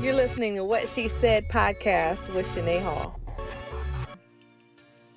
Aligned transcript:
You're 0.00 0.14
listening 0.14 0.54
to 0.56 0.64
What 0.64 0.88
She 0.88 1.08
Said 1.08 1.48
podcast 1.48 2.32
with 2.34 2.46
Shanae 2.46 2.82
Hall. 2.82 3.18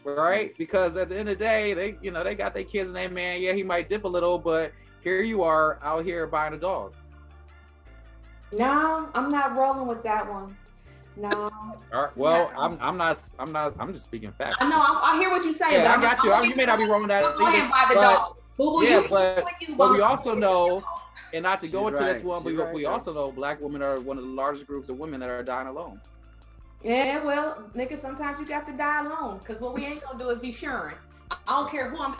Right? 0.03 0.57
Because 0.57 0.95
at 0.95 1.09
the 1.09 1.17
end 1.17 1.27
of 1.27 1.37
the 1.37 1.43
day, 1.43 1.73
they 1.73 1.97
you 2.01 2.11
know 2.11 2.23
they 2.23 2.35
got 2.35 2.53
their 2.53 2.63
kids 2.63 2.87
and 2.87 2.95
they 2.95 3.07
man, 3.07 3.41
yeah, 3.41 3.51
he 3.53 3.63
might 3.63 3.89
dip 3.89 4.05
a 4.05 4.07
little, 4.07 4.39
but 4.39 4.71
here 5.01 5.21
you 5.21 5.43
are 5.43 5.79
out 5.83 6.05
here 6.05 6.25
buying 6.27 6.53
a 6.53 6.57
dog. 6.57 6.93
No, 8.57 9.09
I'm 9.13 9.29
not 9.29 9.57
rolling 9.57 9.87
with 9.87 10.03
that 10.03 10.29
one. 10.31 10.55
No. 11.17 11.29
All 11.93 12.03
right. 12.03 12.17
Well, 12.17 12.51
I'm 12.57 12.77
I'm 12.79 12.95
not 12.95 13.29
I'm 13.39 13.51
not 13.51 13.75
I'm 13.79 13.91
just 13.91 14.05
speaking 14.05 14.31
facts. 14.37 14.57
I 14.61 14.69
know. 14.69 14.77
I, 14.79 15.15
I 15.15 15.19
hear 15.19 15.29
what 15.29 15.43
you're 15.43 15.51
saying. 15.51 15.73
Yeah, 15.73 15.97
but 15.97 16.05
I 16.05 16.15
got 16.15 16.19
I'm, 16.19 16.25
you. 16.25 16.33
I'm 16.33 16.43
you 16.45 16.55
may 16.55 16.65
not 16.65 16.79
be 16.79 16.85
wrong 16.85 17.01
with 17.01 17.09
that. 17.09 17.35
Go 17.35 17.47
ahead 17.47 17.61
and 17.63 17.71
buy 17.71 17.85
the 17.89 17.95
but- 17.95 18.01
dog. 18.01 18.33
Boo 18.57 18.71
boo, 18.71 18.83
yeah, 18.83 19.01
you, 19.01 19.07
but- 19.07 19.45
you, 19.61 19.75
But 19.75 19.91
we 19.91 20.01
also 20.01 20.33
know, 20.33 20.83
and 21.33 21.43
not 21.43 21.59
to 21.61 21.67
go 21.67 21.89
She's 21.89 21.99
into 21.99 22.13
this 22.13 22.23
one, 22.23 22.43
but 22.43 22.49
She's 22.49 22.57
we, 22.57 22.63
right 22.63 22.73
we 22.73 22.81
there. 22.83 22.91
also 22.91 23.13
know 23.13 23.31
black 23.31 23.61
women 23.61 23.81
are 23.81 23.99
one 23.99 24.17
of 24.17 24.23
the 24.23 24.29
largest 24.29 24.67
groups 24.67 24.89
of 24.89 24.97
women 24.97 25.19
that 25.19 25.29
are 25.29 25.43
dying 25.43 25.67
alone. 25.67 26.01
Yeah, 26.83 27.23
well, 27.23 27.69
nigga, 27.75 27.97
sometimes 27.97 28.39
you 28.39 28.45
got 28.45 28.65
to 28.67 28.73
die 28.73 29.05
alone. 29.05 29.39
Cause 29.39 29.59
what 29.59 29.73
we 29.73 29.85
ain't 29.85 30.01
gonna 30.03 30.19
do 30.19 30.29
is 30.29 30.39
be 30.39 30.51
sharing. 30.51 30.95
I 31.31 31.37
I 31.47 31.61
don't 31.61 31.71
care 31.71 31.89
who 31.89 32.01
I'm. 32.01 32.15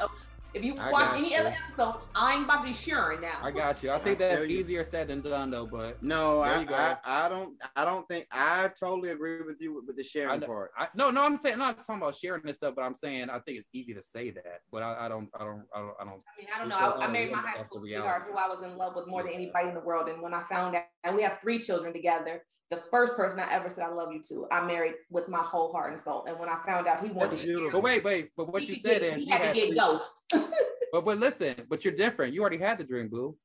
If 0.58 0.64
you 0.64 0.76
I 0.80 0.92
watch 0.92 1.16
any 1.16 1.34
you. 1.34 1.40
other 1.40 1.56
episode, 1.68 1.96
I 2.16 2.34
ain't 2.34 2.46
about 2.46 2.62
to 2.62 2.68
be 2.68 2.74
sharing 2.74 3.22
now. 3.22 3.38
I 3.44 3.52
got 3.52 3.84
you. 3.84 3.92
I 3.92 4.00
think 4.00 4.18
that's 4.18 4.44
easier 4.46 4.84
said 4.84 5.08
than 5.08 5.22
done, 5.22 5.52
though. 5.52 5.68
But 5.68 6.02
No, 6.02 6.44
There 6.44 6.54
I, 6.54 6.60
you 6.62 6.66
go. 6.66 6.74
I 6.74 6.98
I 7.06 7.30
don't 7.30 7.56
I 7.76 7.86
don't 7.86 8.08
think 8.08 8.26
I 8.32 8.72
totally 8.80 9.10
agree 9.10 9.44
with 9.44 9.58
you 9.60 9.76
with, 9.76 9.86
with 9.86 9.98
the 9.98 10.04
sharing 10.04 10.40
know- 10.40 10.48
part. 10.48 10.72
I, 10.76 10.88
no, 10.96 11.12
no, 11.12 11.22
I'm 11.22 11.38
saying 11.38 11.54
I'm 11.54 11.60
not 11.60 11.78
talking 11.78 12.02
about 12.02 12.16
sharing 12.16 12.42
this 12.44 12.56
stuff, 12.56 12.74
but 12.76 12.82
I'm 12.82 12.96
saying 12.96 13.30
I 13.30 13.38
think 13.40 13.60
it's 13.60 13.70
easy 13.72 13.94
to 13.94 14.02
say 14.02 14.32
that, 14.32 14.62
but 14.72 14.82
I, 14.82 15.06
I 15.06 15.08
don't, 15.10 15.30
I 15.40 15.44
don't, 15.44 15.64
I 15.76 15.80
don't, 15.80 15.94
I 16.00 16.04
don't. 16.06 16.22
I 16.24 16.40
mean, 16.40 16.48
I 16.56 16.60
don't 16.60 16.70
know. 16.70 16.78
Because, 16.78 16.94
I, 17.02 17.04
I 17.04 17.08
oh, 17.08 17.12
married 17.12 17.32
my 17.32 17.38
high 17.38 17.64
school 17.64 17.82
sweetheart, 17.82 18.24
who 18.32 18.36
I 18.36 18.48
was 18.48 18.66
in 18.66 18.78
love 18.78 18.96
with 18.96 19.08
more 19.08 19.22
than 19.22 19.34
anybody 19.34 19.68
in 19.70 19.76
the 19.76 19.82
world. 19.82 20.10
And 20.10 20.22
when 20.24 20.34
I 20.34 20.42
found 20.50 20.76
out, 20.76 20.86
and 21.04 21.16
we 21.16 21.22
have 21.22 21.40
three 21.40 21.60
children 21.60 21.94
together, 21.94 22.44
the 22.70 22.78
first 22.92 23.16
person 23.16 23.40
I 23.40 23.52
ever 23.54 23.70
said 23.70 23.86
I 23.86 23.94
love 23.94 24.12
you 24.12 24.22
to, 24.30 24.48
I 24.52 24.66
married 24.66 24.96
with 25.10 25.28
my 25.30 25.40
whole 25.40 25.72
heart 25.72 25.94
and 25.94 26.02
soul. 26.02 26.26
And 26.28 26.38
when 26.38 26.50
I 26.50 26.58
found 26.66 26.86
out 26.88 27.02
he 27.04 27.10
wanted 27.10 27.32
to 27.32 27.38
share, 27.38 27.46
beautiful. 27.48 27.72
But 27.80 27.84
wait, 27.84 28.04
wait, 28.04 28.32
but 28.36 28.52
what 28.52 28.62
he 28.62 28.70
you 28.70 28.74
could 28.76 28.84
said 28.84 29.02
get- 29.02 29.14
is 29.18 29.22
he 29.24 29.28
you 29.30 29.36
had 29.38 29.54
to 29.54 29.60
get 29.60 29.68
three- 29.70 29.78
ghost. 29.78 30.24
But 30.94 31.04
but 31.04 31.18
listen, 31.20 31.54
but 31.70 31.84
you're 31.84 31.94
different. 31.94 32.34
You 32.34 32.40
already 32.40 32.58
had 32.60 32.78
the 32.78 32.84
dream, 32.86 33.10
boo. 33.10 33.36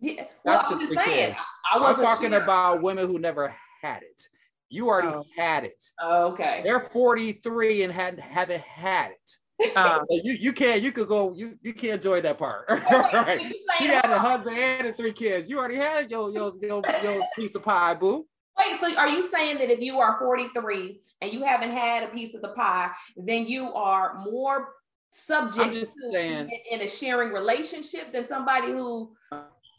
yeah, 0.00 0.24
well, 0.44 0.58
That's 0.58 0.72
I'm 0.72 0.80
just 0.80 0.92
saying. 0.92 1.34
I, 1.36 1.38
I 1.72 1.76
I'm 1.76 1.82
wasn't 1.82 2.04
talking 2.04 2.30
sharing. 2.30 2.42
about 2.42 2.82
women 2.82 3.06
who 3.06 3.20
never 3.20 3.54
had 3.80 4.02
it. 4.02 4.22
You 4.70 4.88
already 4.88 5.06
Oh. 5.08 5.24
had 5.36 5.62
it. 5.64 5.84
Okay. 6.04 6.62
They're 6.64 6.80
43 6.80 7.84
and 7.84 7.92
hadn't 7.92 8.18
haven't 8.20 8.62
had 8.62 9.12
it. 9.12 9.72
Uh, 9.76 10.00
you 10.10 10.32
you 10.32 10.52
can't 10.52 10.82
you 10.82 10.90
could 10.90 11.06
go 11.06 11.32
you 11.32 11.56
you 11.62 11.72
can't 11.72 11.94
enjoy 11.94 12.20
that 12.22 12.38
part. 12.38 12.64
Oh, 12.68 12.74
wait, 12.74 12.82
so 13.12 13.22
right. 13.22 13.40
you 13.40 13.54
He 13.78 13.86
had 13.86 14.10
a 14.10 14.18
husband 14.18 14.58
and 14.58 14.96
three 14.96 15.12
kids. 15.12 15.48
You 15.48 15.58
already 15.60 15.76
had 15.76 16.10
your 16.10 16.32
your 16.32 16.54
your, 16.60 16.82
your 17.04 17.22
piece 17.36 17.54
of 17.54 17.62
pie, 17.62 17.94
boo. 17.94 18.26
Wait, 18.60 18.80
so 18.80 18.96
are 18.98 19.08
you 19.08 19.22
saying 19.28 19.58
that 19.58 19.70
if 19.70 19.80
you 19.80 20.00
are 20.00 20.18
43 20.18 21.00
and 21.20 21.32
you 21.32 21.44
haven't 21.44 21.70
had 21.70 22.04
a 22.04 22.08
piece 22.08 22.34
of 22.34 22.42
the 22.42 22.48
pie, 22.50 22.90
then 23.16 23.46
you 23.46 23.72
are 23.74 24.18
more 24.24 24.68
subject 25.12 25.74
to 26.00 26.18
in, 26.18 26.50
in 26.70 26.80
a 26.82 26.88
sharing 26.88 27.32
relationship 27.32 28.12
than 28.12 28.26
somebody 28.26 28.68
who, 28.72 29.12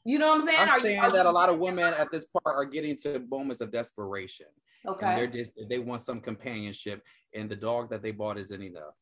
you 0.06 0.18
know 0.20 0.30
what 0.30 0.42
I'm 0.42 0.48
saying? 0.48 0.60
I'm 0.60 0.70
Are 0.70 0.78
you- 0.78 0.84
saying 0.84 1.00
are 1.00 1.12
that 1.12 1.26
a 1.26 1.32
lot 1.32 1.50
of 1.50 1.60
women 1.60 1.94
at 1.94 2.12
this 2.12 2.26
part 2.26 2.56
are 2.56 2.66
getting 2.66 2.98
to 2.98 3.20
moments 3.30 3.62
of 3.62 3.72
desperation. 3.72 4.48
And 4.84 4.96
Okay, 4.96 5.16
they're 5.16 5.28
just 5.28 5.52
they 5.70 5.78
want 5.78 6.02
some 6.02 6.20
companionship, 6.20 7.04
and 7.36 7.48
the 7.48 7.56
dog 7.56 7.92
that 7.92 8.02
they 8.02 8.10
bought 8.10 8.40
isn't 8.40 8.62
enough. 8.64 8.96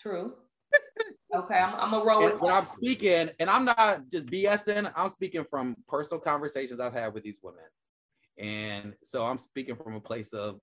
true. 0.00 0.34
Okay, 1.34 1.58
I'm, 1.58 1.74
I'm 1.74 1.90
gonna 1.90 2.04
roll 2.04 2.22
with 2.22 2.40
when 2.40 2.54
I'm 2.54 2.64
speaking, 2.64 3.28
and 3.38 3.50
I'm 3.50 3.66
not 3.66 4.08
just 4.10 4.26
BSing, 4.28 4.90
I'm 4.96 5.08
speaking 5.10 5.44
from 5.50 5.76
personal 5.88 6.20
conversations 6.20 6.80
I've 6.80 6.94
had 6.94 7.12
with 7.12 7.24
these 7.24 7.38
women. 7.42 7.64
And 8.38 8.94
so 9.02 9.24
I'm 9.24 9.38
speaking 9.38 9.76
from 9.76 9.94
a 9.94 10.00
place 10.00 10.32
of 10.32 10.60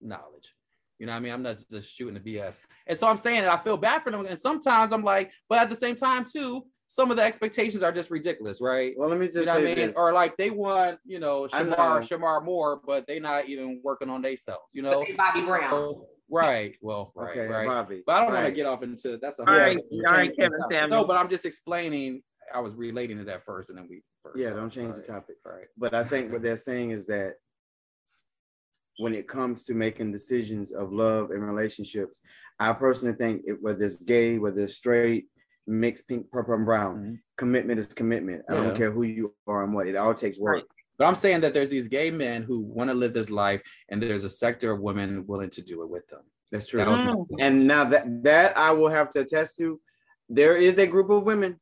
knowledge. 0.00 0.54
You 0.98 1.06
know 1.06 1.12
what 1.12 1.18
I 1.18 1.20
mean? 1.20 1.32
I'm 1.32 1.42
not 1.42 1.58
just 1.70 1.92
shooting 1.94 2.14
the 2.14 2.20
BS. 2.36 2.60
And 2.86 2.98
so 2.98 3.06
I'm 3.06 3.16
saying 3.16 3.42
that 3.42 3.52
I 3.52 3.62
feel 3.62 3.76
bad 3.76 4.02
for 4.02 4.10
them. 4.10 4.26
And 4.26 4.38
sometimes 4.38 4.92
I'm 4.92 5.04
like, 5.04 5.30
but 5.48 5.58
at 5.60 5.70
the 5.70 5.76
same 5.76 5.94
time, 5.94 6.24
too, 6.24 6.64
some 6.88 7.10
of 7.10 7.16
the 7.16 7.22
expectations 7.22 7.82
are 7.82 7.92
just 7.92 8.10
ridiculous, 8.10 8.60
right? 8.60 8.94
Well, 8.96 9.08
let 9.08 9.18
me 9.18 9.26
You 9.26 9.32
just 9.32 9.46
know 9.46 9.54
what 9.54 9.62
I 9.62 9.66
say 9.66 9.74
mean? 9.76 9.86
this. 9.88 9.96
Or 9.96 10.12
like 10.12 10.36
they 10.36 10.50
want, 10.50 10.98
you 11.04 11.20
know, 11.20 11.46
I 11.52 11.62
know. 11.62 11.76
Shemar, 11.76 12.00
Shemar 12.00 12.44
Moore, 12.44 12.80
but 12.84 13.06
they're 13.06 13.20
not 13.20 13.48
even 13.48 13.80
working 13.84 14.08
on 14.10 14.22
themselves, 14.22 14.70
you 14.72 14.82
know? 14.82 15.04
Bobby 15.16 15.42
Brown. 15.42 15.70
So- 15.70 16.06
right. 16.30 16.74
Well, 16.80 17.12
right, 17.16 17.30
okay, 17.38 17.46
right. 17.46 17.66
Bobby. 17.68 18.02
But 18.06 18.16
I 18.16 18.20
don't 18.24 18.32
want 18.34 18.46
to 18.46 18.52
get 18.52 18.66
off 18.66 18.82
into 18.82 19.18
that's 19.18 19.38
a 19.38 19.42
all 19.42 19.48
whole 19.52 19.56
right, 19.56 19.76
other- 19.76 20.06
all 20.08 20.12
right, 20.14 20.34
Kevin. 20.36 20.58
Samuel. 20.70 20.88
no, 21.02 21.04
but 21.06 21.16
I'm 21.16 21.28
just 21.28 21.44
explaining. 21.44 22.22
I 22.54 22.60
was 22.60 22.74
relating 22.74 23.18
to 23.18 23.24
that 23.24 23.44
first, 23.44 23.68
and 23.68 23.78
then 23.78 23.86
we. 23.88 24.02
First 24.32 24.38
Yeah, 24.42 24.50
don't 24.50 24.70
change 24.70 24.94
the 24.94 25.02
topic. 25.02 25.36
Right. 25.44 25.66
But 25.76 25.94
I 25.94 26.04
think 26.04 26.32
what 26.32 26.42
they're 26.42 26.56
saying 26.56 26.90
is 26.90 27.06
that 27.06 27.34
when 28.98 29.14
it 29.14 29.28
comes 29.28 29.64
to 29.64 29.74
making 29.74 30.12
decisions 30.12 30.72
of 30.72 30.92
love 30.92 31.30
and 31.30 31.46
relationships, 31.46 32.20
I 32.58 32.72
personally 32.72 33.14
think 33.14 33.42
it, 33.46 33.56
whether 33.60 33.84
it's 33.84 33.98
gay, 33.98 34.38
whether 34.38 34.64
it's 34.64 34.74
straight, 34.74 35.26
mixed, 35.66 36.08
pink, 36.08 36.30
purple, 36.30 36.54
and 36.54 36.64
brown, 36.64 36.96
Mhm. 36.98 37.20
commitment 37.36 37.78
is 37.78 37.86
commitment. 37.88 38.44
I 38.48 38.54
don't 38.54 38.76
care 38.76 38.90
who 38.90 39.02
you 39.04 39.34
are 39.46 39.62
and 39.62 39.72
what. 39.72 39.86
It 39.86 39.96
all 39.96 40.14
takes 40.14 40.38
work. 40.38 40.54
Right. 40.54 40.64
But 40.96 41.06
I'm 41.06 41.14
saying 41.14 41.42
that 41.42 41.54
there's 41.54 41.68
these 41.68 41.86
gay 41.86 42.10
men 42.10 42.42
who 42.42 42.60
want 42.62 42.90
to 42.90 42.94
live 42.94 43.12
this 43.14 43.30
life, 43.30 43.62
and 43.88 44.02
there's 44.02 44.24
a 44.24 44.30
sector 44.30 44.72
of 44.72 44.80
women 44.80 45.26
willing 45.26 45.50
to 45.50 45.62
do 45.62 45.82
it 45.82 45.88
with 45.88 46.06
them. 46.08 46.22
That's 46.50 46.66
true. 46.66 46.78
That 46.78 46.88
Mm. 46.88 47.26
And 47.38 47.66
now 47.66 47.84
that 47.84 48.24
that 48.24 48.56
I 48.56 48.72
will 48.72 48.88
have 48.88 49.10
to 49.10 49.20
attest 49.20 49.58
to, 49.58 49.80
there 50.28 50.56
is 50.56 50.78
a 50.78 50.86
group 50.86 51.10
of 51.10 51.22
women. 51.22 51.60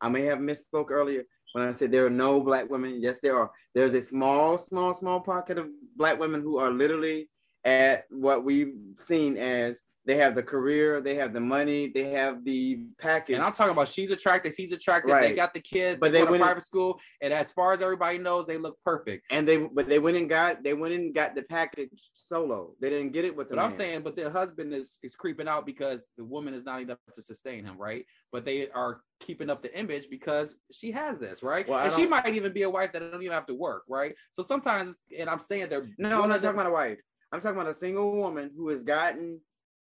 I 0.00 0.08
may 0.08 0.22
have 0.22 0.38
misspoke 0.38 0.90
earlier 0.90 1.24
when 1.52 1.66
I 1.66 1.72
said 1.72 1.90
there 1.90 2.06
are 2.06 2.10
no 2.10 2.40
black 2.40 2.70
women. 2.70 3.00
Yes, 3.00 3.20
there 3.20 3.36
are. 3.36 3.50
There's 3.74 3.94
a 3.94 4.02
small, 4.02 4.58
small, 4.58 4.94
small 4.94 5.20
pocket 5.20 5.58
of 5.58 5.68
black 5.96 6.18
women 6.18 6.42
who 6.42 6.58
are 6.58 6.70
literally 6.70 7.28
at 7.64 8.04
what 8.10 8.44
we've 8.44 8.74
seen 8.98 9.36
as 9.36 9.82
they 10.08 10.16
have 10.16 10.34
the 10.34 10.42
career, 10.42 11.02
they 11.02 11.14
have 11.16 11.34
the 11.34 11.40
money, 11.40 11.92
they 11.94 12.10
have 12.12 12.42
the 12.42 12.80
package. 12.98 13.34
And 13.36 13.44
I'm 13.44 13.52
talking 13.52 13.72
about 13.72 13.88
she's 13.88 14.10
attractive, 14.10 14.54
he's 14.56 14.72
attractive. 14.72 15.14
They 15.20 15.34
got 15.34 15.52
the 15.52 15.60
kids, 15.60 15.98
But 16.00 16.12
they 16.12 16.20
they 16.20 16.26
go 16.26 16.32
to 16.32 16.38
private 16.38 16.62
school, 16.62 16.98
and 17.20 17.30
as 17.30 17.52
far 17.52 17.74
as 17.74 17.82
everybody 17.82 18.16
knows, 18.16 18.46
they 18.46 18.56
look 18.56 18.78
perfect. 18.82 19.26
and 19.30 19.46
they 19.46 19.58
but 19.58 19.86
they 19.86 19.98
went 19.98 20.16
and 20.16 20.26
got 20.26 20.62
they 20.64 20.72
went 20.72 20.94
and 20.94 21.14
got 21.14 21.34
the 21.34 21.42
package 21.42 21.90
solo. 22.14 22.72
They 22.80 22.88
didn't 22.88 23.12
get 23.12 23.26
it 23.26 23.36
with 23.36 23.50
the 23.50 23.56
But 23.56 23.62
I'm 23.62 23.70
saying, 23.70 24.00
but 24.02 24.16
their 24.16 24.30
husband 24.30 24.72
is 24.72 24.98
is 25.02 25.14
creeping 25.14 25.46
out 25.46 25.66
because 25.66 26.06
the 26.16 26.24
woman 26.24 26.54
is 26.54 26.64
not 26.64 26.80
enough 26.80 26.98
to 27.14 27.20
sustain 27.20 27.66
him, 27.66 27.76
right? 27.76 28.06
But 28.32 28.46
they 28.46 28.70
are 28.70 29.02
keeping 29.20 29.50
up 29.50 29.60
the 29.60 29.78
image 29.78 30.08
because 30.08 30.56
she 30.72 30.90
has 30.92 31.18
this, 31.18 31.42
right? 31.42 31.68
Well, 31.68 31.84
and 31.84 31.92
she 31.92 32.06
might 32.06 32.34
even 32.34 32.54
be 32.54 32.62
a 32.62 32.70
wife 32.70 32.92
that 32.94 33.00
don't 33.00 33.22
even 33.22 33.34
have 33.34 33.46
to 33.46 33.54
work, 33.54 33.82
right? 33.90 34.14
So 34.30 34.42
sometimes, 34.42 34.96
and 35.18 35.28
I'm 35.28 35.40
saying 35.40 35.68
they're 35.68 35.90
No, 35.98 36.22
I'm 36.22 36.30
not 36.30 36.40
talking 36.40 36.58
about 36.58 36.66
a 36.66 36.70
wife. 36.70 36.98
I'm 37.30 37.40
talking 37.40 37.60
about 37.60 37.70
a 37.70 37.74
single 37.74 38.10
woman 38.12 38.50
who 38.56 38.70
has 38.70 38.82
gotten 38.82 39.40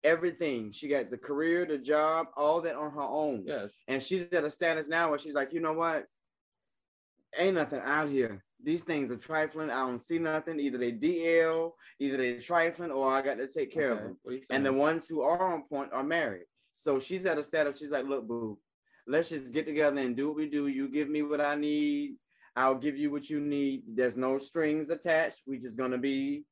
everything. 0.03 0.71
She 0.71 0.87
got 0.87 1.09
the 1.09 1.17
career, 1.17 1.65
the 1.65 1.77
job, 1.77 2.27
all 2.37 2.61
that 2.61 2.75
on 2.75 2.91
her 2.91 3.01
own. 3.01 3.43
Yes. 3.45 3.77
And 3.87 4.01
she's 4.01 4.23
at 4.31 4.43
a 4.43 4.51
status 4.51 4.87
now 4.87 5.09
where 5.09 5.19
she's 5.19 5.33
like, 5.33 5.53
you 5.53 5.59
know 5.59 5.73
what? 5.73 6.05
Ain't 7.37 7.55
nothing 7.55 7.81
out 7.83 8.09
here. 8.09 8.43
These 8.63 8.83
things 8.83 9.11
are 9.11 9.17
trifling. 9.17 9.69
I 9.69 9.85
don't 9.85 9.99
see 9.99 10.19
nothing. 10.19 10.59
Either 10.59 10.77
they 10.77 10.91
DL, 10.91 11.71
either 11.99 12.17
they 12.17 12.33
trifling, 12.39 12.91
or 12.91 13.07
I 13.09 13.21
got 13.21 13.37
to 13.37 13.47
take 13.47 13.71
care 13.71 13.91
of 13.93 13.99
them. 13.99 14.17
what 14.23 14.33
are 14.33 14.35
you 14.35 14.41
And 14.49 14.65
the 14.65 14.73
ones 14.73 15.07
who 15.07 15.21
are 15.21 15.53
on 15.53 15.63
point 15.63 15.93
are 15.93 16.03
married. 16.03 16.45
So 16.75 16.99
she's 16.99 17.25
at 17.25 17.37
a 17.37 17.43
status. 17.43 17.77
She's 17.77 17.91
like, 17.91 18.05
look, 18.05 18.27
boo, 18.27 18.57
let's 19.07 19.29
just 19.29 19.53
get 19.53 19.65
together 19.65 20.01
and 20.01 20.15
do 20.15 20.27
what 20.27 20.37
we 20.37 20.49
do. 20.49 20.67
You 20.67 20.89
give 20.89 21.09
me 21.09 21.21
what 21.23 21.39
I 21.39 21.55
need. 21.55 22.15
I'll 22.55 22.75
give 22.75 22.97
you 22.97 23.11
what 23.11 23.29
you 23.29 23.39
need. 23.39 23.83
There's 23.87 24.17
no 24.17 24.37
strings 24.37 24.89
attached. 24.89 25.41
We 25.45 25.59
just 25.59 25.77
gonna 25.77 25.97
be 25.97 26.43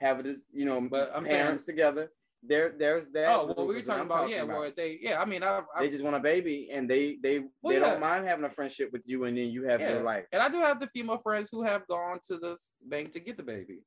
having 0.00 0.24
this, 0.24 0.42
you 0.52 0.64
know, 0.66 0.80
But 0.80 1.12
I'm 1.14 1.24
saying- 1.24 1.36
parents 1.42 1.64
together. 1.64 2.10
There, 2.48 2.72
there's 2.78 3.08
that. 3.08 3.28
Oh, 3.34 3.46
well, 3.46 3.54
group 3.54 3.68
we 3.68 3.74
were 3.74 3.80
is 3.80 3.88
what 3.88 3.96
talking 3.96 4.10
I'm 4.12 4.18
about, 4.18 4.30
yeah, 4.30 4.42
well, 4.42 4.70
they, 4.76 4.98
yeah, 5.00 5.20
I 5.20 5.24
mean, 5.24 5.42
I, 5.42 5.62
I 5.74 5.80
they 5.82 5.88
just 5.90 6.04
want 6.04 6.16
a 6.16 6.20
baby 6.20 6.68
and 6.72 6.88
they 6.88 7.16
they 7.22 7.38
Well, 7.40 7.48
they 7.74 7.74
yeah. 7.80 7.90
don't 7.90 8.00
mind 8.00 8.26
having 8.26 8.44
a 8.44 8.50
friendship 8.50 8.90
with 8.92 9.02
you 9.06 9.24
and 9.24 9.36
then 9.36 9.48
you 9.48 9.64
have 9.64 9.80
yeah. 9.80 9.92
your 9.94 10.02
life. 10.02 10.26
and 10.32 10.42
I 10.42 10.48
do 10.48 10.58
have 10.58 10.78
the 10.80 10.86
female 10.88 11.18
friends 11.18 11.48
who 11.50 11.62
have 11.62 11.86
gone 11.88 12.20
to 12.28 12.36
the 12.38 12.56
bank 12.88 13.12
to 13.12 13.20
get 13.20 13.36
the 13.36 13.42
baby. 13.42 13.80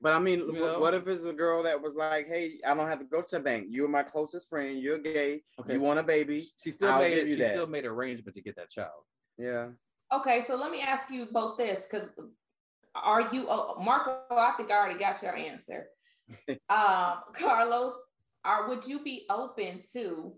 But 0.00 0.14
I 0.14 0.18
mean, 0.18 0.40
You 0.40 0.66
wh- 0.66 0.80
what 0.80 0.94
if 0.94 1.06
it's 1.06 1.24
a 1.24 1.32
girl 1.32 1.62
that 1.62 1.80
was 1.80 1.94
like, 1.94 2.26
"Hey, 2.26 2.58
I 2.66 2.74
don't 2.74 2.88
have 2.88 2.98
to 2.98 3.04
go 3.04 3.22
to 3.22 3.36
the 3.36 3.40
bank. 3.40 3.66
You're 3.68 3.86
my 3.88 4.02
closest 4.02 4.48
friend. 4.48 4.80
You're 4.80 4.98
gay. 4.98 5.44
Okay. 5.60 5.74
You 5.74 5.80
want 5.80 6.00
a 6.00 6.02
baby? 6.02 6.44
She 6.62 6.72
still 6.72 6.90
I'll 6.90 7.00
made 7.00 7.10
give 7.14 7.26
it. 7.26 7.28
you 7.30 7.36
She 7.36 7.42
that. 7.42 7.52
still 7.52 7.68
made 7.68 7.84
arrangement 7.84 8.34
to 8.34 8.42
get 8.42 8.56
that 8.56 8.68
child. 8.68 9.04
Yeah. 9.38 9.68
Okay, 10.12 10.40
so 10.40 10.56
let 10.56 10.70
me 10.72 10.80
ask 10.82 11.08
you 11.10 11.26
both 11.30 11.56
this 11.56 11.86
because 11.88 12.10
are 12.94 13.30
you, 13.32 13.46
oh, 13.48 13.80
Marco? 13.80 14.18
I 14.30 14.52
think 14.56 14.70
I 14.70 14.76
already 14.76 14.98
got 14.98 15.22
your 15.22 15.34
answer. 15.36 15.86
um, 16.68 17.14
Carlos, 17.34 17.92
are 18.44 18.68
would 18.68 18.86
you 18.86 19.02
be 19.02 19.26
open 19.30 19.82
to 19.92 20.34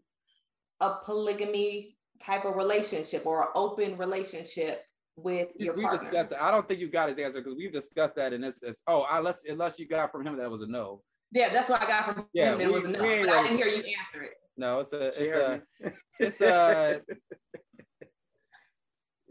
a 0.81 0.97
polygamy 1.05 1.97
type 2.21 2.45
of 2.45 2.57
relationship 2.57 3.27
or 3.27 3.43
an 3.43 3.49
open 3.55 3.97
relationship 3.97 4.83
with 5.17 5.49
your 5.57 5.75
we 5.75 5.83
partner? 5.83 5.99
discussed 6.01 6.31
that. 6.31 6.43
I 6.43 6.51
don't 6.51 6.67
think 6.69 6.81
you 6.81 6.89
got 6.89 7.09
his 7.09 7.19
answer 7.19 7.41
because 7.41 7.57
we've 7.57 7.73
discussed 7.73 8.17
that, 8.17 8.33
and 8.33 8.45
it's, 8.45 8.63
it's 8.63 8.83
oh, 8.87 9.07
unless 9.11 9.45
unless 9.45 9.79
you 9.79 9.87
got 9.89 10.11
from 10.13 10.27
him 10.27 10.37
that 10.37 10.51
was 10.51 10.61
a 10.63 10.67
no. 10.67 11.03
Yeah, 11.33 11.53
that's 11.53 11.69
what 11.69 11.83
I 11.83 11.87
got 11.87 12.05
from 12.05 12.27
Yeah, 12.33 12.53
him. 12.53 12.59
There 12.59 12.69
we- 12.69 12.75
was 12.75 12.85
a 12.85 12.89
no, 12.89 12.99
but 13.01 13.29
I 13.29 13.43
didn't 13.43 13.57
hear 13.59 13.67
you 13.69 13.83
answer 13.99 14.23
it. 14.23 14.33
No, 14.57 14.81
it's 14.81 14.93
a 14.93 15.07
it's 15.21 15.31
heard 15.33 15.63
a 15.81 15.93
it's 16.21 16.41
a 16.41 17.01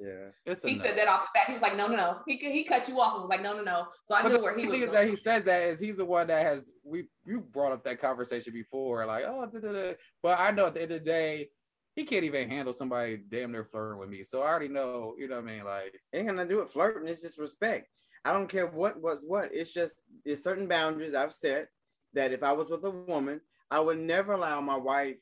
Yeah. 0.04 0.32
It's 0.46 0.62
He 0.62 0.74
no. 0.76 0.84
said 0.84 0.98
that 0.98 1.08
off 1.08 1.22
the 1.22 1.28
bat. 1.34 1.44
He 1.48 1.54
was 1.54 1.62
like, 1.62 1.78
no, 1.78 1.88
no, 1.88 1.96
no. 1.96 2.20
He 2.28 2.36
he 2.36 2.64
cut 2.66 2.88
you 2.90 3.00
off 3.00 3.14
and 3.14 3.24
was 3.24 3.30
like, 3.30 3.42
no, 3.42 3.56
no, 3.56 3.64
no. 3.64 3.88
So 4.06 4.16
I 4.16 4.24
But 4.24 4.34
knew 4.34 4.40
where 4.42 4.54
he 4.56 4.64
thing 4.64 4.72
was 4.72 4.80
is 4.80 4.86
going. 4.88 4.94
that 4.98 5.10
he 5.10 5.16
says 5.16 5.44
that 5.46 5.64
is 5.64 5.80
he's 5.80 5.96
the 5.96 6.06
one 6.06 6.28
that 6.28 6.46
has 6.46 6.72
we 6.84 7.06
you 7.26 7.40
brought 7.40 7.72
up 7.72 7.84
that 7.86 8.02
conversation 8.02 8.52
before, 8.52 9.06
like 9.06 9.24
oh, 9.26 9.46
da, 9.46 9.60
da, 9.60 9.72
da. 9.72 9.94
but 10.22 10.40
I 10.40 10.52
know 10.52 10.66
at 10.66 10.74
the 10.74 10.82
end 10.82 10.92
of 10.92 11.00
the 11.00 11.06
day, 11.06 11.50
he 11.96 12.04
can't 12.04 12.26
even 12.26 12.50
handle 12.50 12.74
somebody 12.74 13.18
damn 13.30 13.52
near 13.54 13.64
flirting 13.64 14.00
with 14.00 14.10
me. 14.10 14.24
So 14.24 14.42
I 14.42 14.48
already 14.48 14.68
know, 14.68 15.16
you 15.18 15.28
know 15.30 15.36
what 15.36 15.46
I 15.50 15.56
mean? 15.56 15.64
Like 15.64 15.94
It 16.12 16.18
ain't 16.18 16.28
gonna 16.28 16.46
do 16.46 16.60
it 16.60 16.72
flirting. 16.72 17.08
It's 17.08 17.22
just 17.22 17.38
respect. 17.40 17.88
I 18.26 18.34
don't 18.34 18.50
care 18.50 18.68
what 18.68 19.02
was 19.02 19.24
what. 19.26 19.50
It's 19.54 19.72
just 19.72 20.02
there's 20.26 20.44
certain 20.44 20.68
boundaries 20.68 21.14
I've 21.14 21.34
set 21.34 21.68
that 22.14 22.32
if 22.34 22.44
I 22.44 22.52
was 22.52 22.70
with 22.70 22.84
a 22.84 22.92
woman, 22.92 23.40
I 23.72 23.80
would 23.80 24.00
never 24.00 24.34
allow 24.34 24.60
my 24.62 24.78
wife 24.78 25.18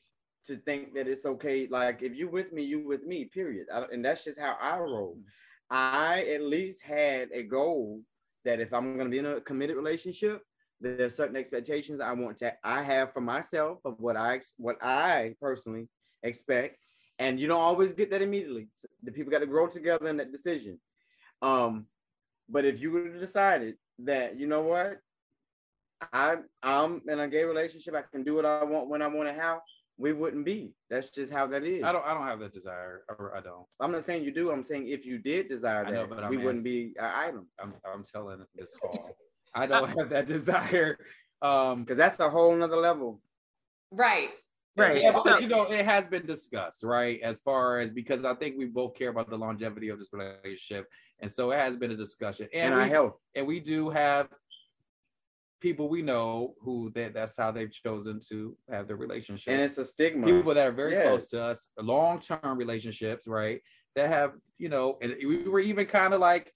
to 0.46 0.56
think 0.56 0.94
that 0.94 1.08
it's 1.08 1.24
okay. 1.24 1.68
Like 1.70 2.02
if 2.02 2.14
you 2.16 2.28
with 2.28 2.52
me, 2.52 2.62
you 2.62 2.86
with 2.86 3.04
me. 3.04 3.24
Period. 3.26 3.66
I, 3.72 3.84
and 3.92 4.04
that's 4.04 4.24
just 4.24 4.38
how 4.38 4.56
I 4.60 4.78
roll. 4.78 5.18
I 5.70 6.24
at 6.34 6.42
least 6.42 6.82
had 6.82 7.28
a 7.32 7.42
goal 7.42 8.00
that 8.44 8.60
if 8.60 8.72
I'm 8.72 8.96
gonna 8.96 9.10
be 9.10 9.18
in 9.18 9.26
a 9.26 9.40
committed 9.40 9.76
relationship, 9.76 10.42
there's 10.80 11.14
certain 11.14 11.36
expectations 11.36 12.00
I 12.00 12.12
want 12.12 12.36
to 12.38 12.52
I 12.64 12.82
have 12.82 13.12
for 13.12 13.20
myself 13.20 13.78
of 13.84 14.00
what 14.00 14.16
I 14.16 14.40
what 14.56 14.82
I 14.82 15.34
personally 15.40 15.88
expect. 16.22 16.76
And 17.18 17.38
you 17.38 17.46
don't 17.46 17.60
always 17.60 17.92
get 17.92 18.10
that 18.10 18.22
immediately. 18.22 18.68
The 19.02 19.12
people 19.12 19.30
got 19.30 19.40
to 19.40 19.46
grow 19.46 19.68
together 19.68 20.08
in 20.08 20.16
that 20.16 20.32
decision. 20.32 20.80
Um, 21.40 21.86
but 22.48 22.64
if 22.64 22.80
you 22.80 22.90
would 22.92 23.12
have 23.12 23.20
decided 23.20 23.76
that, 24.00 24.38
you 24.38 24.46
know 24.46 24.62
what, 24.62 24.98
I 26.12 26.36
I'm 26.62 27.02
in 27.06 27.20
a 27.20 27.28
gay 27.28 27.44
relationship, 27.44 27.94
I 27.94 28.02
can 28.02 28.24
do 28.24 28.34
what 28.34 28.44
I 28.44 28.64
want 28.64 28.88
when 28.88 29.02
I 29.02 29.06
want 29.06 29.28
and 29.28 29.40
how, 29.40 29.62
we 29.98 30.12
wouldn't 30.12 30.44
be. 30.44 30.74
That's 30.90 31.10
just 31.10 31.32
how 31.32 31.46
that 31.48 31.64
is. 31.64 31.84
I 31.84 31.92
don't 31.92 32.04
I 32.04 32.14
don't 32.14 32.26
have 32.26 32.40
that 32.40 32.52
desire. 32.52 33.02
Or 33.08 33.36
I 33.36 33.40
don't. 33.40 33.66
I'm 33.80 33.92
not 33.92 34.04
saying 34.04 34.24
you 34.24 34.32
do. 34.32 34.50
I'm 34.50 34.62
saying 34.62 34.88
if 34.88 35.04
you 35.06 35.18
did 35.18 35.48
desire 35.48 35.84
that, 35.84 35.92
know, 35.92 36.06
but 36.06 36.24
I'm 36.24 36.30
we 36.30 36.38
wouldn't 36.38 36.56
ask- 36.58 36.64
be 36.64 36.94
an 36.98 37.04
item 37.14 37.46
I'm 37.60 37.74
I'm 37.84 38.02
telling 38.02 38.44
this 38.54 38.74
hall. 38.80 39.16
I 39.54 39.66
don't 39.66 39.88
have 39.98 40.10
that 40.10 40.26
desire. 40.36 40.98
Um 41.42 41.82
because 41.84 41.98
that's 41.98 42.18
a 42.20 42.28
whole 42.30 42.54
nother 42.54 42.76
level. 42.76 43.20
right. 43.90 44.30
Right. 44.74 45.02
Yeah, 45.02 45.12
So- 45.12 45.22
because 45.22 45.42
you 45.42 45.48
know 45.48 45.64
it 45.70 45.84
has 45.84 46.06
been 46.06 46.24
discussed, 46.24 46.82
right? 46.82 47.20
As 47.20 47.40
far 47.40 47.78
as 47.80 47.90
because 47.90 48.24
I 48.24 48.34
think 48.34 48.56
we 48.56 48.64
both 48.64 48.94
care 48.94 49.10
about 49.10 49.28
the 49.28 49.36
longevity 49.36 49.90
of 49.90 49.98
this 49.98 50.08
relationship, 50.14 50.88
and 51.20 51.30
so 51.30 51.50
it 51.50 51.58
has 51.58 51.76
been 51.76 51.90
a 51.90 51.96
discussion. 51.96 52.48
And, 52.54 52.72
And 52.72 52.74
our 52.74 52.84
we, 52.84 52.88
health. 52.88 53.16
and 53.34 53.46
we 53.46 53.60
do 53.60 53.90
have 53.90 54.28
people 55.62 55.88
we 55.88 56.02
know 56.02 56.54
who 56.60 56.90
that 56.94 57.14
that's 57.14 57.36
how 57.36 57.52
they've 57.52 57.72
chosen 57.72 58.18
to 58.28 58.56
have 58.70 58.88
their 58.88 58.96
relationship. 58.96 59.52
And 59.52 59.62
it's 59.62 59.78
a 59.78 59.84
stigma. 59.84 60.26
people 60.26 60.52
that 60.52 60.66
are 60.66 60.72
very 60.72 61.00
close 61.02 61.28
to 61.30 61.42
us, 61.42 61.68
long-term 61.78 62.58
relationships, 62.58 63.26
right? 63.26 63.60
That 63.94 64.10
have, 64.10 64.32
you 64.58 64.68
know, 64.68 64.98
and 65.00 65.14
we 65.26 65.48
were 65.48 65.60
even 65.60 65.86
kind 65.86 66.12
of 66.12 66.20
like 66.20 66.52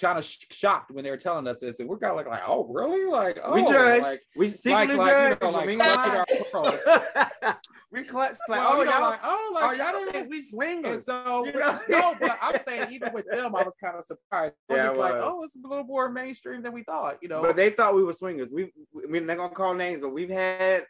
kind 0.00 0.18
of 0.18 0.24
sh- 0.24 0.44
shocked 0.50 0.90
when 0.90 1.04
they 1.04 1.10
were 1.10 1.16
telling 1.16 1.46
us 1.48 1.58
this, 1.58 1.80
and 1.80 1.88
we're 1.88 1.98
kind 1.98 2.10
of 2.10 2.16
like, 2.16 2.26
like, 2.26 2.42
oh, 2.46 2.66
really? 2.70 3.04
Like, 3.04 3.38
oh, 3.42 3.54
we 3.54 3.64
judge. 3.64 4.02
like, 4.02 4.22
we 4.36 4.46
like, 4.46 4.54
secretly 4.54 4.96
like, 4.96 5.38
you 5.40 5.46
know, 5.46 5.52
like 5.52 5.66
mean, 5.66 5.78
clutching 5.78 6.24
our. 6.54 7.58
We 7.92 8.02
clutch 8.04 8.38
like, 8.48 8.58
Well, 8.60 8.72
oh, 8.72 8.78
you 8.78 8.84
know, 8.86 8.90
y'all, 8.92 9.00
like, 9.02 9.20
oh, 9.22 9.50
like, 9.54 9.62
oh, 9.64 9.72
y'all 9.74 9.92
y'all 9.92 10.00
didn't 10.00 10.12
think 10.12 10.30
we 10.30 10.38
And 10.38 10.46
swingers. 10.46 11.04
so, 11.04 11.44
You 11.46 11.52
know? 11.52 11.78
no, 11.88 12.14
but 12.18 12.38
I'm 12.40 12.58
saying 12.66 12.90
even 12.90 13.12
with 13.12 13.26
them, 13.30 13.54
I 13.54 13.62
was 13.62 13.74
kind 13.82 13.96
of 13.96 14.04
surprised. 14.04 14.54
I 14.70 14.72
was 14.72 14.78
Yeah, 14.78 14.84
just 14.84 14.96
it 14.96 14.98
like, 14.98 15.14
oh, 15.16 15.42
it's 15.44 15.56
a 15.56 15.68
little 15.68 15.84
more 15.84 16.08
mainstream 16.08 16.62
than 16.62 16.72
we 16.72 16.82
thought, 16.84 17.18
you 17.20 17.28
know. 17.28 17.42
But 17.42 17.56
they 17.56 17.70
thought 17.70 17.94
we 17.94 18.02
were 18.02 18.14
swingers. 18.14 18.50
We, 18.50 18.72
we're 18.94 19.20
not 19.20 19.36
gonna 19.36 19.54
call 19.54 19.74
names, 19.74 20.00
but 20.00 20.10
we've 20.10 20.30
had 20.30 20.84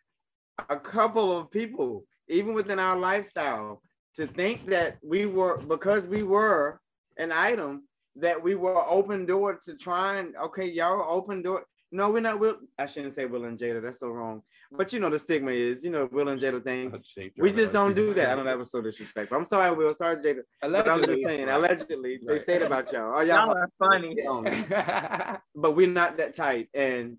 a 0.71 0.77
couple 0.77 1.37
of 1.37 1.51
people, 1.51 2.05
even 2.29 2.55
within 2.55 2.79
our 2.79 2.97
lifestyle, 2.97 3.83
to 4.17 4.27
think 4.27 4.67
that 4.67 4.99
we 5.03 5.27
were 5.27 5.57
because 5.59 6.07
we 6.07 6.23
were 6.23 6.81
an 7.17 7.33
item 7.33 7.85
that 8.17 8.41
we 8.41 8.55
were 8.55 8.85
open 8.89 9.27
door 9.27 9.59
to 9.65 9.75
trying. 9.77 10.35
okay, 10.41 10.67
y'all 10.69 11.05
open 11.09 11.43
door. 11.43 11.65
No, 11.91 12.11
we're 12.11 12.21
not. 12.21 12.39
Will 12.39 12.57
I 12.79 12.87
shouldn't 12.87 13.15
say 13.15 13.25
Will 13.27 13.45
and 13.45 13.59
Jada. 13.59 13.83
That's 13.83 14.01
so 14.01 14.09
wrong. 14.09 14.43
But 14.75 14.93
you 14.93 15.01
know 15.01 15.11
the 15.11 15.19
stigma 15.19 15.51
is, 15.51 15.85
you 15.85 15.91
know, 15.91 16.09
Will 16.11 16.29
and 16.29 16.41
Jada 16.41 16.63
thing. 16.65 16.93
We 17.37 17.53
just 17.53 17.73
don't 17.73 17.95
do 17.95 18.15
that. 18.15 18.31
I 18.31 18.35
don't 18.35 18.41
ever 18.41 18.51
that 18.51 18.59
was 18.59 18.71
so 18.71 18.81
disrespectful. 18.81 19.37
I'm 19.37 19.45
sorry, 19.45 19.77
Will. 19.77 19.93
Sorry, 19.95 20.17
Jada. 20.17 20.41
But 20.63 20.75
I'm 20.75 20.85
just 20.85 20.87
Allegedly, 20.99 21.25
saying, 21.25 21.47
right. 21.47 21.55
allegedly, 21.57 22.21
they 22.27 22.33
Right. 22.35 22.43
say 22.43 22.55
it 22.55 22.63
about 22.63 22.93
y'all. 22.93 23.13
Oh, 23.17 23.21
Y'all 23.21 23.49
y'all 23.49 23.57
are 23.59 23.71
funny. 23.79 24.17
but 25.55 25.73
we're 25.77 25.87
not 25.89 26.17
that 26.17 26.35
tight. 26.35 26.69
And 26.73 27.19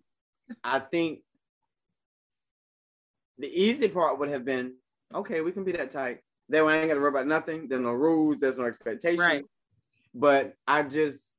I 0.63 0.79
think 0.79 1.19
the 3.37 3.47
easy 3.47 3.87
part 3.87 4.19
would 4.19 4.29
have 4.29 4.45
been 4.45 4.73
okay, 5.13 5.41
we 5.41 5.51
can 5.51 5.63
be 5.63 5.71
that 5.73 5.91
tight. 5.91 6.19
Then 6.49 6.65
we 6.65 6.73
ain't 6.73 6.87
got 6.87 6.95
to 6.95 6.99
worry 6.99 7.09
about 7.09 7.27
nothing. 7.27 7.67
There's 7.67 7.81
no 7.81 7.91
rules, 7.91 8.39
there's 8.39 8.57
no 8.57 8.65
expectation. 8.65 9.19
Right. 9.19 9.45
But 10.13 10.53
I 10.67 10.83
just, 10.83 11.35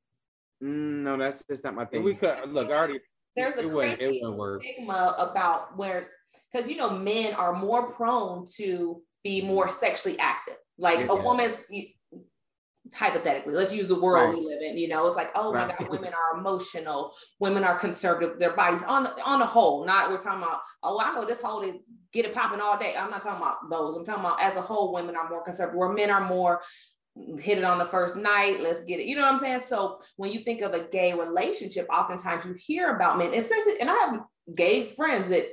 mm, 0.63 1.03
no, 1.03 1.17
that's 1.17 1.45
just 1.45 1.65
not 1.65 1.75
my 1.75 1.85
thing. 1.85 2.03
we 2.05 2.15
could 2.15 2.49
look. 2.51 2.71
I 2.71 2.75
already. 2.75 3.01
There's 3.37 3.57
a 3.57 3.69
it 3.69 3.73
crazy 3.73 4.23
stigma 4.61 5.15
about 5.19 5.77
where, 5.77 6.11
because 6.53 6.69
you 6.69 6.77
know, 6.77 6.91
men 6.91 7.35
are 7.35 7.53
more 7.53 7.91
prone 7.93 8.47
to 8.57 9.03
be 9.23 9.43
more 9.43 9.69
sexually 9.69 10.19
active. 10.19 10.57
Like 10.79 11.09
a 11.09 11.15
woman's, 11.15 11.57
hypothetically, 12.93 13.55
let's 13.55 13.73
use 13.73 13.89
the 13.89 13.99
world 13.99 14.35
we 14.35 14.45
live 14.45 14.61
in. 14.63 14.77
You 14.77 14.89
know, 14.89 15.07
it's 15.07 15.17
like, 15.17 15.31
oh 15.35 15.53
my 15.53 15.69
God, 15.69 15.89
women 15.91 16.13
are 16.13 16.39
emotional. 16.39 17.15
Women 17.41 17.65
are 17.65 17.79
conservative. 17.79 18.39
Their 18.39 18.55
bodies 18.55 18.83
on 18.83 19.09
on 19.25 19.41
the 19.41 19.47
whole. 19.47 19.85
Not 19.85 20.11
we're 20.11 20.19
talking 20.19 20.43
about. 20.43 20.61
Oh, 20.83 21.01
I 21.01 21.15
know 21.15 21.25
this 21.25 21.41
whole 21.41 21.63
is 21.63 21.75
get 22.13 22.25
it 22.25 22.35
popping 22.35 22.61
all 22.61 22.79
day. 22.79 22.95
I'm 22.99 23.11
not 23.11 23.23
talking 23.23 23.43
about 23.43 23.71
those. 23.71 23.97
I'm 23.97 24.05
talking 24.05 24.25
about 24.25 24.41
as 24.41 24.57
a 24.57 24.63
whole, 24.63 24.93
women 24.93 25.17
are 25.17 25.29
more 25.29 25.43
conservative. 25.43 25.79
Where 25.79 25.93
men 25.93 26.11
are 26.11 26.27
more 26.27 26.61
hit 27.39 27.59
it 27.59 27.65
on 27.65 27.79
the 27.79 27.85
first 27.85 28.17
night. 28.17 28.61
Let's 28.61 28.83
get 28.85 29.01
it. 29.01 29.07
You 29.07 29.17
know 29.17 29.23
what 29.23 29.35
I'm 29.35 29.41
saying? 29.41 29.63
So 29.67 30.01
when 30.17 30.33
you 30.33 30.41
think 30.41 30.63
of 30.63 30.75
a 30.75 30.81
gay 30.81 31.13
relationship, 31.13 31.87
oftentimes 31.91 32.45
you 32.45 32.55
hear 32.55 32.97
about 32.97 33.19
men, 33.19 33.33
especially, 33.35 33.81
and 33.81 33.89
I 33.89 33.95
have 33.95 34.21
gay 34.55 34.91
friends 34.95 35.29
that 35.29 35.47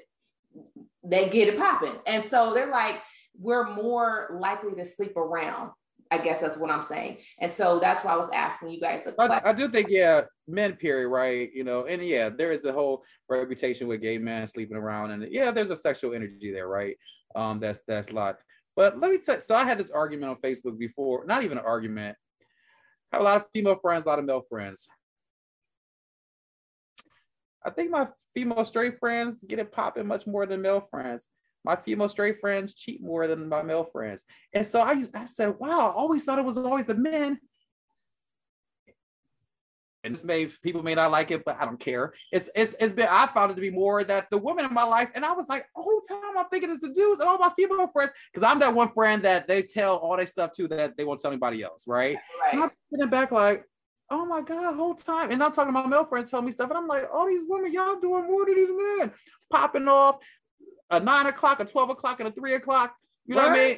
they 1.04 1.30
get 1.30 1.48
it 1.48 1.58
popping, 1.58 1.96
and 2.06 2.24
so 2.26 2.54
they're 2.54 2.72
like, 2.72 3.02
we're 3.40 3.74
more 3.74 4.38
likely 4.40 4.76
to 4.76 4.86
sleep 4.86 5.18
around. 5.18 5.72
I 6.14 6.18
guess 6.18 6.42
that's 6.42 6.58
what 6.58 6.70
I'm 6.70 6.82
saying, 6.82 7.18
and 7.40 7.54
so 7.54 7.80
that's 7.80 8.04
why 8.04 8.12
I 8.12 8.18
was 8.18 8.30
asking 8.34 8.70
you 8.70 8.82
guys 8.82 9.02
the. 9.04 9.16
I, 9.18 9.50
I 9.50 9.54
do 9.54 9.70
think, 9.70 9.88
yeah, 9.90 10.24
men, 10.48 10.74
period, 10.74 11.08
right? 11.08 11.50
You 11.54 11.64
know, 11.64 11.86
and 11.86 12.04
yeah, 12.04 12.30
there 12.30 12.52
is 12.52 12.66
a 12.66 12.74
whole 12.74 13.04
reputation 13.30 13.88
with 13.88 14.02
gay 14.02 14.18
men 14.18 14.46
sleeping 14.48 14.76
around, 14.76 15.12
and 15.12 15.32
yeah, 15.32 15.52
there's 15.52 15.72
a 15.72 15.76
sexual 15.76 16.14
energy 16.14 16.52
there, 16.52 16.68
right? 16.68 16.98
Um, 17.36 17.60
that's 17.60 17.80
that's 17.88 18.10
a 18.10 18.14
lot. 18.14 18.38
But 18.76 19.00
let 19.00 19.12
me 19.12 19.18
tell. 19.18 19.36
you, 19.36 19.42
So 19.42 19.56
I 19.56 19.64
had 19.64 19.78
this 19.78 19.90
argument 19.90 20.30
on 20.32 20.38
Facebook 20.38 20.78
before, 20.78 21.26
not 21.26 21.44
even 21.44 21.58
an 21.58 21.66
argument. 21.66 22.18
I 23.12 23.18
have 23.18 23.22
a 23.22 23.26
lot 23.26 23.42
of 23.42 23.48
female 23.54 23.78
friends, 23.82 24.06
a 24.06 24.08
lot 24.08 24.20
of 24.20 24.26
male 24.26 24.44
friends. 24.50 24.88
I 27.66 27.70
think 27.70 27.92
my 27.92 28.08
female 28.34 28.66
straight 28.66 28.98
friends 29.00 29.44
get 29.48 29.60
it 29.60 29.72
popping 29.72 30.08
much 30.08 30.26
more 30.26 30.46
than 30.46 30.62
male 30.62 30.88
friends. 30.90 31.28
My 31.64 31.76
female 31.76 32.10
straight 32.10 32.40
friends 32.40 32.74
cheat 32.74 33.04
more 33.04 33.28
than 33.28 33.48
my 33.48 33.62
male 33.62 33.84
friends. 33.84 34.24
And 34.54 34.66
so 34.66 34.82
I, 34.82 35.04
I 35.14 35.26
said, 35.26 35.56
wow, 35.60 35.90
I 35.90 35.92
always 35.92 36.24
thought 36.24 36.40
it 36.40 36.46
was 36.46 36.58
always 36.58 36.86
the 36.86 36.96
men 36.96 37.40
and 40.04 40.16
this 40.16 40.24
may 40.24 40.48
people 40.48 40.84
may 40.84 40.96
not 40.96 41.12
like 41.12 41.32
it, 41.32 41.44
but 41.46 41.58
I 41.60 41.66
don't 41.66 41.80
care. 41.80 42.14
It's 42.32 42.50
it's 42.56 42.76
it's 42.80 42.94
been 42.94 43.08
I 43.10 43.28
found 43.28 43.52
it 43.52 43.56
to 43.56 43.62
be 43.62 43.70
more 43.70 44.04
that 44.04 44.30
the 44.32 44.38
women 44.38 44.66
in 44.66 44.74
my 44.74 44.84
life, 44.84 45.10
and 45.16 45.26
I 45.26 45.34
was 45.34 45.48
like, 45.50 45.68
the 45.76 45.82
whole 45.82 46.02
time 46.02 46.38
I'm 46.38 46.48
thinking 46.50 46.72
it's 46.72 46.86
the 46.86 46.94
dudes 46.94 47.20
and 47.20 47.30
all 47.30 47.38
my 47.38 47.52
female 47.56 47.88
friends, 47.88 48.12
because 48.32 48.44
I'm 48.44 48.60
that 48.60 48.74
one 48.74 48.92
friend 48.94 49.24
that 49.24 49.48
they 49.48 49.62
tell 49.64 49.98
all 49.98 50.18
their 50.18 50.28
stuff 50.28 50.52
to 50.54 50.68
that 50.70 50.98
they 50.98 51.04
won't 51.04 51.20
tell 51.20 51.32
anybody 51.32 51.64
else, 51.64 51.86
right? 51.88 52.18
And. 52.52 52.64
I'm 52.64 52.72
sitting 52.92 53.10
back 53.10 53.32
like, 53.32 53.66
oh 54.10 54.26
my 54.26 54.42
god, 54.42 54.76
whole 54.76 54.96
time, 54.96 55.32
and 55.32 55.44
I'm 55.44 55.52
talking 55.52 55.74
to 55.74 55.80
my 55.80 55.88
male 55.88 56.06
friends 56.06 56.32
telling 56.32 56.46
me 56.46 56.52
stuff, 56.52 56.70
and 56.70 56.78
I'm 56.78 56.88
like, 56.88 57.08
all 57.14 57.28
these 57.28 57.44
women, 57.48 57.72
y'all 57.72 58.00
doing 58.00 58.26
more 58.26 58.46
than 58.46 58.56
these 58.56 58.70
men, 58.70 59.12
popping 59.52 59.88
off 59.88 60.18
a 60.90 61.00
nine 61.00 61.28
o'clock, 61.28 61.60
a 61.60 61.66
twelve 61.66 61.90
o'clock, 61.90 62.20
and 62.20 62.30
a 62.30 62.32
three 62.32 62.54
o'clock. 62.54 62.96
You 63.26 63.36
know 63.36 63.44
what, 63.44 63.52
I 63.52 63.68
mean? 63.68 63.78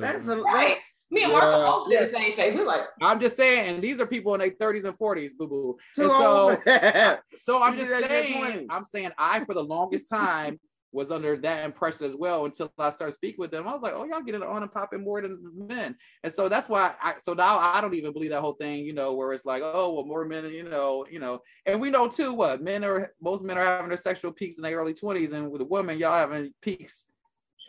That's 0.00 0.26
a 0.26 0.36
Right. 0.38 0.78
Me 1.12 1.24
and 1.24 1.32
Marco 1.32 1.64
both 1.66 1.90
did 1.90 2.08
the 2.08 2.16
same 2.16 2.32
face. 2.32 2.54
We're 2.54 2.66
like, 2.66 2.80
I'm 3.02 3.20
just 3.20 3.36
saying, 3.36 3.74
and 3.74 3.84
these 3.84 4.00
are 4.00 4.06
people 4.06 4.32
in 4.34 4.40
their 4.40 4.50
30s 4.50 4.84
and 4.84 4.98
40s, 4.98 5.36
boo 5.36 5.46
boo. 5.46 5.78
so. 5.92 6.58
So 7.36 7.62
I'm 7.62 7.76
just 7.76 7.90
did 7.90 8.04
that 8.04 8.10
in 8.10 8.32
your 8.32 8.46
saying, 8.50 8.66
I'm 8.70 8.84
saying 8.84 9.10
I 9.18 9.44
for 9.44 9.54
the 9.54 9.62
longest 9.62 10.08
time 10.08 10.58
was 10.92 11.10
under 11.10 11.36
that 11.36 11.64
impression 11.64 12.06
as 12.06 12.14
well 12.14 12.44
until 12.44 12.72
I 12.78 12.90
started 12.90 13.12
speaking 13.12 13.40
with 13.40 13.50
them. 13.50 13.66
I 13.66 13.72
was 13.72 13.82
like, 13.82 13.94
oh, 13.94 14.04
y'all 14.04 14.20
getting 14.20 14.42
on 14.42 14.62
and 14.62 14.70
popping 14.70 15.02
more 15.02 15.22
than 15.22 15.38
men. 15.54 15.96
And 16.22 16.32
so 16.32 16.48
that's 16.48 16.68
why 16.68 16.94
I 17.02 17.14
so 17.20 17.32
now 17.34 17.58
I 17.58 17.80
don't 17.80 17.94
even 17.94 18.12
believe 18.12 18.30
that 18.30 18.40
whole 18.40 18.54
thing, 18.54 18.84
you 18.84 18.92
know, 18.92 19.12
where 19.12 19.32
it's 19.32 19.44
like, 19.44 19.62
oh, 19.64 19.92
well, 19.92 20.04
more 20.04 20.24
men, 20.24 20.44
you 20.50 20.68
know, 20.68 21.06
you 21.10 21.18
know, 21.18 21.40
and 21.66 21.80
we 21.80 21.90
know 21.90 22.08
too 22.08 22.32
what 22.32 22.62
men 22.62 22.84
are 22.84 23.12
most 23.20 23.42
men 23.42 23.58
are 23.58 23.64
having 23.64 23.88
their 23.88 23.96
sexual 23.96 24.32
peaks 24.32 24.56
in 24.56 24.62
their 24.62 24.78
early 24.78 24.94
20s, 24.94 25.32
and 25.32 25.50
with 25.50 25.60
the 25.60 25.66
women, 25.66 25.98
y'all 25.98 26.18
having 26.18 26.52
peaks 26.60 27.06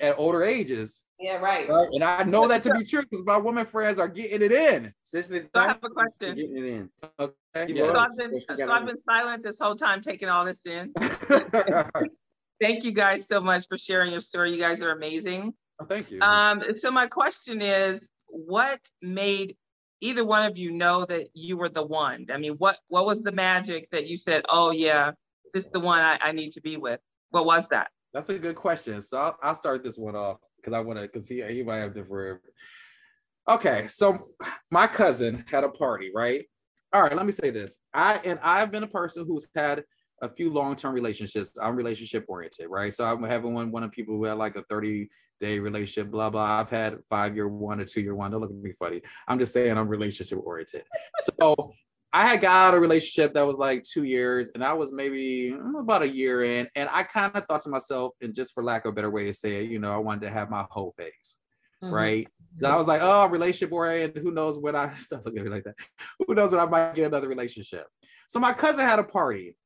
at 0.03 0.19
older 0.19 0.43
ages. 0.43 1.03
yeah, 1.19 1.37
right. 1.37 1.67
Right. 1.69 1.87
And 1.93 2.03
I 2.03 2.23
know 2.23 2.47
that 2.47 2.61
to 2.63 2.73
be 2.73 2.83
true 2.83 3.01
because 3.01 3.25
my 3.25 3.37
women 3.37 3.65
friends 3.65 3.99
are 3.99 4.09
getting 4.09 4.41
it 4.41 4.51
in. 4.51 4.93
Sister, 5.03 5.39
So 5.39 5.49
I 5.55 5.67
have 5.67 5.79
a 5.83 5.89
question. 5.89 6.35
Getting 6.35 6.57
it 6.57 6.65
in. 6.65 6.89
Okay. 7.19 7.67
Keep 7.67 7.77
So 7.77 7.97
I've 7.97 8.17
been, 8.17 8.31
Yes, 8.33 8.43
so 8.57 8.71
I've 8.71 8.85
been 8.85 9.01
silent 9.07 9.43
this 9.43 9.57
whole 9.59 9.75
time, 9.75 10.01
taking 10.01 10.27
all 10.27 10.43
this 10.43 10.65
in. 10.65 10.93
Thank 12.61 12.83
you 12.83 12.91
guys 12.91 13.27
so 13.27 13.39
much 13.39 13.67
for 13.67 13.77
sharing 13.77 14.11
your 14.11 14.21
story. 14.21 14.51
You 14.51 14.59
guys 14.59 14.81
are 14.81 14.91
amazing. 14.91 15.53
Thank 15.87 16.11
you. 16.11 16.21
Um, 16.21 16.61
so 16.75 16.91
my 16.91 17.07
question 17.07 17.61
is, 17.61 18.09
what 18.27 18.79
made 19.01 19.55
either 20.01 20.25
one 20.25 20.45
of 20.45 20.57
you 20.57 20.71
know 20.71 21.05
that 21.05 21.29
you 21.33 21.57
were 21.57 21.69
the 21.69 21.85
one? 21.85 22.25
I 22.31 22.37
mean, 22.37 22.53
what 22.53 22.77
what 22.89 23.05
was 23.05 23.21
the 23.21 23.31
magic 23.31 23.89
that 23.91 24.07
you 24.07 24.17
said, 24.17 24.43
oh 24.49 24.71
yeah, 24.71 25.11
this 25.53 25.65
is 25.65 25.71
the 25.71 25.79
one 25.79 26.01
I, 26.01 26.19
I 26.21 26.31
need 26.31 26.51
to 26.53 26.61
be 26.61 26.77
with? 26.77 26.99
What 27.31 27.45
was 27.45 27.65
that? 27.69 27.89
That's 28.13 28.29
a 28.29 28.37
good 28.37 28.55
question. 28.55 29.01
So 29.01 29.19
I'll, 29.19 29.37
I'll 29.41 29.55
start 29.55 29.83
this 29.83 29.97
one 29.97 30.15
off 30.15 30.37
because 30.57 30.73
I 30.73 30.79
want 30.79 30.99
to 30.99 31.03
because 31.03 31.27
he 31.27 31.41
he 31.43 31.63
might 31.63 31.77
have 31.77 31.93
different. 31.93 32.41
Okay, 33.49 33.87
so 33.87 34.29
my 34.71 34.87
cousin 34.87 35.43
had 35.49 35.63
a 35.63 35.69
party, 35.69 36.11
right? 36.13 36.45
All 36.93 37.01
right, 37.01 37.15
let 37.15 37.25
me 37.25 37.31
say 37.31 37.49
this. 37.49 37.79
I 37.93 38.19
and 38.23 38.39
I've 38.41 38.71
been 38.71 38.83
a 38.83 38.87
person 38.87 39.25
who's 39.27 39.47
had 39.55 39.83
a 40.21 40.29
few 40.29 40.49
long-term 40.51 40.93
relationships. 40.93 41.51
I'm 41.61 41.75
relationship 41.75 42.25
oriented, 42.27 42.67
right? 42.69 42.93
So 42.93 43.03
I'm 43.03 43.23
having 43.23 43.53
one 43.53 43.71
one 43.71 43.83
of 43.83 43.91
people 43.91 44.15
who 44.15 44.25
had 44.25 44.37
like 44.37 44.55
a 44.55 44.63
30 44.69 45.09
day 45.39 45.59
relationship, 45.59 46.11
blah 46.11 46.29
blah. 46.29 46.59
I've 46.59 46.69
had 46.69 46.99
five 47.09 47.35
year 47.35 47.49
one 47.49 47.81
or 47.81 47.85
two 47.85 48.01
year 48.01 48.15
one. 48.15 48.31
Don't 48.31 48.41
look 48.41 48.51
at 48.51 48.55
me 48.55 48.73
funny. 48.79 49.01
I'm 49.27 49.39
just 49.39 49.53
saying 49.53 49.77
I'm 49.77 49.87
relationship 49.87 50.39
oriented. 50.43 50.83
So 51.19 51.73
I 52.15 52.27
had 52.27 52.41
got 52.41 52.51
out 52.51 52.73
of 52.75 52.77
a 52.77 52.81
relationship 52.81 53.33
that 53.33 53.45
was 53.45 53.57
like 53.57 53.83
two 53.83 54.03
years, 54.03 54.51
and 54.53 54.63
I 54.63 54.73
was 54.73 54.93
maybe 54.93 55.51
mm, 55.51 55.79
about 55.79 56.03
a 56.03 56.07
year 56.07 56.43
in, 56.43 56.67
and 56.75 56.87
I 56.91 57.01
kind 57.01 57.31
of 57.33 57.43
thought 57.45 57.61
to 57.61 57.69
myself, 57.69 58.13
and 58.21 58.35
just 58.35 58.53
for 58.53 58.63
lack 58.63 58.85
of 58.85 58.89
a 58.89 58.93
better 58.93 59.09
way 59.09 59.23
to 59.25 59.33
say 59.33 59.63
it, 59.63 59.71
you 59.71 59.79
know, 59.79 59.91
I 59.91 59.97
wanted 59.97 60.21
to 60.21 60.29
have 60.29 60.51
my 60.51 60.63
whole 60.69 60.93
phase, 60.95 61.37
mm-hmm. 61.83 61.91
right? 61.91 62.27
So 62.59 62.69
I 62.69 62.75
was 62.75 62.85
like, 62.85 63.01
oh, 63.01 63.25
relationship 63.29 63.73
oriented. 63.73 64.21
Who 64.21 64.29
knows 64.29 64.59
when 64.59 64.75
I 64.75 64.89
stop 64.93 65.25
looking 65.25 65.39
at 65.39 65.45
me 65.45 65.51
like 65.51 65.63
that? 65.63 65.75
Who 66.27 66.35
knows 66.35 66.51
when 66.51 66.59
I 66.59 66.65
might 66.65 66.93
get 66.93 67.07
another 67.07 67.27
relationship? 67.27 67.87
So 68.27 68.39
my 68.39 68.53
cousin 68.53 68.85
had 68.85 68.99
a 68.99 69.03
party, 69.03 69.57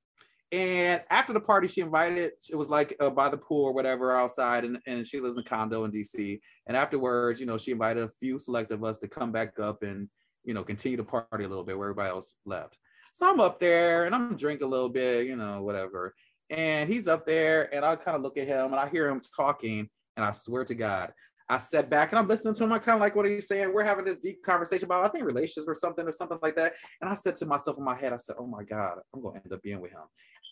and 0.53 1.01
after 1.09 1.33
the 1.33 1.41
party, 1.41 1.67
she 1.67 1.81
invited. 1.81 2.31
It 2.49 2.55
was 2.55 2.69
like 2.69 2.95
uh, 3.01 3.09
by 3.09 3.27
the 3.27 3.37
pool 3.37 3.65
or 3.65 3.73
whatever 3.73 4.15
outside, 4.15 4.63
and, 4.63 4.77
and 4.87 5.05
she 5.05 5.19
lives 5.19 5.35
in 5.35 5.41
a 5.41 5.43
condo 5.43 5.83
in 5.83 5.91
DC. 5.91 6.39
And 6.65 6.77
afterwards, 6.77 7.41
you 7.41 7.45
know, 7.45 7.57
she 7.57 7.71
invited 7.71 8.03
a 8.03 8.11
few 8.21 8.39
select 8.39 8.71
of 8.71 8.85
us 8.85 8.97
to 8.99 9.09
come 9.09 9.33
back 9.33 9.59
up 9.59 9.83
and 9.83 10.07
you 10.47 10.53
know, 10.53 10.63
continue 10.63 10.97
to 10.97 11.03
party 11.03 11.43
a 11.43 11.47
little 11.47 11.63
bit 11.63 11.77
where 11.77 11.89
everybody 11.89 12.09
else 12.09 12.33
left. 12.45 12.77
So 13.11 13.29
I'm 13.29 13.41
up 13.41 13.59
there 13.59 14.05
and 14.05 14.15
I'm 14.15 14.37
drinking 14.37 14.65
a 14.65 14.69
little 14.69 14.89
bit, 14.89 15.27
you 15.27 15.35
know, 15.35 15.61
whatever. 15.61 16.15
And 16.49 16.89
he's 16.89 17.09
up 17.09 17.25
there 17.25 17.73
and 17.75 17.83
I 17.83 17.97
kind 17.97 18.15
of 18.15 18.23
look 18.23 18.37
at 18.37 18.47
him 18.47 18.67
and 18.67 18.75
I 18.75 18.87
hear 18.87 19.09
him 19.09 19.19
talking. 19.35 19.89
And 20.15 20.25
I 20.25 20.31
swear 20.31 20.63
to 20.65 20.73
God, 20.73 21.11
I 21.49 21.57
sat 21.57 21.89
back 21.89 22.11
and 22.11 22.19
I'm 22.19 22.27
listening 22.27 22.53
to 22.53 22.63
him. 22.63 22.71
I 22.71 22.79
kind 22.79 22.95
of 22.95 23.01
like 23.01 23.15
what 23.15 23.25
he's 23.25 23.47
saying. 23.47 23.73
We're 23.73 23.83
having 23.83 24.05
this 24.05 24.17
deep 24.17 24.41
conversation 24.43 24.85
about, 24.85 25.03
I 25.03 25.09
think, 25.09 25.25
relations 25.25 25.67
or 25.67 25.75
something 25.75 26.07
or 26.07 26.11
something 26.13 26.39
like 26.41 26.55
that. 26.55 26.73
And 27.01 27.09
I 27.09 27.13
said 27.13 27.35
to 27.37 27.45
myself 27.45 27.77
in 27.77 27.83
my 27.83 27.97
head, 27.97 28.13
I 28.13 28.17
said, 28.17 28.37
oh 28.39 28.47
my 28.47 28.63
God, 28.63 28.99
I'm 29.13 29.21
going 29.21 29.35
to 29.35 29.43
end 29.43 29.53
up 29.53 29.61
being 29.61 29.81
with 29.81 29.91
him. 29.91 29.99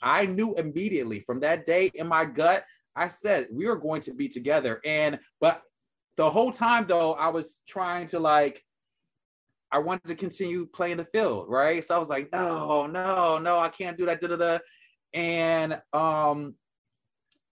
I 0.01 0.25
knew 0.25 0.53
immediately 0.55 1.21
from 1.21 1.39
that 1.39 1.65
day 1.65 1.89
in 1.95 2.07
my 2.07 2.25
gut, 2.25 2.65
I 2.97 3.07
said, 3.07 3.47
we 3.51 3.65
are 3.67 3.75
going 3.77 4.01
to 4.01 4.13
be 4.13 4.27
together. 4.27 4.81
And, 4.83 5.19
but 5.39 5.61
the 6.17 6.29
whole 6.29 6.51
time 6.51 6.85
though, 6.87 7.13
I 7.13 7.29
was 7.29 7.59
trying 7.67 8.07
to 8.07 8.19
like, 8.19 8.61
I 9.71 9.79
wanted 9.79 10.07
to 10.07 10.15
continue 10.15 10.65
playing 10.65 10.97
the 10.97 11.05
field, 11.05 11.47
right? 11.49 11.83
So 11.83 11.95
I 11.95 11.99
was 11.99 12.09
like, 12.09 12.31
no, 12.31 12.85
no, 12.87 13.37
no, 13.37 13.59
I 13.59 13.69
can't 13.69 13.97
do 13.97 14.05
that. 14.05 14.21
Da, 14.21 14.27
da, 14.27 14.35
da. 14.35 14.59
And 15.13 15.81
um, 15.93 16.55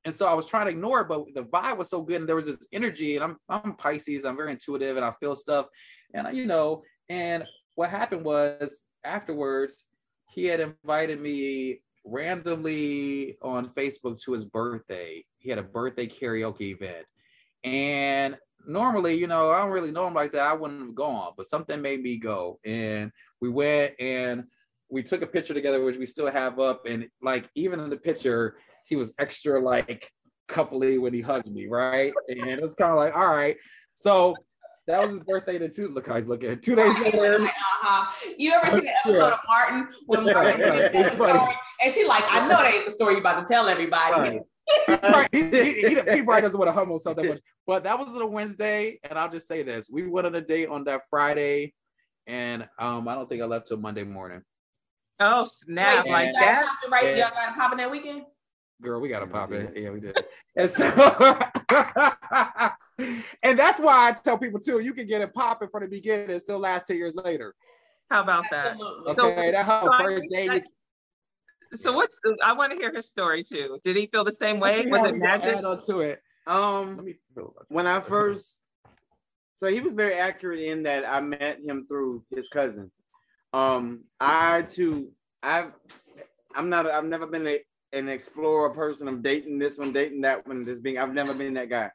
and 0.05 0.13
so 0.13 0.27
I 0.27 0.33
was 0.33 0.45
trying 0.45 0.65
to 0.65 0.71
ignore 0.71 1.01
it, 1.01 1.07
but 1.07 1.33
the 1.33 1.43
vibe 1.45 1.77
was 1.77 1.89
so 1.89 2.01
good, 2.01 2.19
and 2.19 2.27
there 2.27 2.35
was 2.35 2.47
this 2.47 2.67
energy. 2.73 3.15
And 3.15 3.23
I'm 3.23 3.37
I'm 3.49 3.75
Pisces, 3.75 4.25
I'm 4.25 4.37
very 4.37 4.51
intuitive, 4.51 4.97
and 4.97 5.05
I 5.05 5.11
feel 5.19 5.35
stuff. 5.35 5.67
And 6.13 6.27
I, 6.27 6.31
you 6.31 6.45
know, 6.45 6.83
and 7.09 7.45
what 7.75 7.89
happened 7.89 8.25
was 8.25 8.83
afterwards, 9.03 9.87
he 10.29 10.45
had 10.45 10.59
invited 10.59 11.21
me 11.21 11.81
randomly 12.05 13.37
on 13.41 13.69
Facebook 13.69 14.21
to 14.23 14.33
his 14.33 14.45
birthday. 14.45 15.23
He 15.39 15.49
had 15.49 15.59
a 15.59 15.63
birthday 15.63 16.07
karaoke 16.07 16.73
event. 16.73 17.05
And 17.63 18.37
normally, 18.65 19.15
you 19.15 19.27
know, 19.27 19.51
I 19.51 19.59
don't 19.59 19.71
really 19.71 19.91
know 19.91 20.07
him 20.07 20.13
like 20.13 20.31
that. 20.33 20.47
I 20.47 20.53
wouldn't 20.53 20.81
have 20.81 20.95
gone, 20.95 21.33
but 21.37 21.45
something 21.45 21.81
made 21.81 22.01
me 22.01 22.17
go. 22.17 22.59
And 22.65 23.11
we 23.41 23.49
went 23.49 23.93
and 23.99 24.45
we 24.89 25.03
took 25.03 25.21
a 25.21 25.27
picture 25.27 25.53
together, 25.53 25.83
which 25.83 25.97
we 25.97 26.05
still 26.05 26.31
have 26.31 26.59
up. 26.59 26.85
And 26.85 27.07
like, 27.21 27.49
even 27.55 27.79
in 27.79 27.89
the 27.89 27.97
picture, 27.97 28.57
he 28.85 28.95
was 28.95 29.13
extra 29.19 29.59
like 29.59 30.11
coupley 30.47 30.99
when 30.99 31.13
he 31.13 31.21
hugged 31.21 31.51
me, 31.51 31.67
right? 31.67 32.13
And 32.27 32.47
it 32.47 32.61
was 32.61 32.73
kind 32.73 32.91
of 32.91 32.97
like, 32.97 33.15
all 33.15 33.27
right. 33.27 33.57
So 33.95 34.35
that 34.87 34.99
was 34.99 35.11
his 35.11 35.19
birthday. 35.21 35.57
The 35.57 35.69
two 35.69 35.87
look, 35.89 36.05
guys, 36.05 36.27
look 36.27 36.43
at 36.43 36.61
two 36.61 36.75
days 36.75 36.97
later. 36.99 37.41
uh-huh. 37.41 38.33
You 38.37 38.53
ever 38.53 38.75
seen 38.75 38.85
the 38.85 38.91
episode 38.91 39.17
yeah. 39.17 39.33
of 39.33 39.39
Martin 39.47 39.87
when 40.05 40.25
Martin 40.25 40.59
yeah, 40.93 41.13
story, 41.13 41.55
and 41.81 41.93
she 41.93 42.05
like, 42.05 42.23
I 42.29 42.41
know 42.47 42.57
that 42.57 42.73
ain't 42.73 42.85
the 42.85 42.91
story 42.91 43.13
you 43.13 43.19
about 43.19 43.47
to 43.47 43.51
tell 43.51 43.67
everybody. 43.67 44.13
Right 44.13 44.41
right. 44.87 45.29
he, 45.31 45.49
he, 45.49 45.73
he, 45.73 45.89
he, 45.89 45.95
probably 45.95 46.41
doesn't 46.41 46.57
want 46.57 46.69
to 46.69 46.73
hum 46.73 46.89
himself 46.89 47.15
that 47.17 47.25
much. 47.25 47.39
But 47.67 47.83
that 47.83 47.97
was 47.97 48.09
on 48.09 48.21
a 48.21 48.27
Wednesday, 48.27 48.99
and 49.09 49.17
I'll 49.17 49.29
just 49.29 49.47
say 49.47 49.63
this: 49.63 49.89
we 49.89 50.07
went 50.07 50.27
on 50.27 50.35
a 50.35 50.41
date 50.41 50.69
on 50.69 50.83
that 50.85 51.01
Friday, 51.09 51.73
and 52.27 52.67
um, 52.79 53.07
I 53.07 53.15
don't 53.15 53.27
think 53.27 53.41
I 53.41 53.45
left 53.45 53.67
till 53.67 53.77
Monday 53.77 54.03
morning. 54.03 54.41
Oh 55.19 55.45
snap! 55.45 56.05
Wait, 56.05 56.11
like 56.11 56.33
that? 56.39 56.65
Right? 56.91 57.17
Y'all 57.17 57.29
got 57.29 57.47
to 57.47 57.53
pop 57.53 57.71
in 57.71 57.77
that 57.77 57.91
weekend. 57.91 58.23
Girl, 58.81 58.99
we 58.99 59.07
gotta 59.07 59.27
pop 59.27 59.51
it. 59.53 59.77
Yeah, 59.77 59.91
we 59.91 60.01
did. 60.01 60.21
and 60.57 60.69
so, 60.69 60.83
and 63.43 63.57
that's 63.57 63.79
why 63.79 64.09
I 64.09 64.11
tell 64.11 64.37
people 64.37 64.59
too: 64.59 64.79
you 64.79 64.93
can 64.93 65.07
get 65.07 65.21
it 65.21 65.33
popping 65.33 65.69
from 65.69 65.83
the 65.83 65.87
beginning 65.87 66.31
and 66.31 66.41
still 66.41 66.59
last 66.59 66.87
ten 66.87 66.97
years 66.97 67.15
later. 67.15 67.55
How 68.09 68.23
about 68.23 68.45
that? 68.51 68.75
Okay, 69.07 69.15
so, 69.15 69.51
that 69.51 69.65
whole 69.65 69.91
first 69.97 70.25
day. 70.29 70.45
You, 70.45 70.61
so 71.75 71.93
what's 71.93 72.19
I 72.43 72.53
want 72.53 72.71
to 72.71 72.77
hear 72.77 72.93
his 72.93 73.09
story 73.09 73.43
too. 73.43 73.79
Did 73.83 73.95
he 73.95 74.07
feel 74.07 74.23
the 74.23 74.31
same 74.31 74.59
way? 74.59 74.85
Was 74.85 75.09
it 75.09 75.15
magic? 75.17 75.57
Add 75.57 75.65
on 75.65 75.81
to 75.85 75.99
it. 75.99 76.21
Um, 76.45 77.07
when 77.69 77.87
I 77.87 78.01
first, 78.01 78.61
so 79.55 79.67
he 79.67 79.79
was 79.79 79.93
very 79.93 80.15
accurate 80.15 80.59
in 80.59 80.83
that 80.83 81.07
I 81.07 81.21
met 81.21 81.59
him 81.63 81.85
through 81.87 82.23
his 82.29 82.49
cousin. 82.49 82.91
Um, 83.53 84.03
I 84.19 84.63
too, 84.63 85.11
I've, 85.41 85.71
I'm 86.55 86.69
not, 86.69 86.89
I've 86.89 87.05
never 87.05 87.27
been 87.27 87.47
a, 87.47 87.59
an 87.93 88.09
explorer 88.09 88.71
person. 88.71 89.07
I'm 89.07 89.21
dating 89.21 89.59
this 89.59 89.77
one, 89.77 89.93
dating 89.93 90.21
that 90.21 90.45
one, 90.47 90.65
this 90.65 90.79
being. 90.79 90.97
I've 90.97 91.13
never 91.13 91.33
been 91.33 91.53
that 91.53 91.69
guy. 91.69 91.91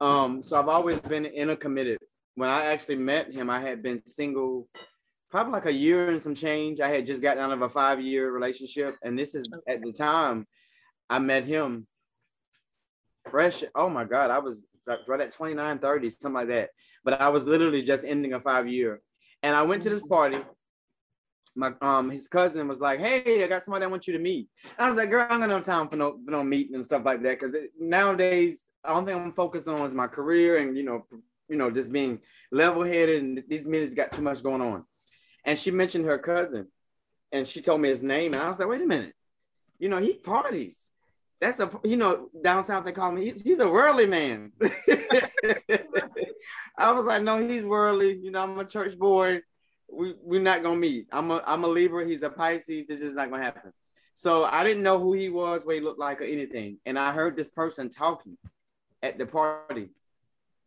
Um, 0.00 0.42
so 0.42 0.58
I've 0.58 0.68
always 0.68 1.00
been 1.00 1.26
in 1.26 1.50
a 1.50 1.56
committed. 1.56 1.98
When 2.34 2.48
I 2.48 2.66
actually 2.66 2.96
met 2.96 3.32
him, 3.32 3.48
I 3.48 3.60
had 3.60 3.82
been 3.82 4.02
single 4.06 4.68
probably 5.34 5.52
like 5.52 5.66
a 5.66 5.72
year 5.72 6.10
and 6.10 6.22
some 6.22 6.32
change. 6.32 6.78
I 6.78 6.88
had 6.88 7.08
just 7.08 7.20
gotten 7.20 7.42
out 7.42 7.50
of 7.50 7.60
a 7.60 7.68
five 7.68 8.00
year 8.00 8.30
relationship. 8.30 8.94
And 9.02 9.18
this 9.18 9.34
is 9.34 9.48
at 9.68 9.82
the 9.82 9.92
time 9.92 10.46
I 11.10 11.18
met 11.18 11.44
him 11.44 11.88
fresh. 13.28 13.64
Oh 13.74 13.88
my 13.88 14.04
God, 14.04 14.30
I 14.30 14.38
was 14.38 14.64
right 15.08 15.20
at 15.20 15.32
29, 15.32 15.80
30, 15.80 16.10
something 16.10 16.32
like 16.34 16.48
that. 16.50 16.70
But 17.02 17.20
I 17.20 17.30
was 17.30 17.48
literally 17.48 17.82
just 17.82 18.04
ending 18.04 18.34
a 18.34 18.40
five 18.40 18.68
year. 18.68 19.00
And 19.42 19.56
I 19.56 19.62
went 19.62 19.82
to 19.82 19.90
this 19.90 20.02
party. 20.02 20.38
My 21.56 21.72
um 21.82 22.10
his 22.10 22.28
cousin 22.28 22.68
was 22.68 22.78
like, 22.78 23.00
Hey, 23.00 23.42
I 23.42 23.48
got 23.48 23.64
somebody 23.64 23.86
I 23.86 23.88
want 23.88 24.06
you 24.06 24.12
to 24.12 24.20
meet. 24.20 24.46
I 24.78 24.88
was 24.88 24.96
like, 24.96 25.10
girl, 25.10 25.26
I'm 25.28 25.40
gonna 25.40 25.58
no 25.58 25.60
time 25.60 25.88
for 25.88 25.96
no 25.96 26.12
for 26.24 26.30
no 26.30 26.44
meeting 26.44 26.76
and 26.76 26.86
stuff 26.86 27.02
like 27.04 27.24
that. 27.24 27.40
Cause 27.40 27.56
nowadays, 27.76 28.62
I 28.84 28.94
don't 28.94 29.04
think 29.04 29.18
I'm 29.18 29.32
focused 29.32 29.66
on 29.66 29.84
is 29.84 29.96
my 29.96 30.06
career 30.06 30.58
and 30.58 30.78
you 30.78 30.84
know, 30.84 31.04
you 31.48 31.56
know, 31.56 31.72
just 31.72 31.90
being 31.90 32.20
level-headed 32.52 33.20
and 33.20 33.42
these 33.48 33.66
minutes 33.66 33.94
got 33.94 34.12
too 34.12 34.22
much 34.22 34.40
going 34.40 34.62
on 34.62 34.84
and 35.44 35.58
she 35.58 35.70
mentioned 35.70 36.06
her 36.06 36.18
cousin, 36.18 36.68
and 37.32 37.46
she 37.46 37.60
told 37.60 37.80
me 37.80 37.88
his 37.88 38.02
name, 38.02 38.34
and 38.34 38.42
I 38.42 38.48
was 38.48 38.58
like, 38.58 38.68
wait 38.68 38.82
a 38.82 38.86
minute, 38.86 39.14
you 39.78 39.88
know, 39.88 39.98
he 39.98 40.14
parties. 40.14 40.90
That's 41.40 41.60
a 41.60 41.70
you 41.84 41.96
know 41.96 42.30
down 42.42 42.62
south 42.64 42.84
they 42.84 42.92
call 42.92 43.12
me 43.12 43.30
he's, 43.30 43.42
he's 43.42 43.58
a 43.58 43.68
worldly 43.68 44.06
man. 44.06 44.52
I 46.78 46.92
was 46.92 47.04
like, 47.04 47.22
no, 47.22 47.46
he's 47.46 47.66
worldly. 47.66 48.16
You 48.16 48.30
know, 48.30 48.42
I'm 48.42 48.58
a 48.58 48.64
church 48.64 48.98
boy. 48.98 49.42
We 49.92 50.14
we're 50.22 50.40
not 50.40 50.62
gonna 50.62 50.78
meet. 50.78 51.08
I'm 51.12 51.30
a 51.30 51.42
I'm 51.46 51.64
a 51.64 51.68
Libra. 51.68 52.06
He's 52.06 52.22
a 52.22 52.30
Pisces. 52.30 52.86
This 52.86 53.02
is 53.02 53.14
not 53.14 53.30
gonna 53.30 53.42
happen. 53.42 53.72
So 54.14 54.44
I 54.44 54.64
didn't 54.64 54.84
know 54.84 54.98
who 54.98 55.12
he 55.12 55.28
was, 55.28 55.66
what 55.66 55.74
he 55.74 55.80
looked 55.80 55.98
like, 55.98 56.20
or 56.20 56.24
anything. 56.24 56.78
And 56.86 56.98
I 56.98 57.12
heard 57.12 57.36
this 57.36 57.48
person 57.48 57.90
talking 57.90 58.38
at 59.02 59.18
the 59.18 59.26
party, 59.26 59.90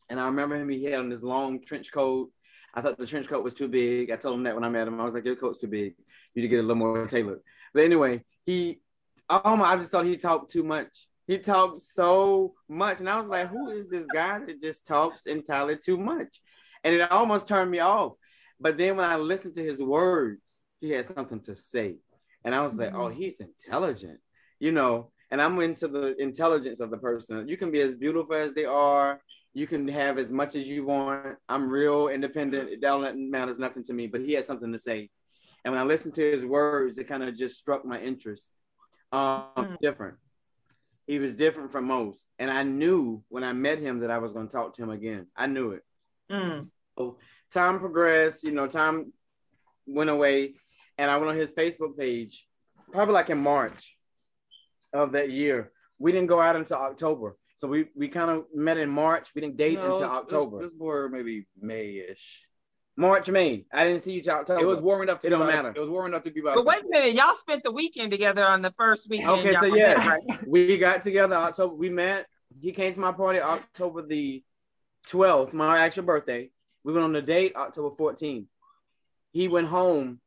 and 0.10 0.20
I 0.20 0.26
remember 0.26 0.58
him. 0.58 0.70
He 0.70 0.84
had 0.84 1.00
on 1.00 1.10
this 1.10 1.24
long 1.24 1.62
trench 1.62 1.92
coat 1.92 2.30
I 2.78 2.82
thought 2.82 3.00
the 3.00 3.08
trench 3.08 3.28
coat 3.28 3.44
was 3.44 3.56
too 3.56 3.68
big. 3.68 4.12
I 4.12 4.18
told 4.18 4.36
him 4.36 4.44
that 4.44 4.54
when 4.54 4.64
I 4.64 4.70
met 4.70 4.88
him. 4.88 5.02
I 5.02 5.04
was 5.04 5.16
like, 5.16 5.26
your 5.26 5.36
coat's 5.36 5.58
too 5.58 5.68
big. 5.68 5.96
You 6.36 6.42
need 6.42 6.42
to 6.44 6.48
get 6.48 6.60
a 6.60 6.62
little 6.62 6.76
more 6.76 7.08
tailored. 7.08 7.40
But 7.74 7.86
anyway, 7.86 8.24
he, 8.46 8.82
oh 9.28 9.56
my, 9.56 9.74
I 9.74 9.78
just 9.78 9.92
thought 9.92 10.06
he 10.06 10.16
talked 10.16 10.52
too 10.52 10.62
much. 10.62 11.08
He 11.26 11.40
talked 11.40 11.82
so 11.82 12.54
much. 12.70 13.00
And 13.00 13.10
I 13.10 13.18
was 13.18 13.26
like, 13.26 13.50
who 13.50 13.72
is 13.72 13.90
this 13.90 14.06
guy 14.14 14.38
that 14.46 14.62
just 14.62 14.86
talks 14.86 15.26
entirely 15.26 15.76
too 15.76 15.98
much? 15.98 16.40
And 16.84 16.94
it 16.94 17.12
almost 17.12 17.48
turned 17.48 17.72
me 17.72 17.80
off. 17.80 18.14
But 18.60 18.78
then 18.78 18.96
when 18.96 19.10
I 19.10 19.16
listened 19.16 19.56
to 19.56 19.64
his 19.64 19.82
words, 19.82 20.60
he 20.80 20.92
had 20.92 21.08
something 21.08 21.40
to 21.42 21.56
say. 21.56 21.96
And 22.46 22.54
I 22.54 22.62
was 22.62 22.76
like, 22.76 22.94
oh, 22.94 23.10
mm-hmm. 23.10 23.20
he's 23.20 23.40
intelligent, 23.40 24.20
you 24.60 24.72
know. 24.72 25.10
And 25.32 25.42
I'm 25.42 25.60
into 25.62 25.88
the 25.88 26.16
intelligence 26.22 26.80
of 26.80 26.92
the 26.92 26.98
person. 26.98 27.48
You 27.48 27.58
can 27.58 27.72
be 27.72 27.82
as 27.82 27.96
beautiful 27.96 28.36
as 28.36 28.54
they 28.54 28.66
are 28.66 29.20
you 29.58 29.66
can 29.66 29.88
have 29.88 30.20
as 30.20 30.30
much 30.30 30.56
as 30.56 30.70
you 30.70 30.86
want. 30.86 31.36
I'm 31.50 31.68
real 31.68 32.10
independent. 32.10 32.70
It 32.70 32.80
don't 32.80 33.32
matters 33.32 33.58
nothing 33.58 33.84
to 33.86 33.94
me. 33.94 34.06
But 34.06 34.22
he 34.22 34.34
had 34.34 34.46
something 34.46 34.72
to 34.72 34.78
say, 34.78 35.10
and 35.66 35.74
when 35.74 35.82
I 35.82 35.84
listened 35.84 36.14
to 36.14 36.32
his 36.32 36.46
words, 36.46 37.00
it 37.00 37.08
kind 37.08 37.24
of 37.24 37.36
just 37.36 37.58
struck 37.58 37.84
my 37.84 38.00
interest. 38.00 38.52
Um, 39.12 39.48
mm. 39.58 39.78
different. 39.82 40.18
He 41.08 41.18
was 41.18 41.36
different 41.36 41.72
from 41.72 41.86
most, 41.86 42.30
and 42.38 42.52
I 42.52 42.62
knew 42.62 43.24
when 43.30 43.44
I 43.44 43.54
met 43.54 43.80
him 43.80 44.02
that 44.02 44.12
I 44.12 44.20
was 44.20 44.32
going 44.32 44.48
to 44.48 44.56
talk 44.56 44.76
to 44.76 44.84
him 44.84 44.92
again. 44.92 45.26
I 45.36 45.48
knew 45.48 45.72
it. 45.72 45.82
Mm. 46.32 46.70
So 46.96 47.18
time 47.52 47.80
progressed, 47.80 48.44
you 48.44 48.52
know, 48.52 48.68
time 48.68 49.12
went 49.88 50.12
away, 50.12 50.54
and 51.00 51.10
I 51.10 51.18
went 51.18 51.30
on 51.32 51.36
his 51.36 51.54
Facebook 51.54 51.98
page, 51.98 52.46
probably 52.92 53.16
like 53.16 53.32
in 53.32 53.40
March 53.40 53.98
of 54.94 55.14
that 55.14 55.32
year. 55.32 55.72
We 55.98 56.12
didn't 56.12 56.28
go 56.28 56.40
out 56.40 56.56
until 56.56 56.78
October. 56.78 57.38
So 57.58 57.68
we, 57.68 57.88
we 57.96 58.08
kind 58.08 58.30
of 58.32 58.46
met 58.54 58.78
in 58.78 58.90
March. 58.90 59.32
We 59.36 59.42
didn't 59.42 59.58
date 59.58 59.74
No, 59.76 59.82
until 59.82 59.98
it 59.98 60.02
was- 60.04 60.12
October. 60.12 60.62
It 60.62 60.64
was, 60.66 60.72
more 60.78 61.10
maybe 61.10 61.48
May-ish. 61.60 62.44
March, 62.96 63.30
May. 63.30 63.66
I 63.74 63.84
didn't 63.84 64.02
see 64.04 64.14
you 64.14 64.22
till 64.22 64.34
October. 64.36 64.62
It 64.62 64.66
was 64.66 64.80
warming 64.80 65.10
up 65.10 65.20
to 65.22 65.28
It 65.28 65.30
be 65.32 65.36
don't 65.36 65.42
about- 65.42 65.54
matter. 65.56 65.74
It 65.76 65.80
was 65.80 65.90
warming 65.90 66.14
up 66.14 66.24
to 66.24 66.32
be 66.32 66.40
about. 66.40 66.56
But 66.56 66.66
wait 66.66 66.80
a 66.84 66.88
minute, 66.88 67.14
y'all 67.14 67.36
spent 67.36 67.64
the 67.64 67.72
weekend 67.72 68.12
together 68.12 68.46
on 68.46 68.62
the 68.62 68.74
first 68.78 69.10
weekend. 69.10 69.30
Okay, 69.32 69.54
so 69.56 69.66
yeah, 69.76 69.94
right? 70.30 70.48
we 70.48 70.78
got 70.78 71.02
together 71.02 71.36
October. 71.36 71.74
We 71.76 71.90
met. 71.90 72.28
He 72.62 72.72
came 72.72 72.94
to 72.94 73.00
my 73.00 73.12
party 73.12 73.40
October 73.40 74.02
the 74.04 74.44
12th, 75.08 75.54
my 75.54 75.80
actual 75.80 76.04
birthday. 76.04 76.50
We 76.84 76.94
went 76.94 77.04
on 77.04 77.16
a 77.16 77.22
date 77.22 77.56
October 77.56 77.96
14th. 77.96 78.46
He 79.32 79.48
went 79.48 79.68
home 79.68 80.20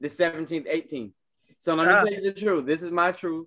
the 0.00 0.08
17th, 0.08 0.66
18th. 0.66 1.12
So 1.58 1.74
let 1.74 1.86
me 1.86 1.92
Ah. 1.92 2.02
tell 2.04 2.12
you 2.12 2.20
the 2.22 2.32
truth. 2.32 2.66
This 2.66 2.82
is 2.82 2.90
my 2.90 3.12
truth. 3.12 3.46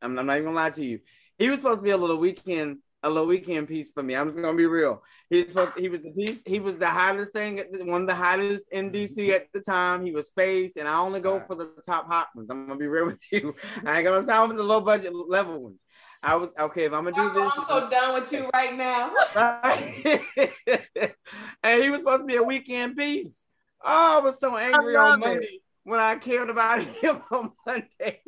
I'm, 0.00 0.18
I'm 0.18 0.24
not 0.26 0.34
even 0.36 0.46
gonna 0.46 0.56
lie 0.56 0.70
to 0.70 0.84
you. 0.84 1.00
He 1.40 1.48
was 1.48 1.60
supposed 1.60 1.80
to 1.80 1.84
be 1.84 1.90
a 1.90 1.96
little 1.96 2.18
weekend, 2.18 2.78
a 3.02 3.08
little 3.08 3.26
weekend 3.26 3.66
piece 3.66 3.90
for 3.90 4.02
me. 4.02 4.14
I'm 4.14 4.28
just 4.28 4.40
gonna 4.40 4.56
be 4.56 4.66
real. 4.66 5.02
He's 5.30 5.48
supposed 5.48 5.72
he 5.78 5.88
was 5.88 6.02
the 6.02 6.12
piece, 6.12 6.42
he 6.44 6.60
was 6.60 6.76
the 6.76 6.86
hottest 6.86 7.32
thing, 7.32 7.62
one 7.86 8.02
of 8.02 8.06
the 8.06 8.14
hottest 8.14 8.66
in 8.72 8.92
mm-hmm. 8.92 9.20
DC 9.20 9.34
at 9.34 9.46
the 9.54 9.60
time. 9.60 10.04
He 10.04 10.12
was 10.12 10.28
face, 10.28 10.76
and 10.76 10.86
I 10.86 10.98
only 10.98 11.20
go 11.20 11.42
for 11.46 11.54
the 11.54 11.70
top 11.84 12.06
hot 12.06 12.28
ones. 12.36 12.50
I'm 12.50 12.66
gonna 12.66 12.78
be 12.78 12.86
real 12.86 13.06
with 13.06 13.22
you. 13.32 13.56
I 13.86 13.96
ain't 13.96 14.06
gonna 14.06 14.26
time 14.26 14.50
for 14.50 14.56
the 14.56 14.62
low 14.62 14.82
budget 14.82 15.14
level 15.14 15.58
ones. 15.58 15.80
I 16.22 16.36
was 16.36 16.52
okay 16.60 16.84
if 16.84 16.92
I'm 16.92 17.04
gonna 17.04 17.16
do 17.16 17.22
Marco, 17.22 17.44
this. 17.44 17.52
I'm 17.56 17.66
so 17.68 17.88
done 17.88 18.20
with 18.20 18.30
you 18.30 18.50
right 18.52 18.76
now. 18.76 19.10
And 21.62 21.82
he 21.82 21.90
was 21.90 22.00
supposed 22.00 22.22
to 22.22 22.26
be 22.26 22.36
a 22.36 22.42
weekend 22.42 22.96
piece. 22.96 23.44
Oh, 23.82 24.18
I 24.18 24.20
was 24.20 24.38
so 24.38 24.56
angry 24.56 24.94
love 24.94 25.22
on 25.22 25.42
it. 25.42 25.48
Monday 25.84 25.90
when 25.90 26.00
I 26.00 26.16
cared 26.16 26.50
about 26.50 26.82
him 27.02 27.20
on 27.30 27.50
Monday. 27.66 28.20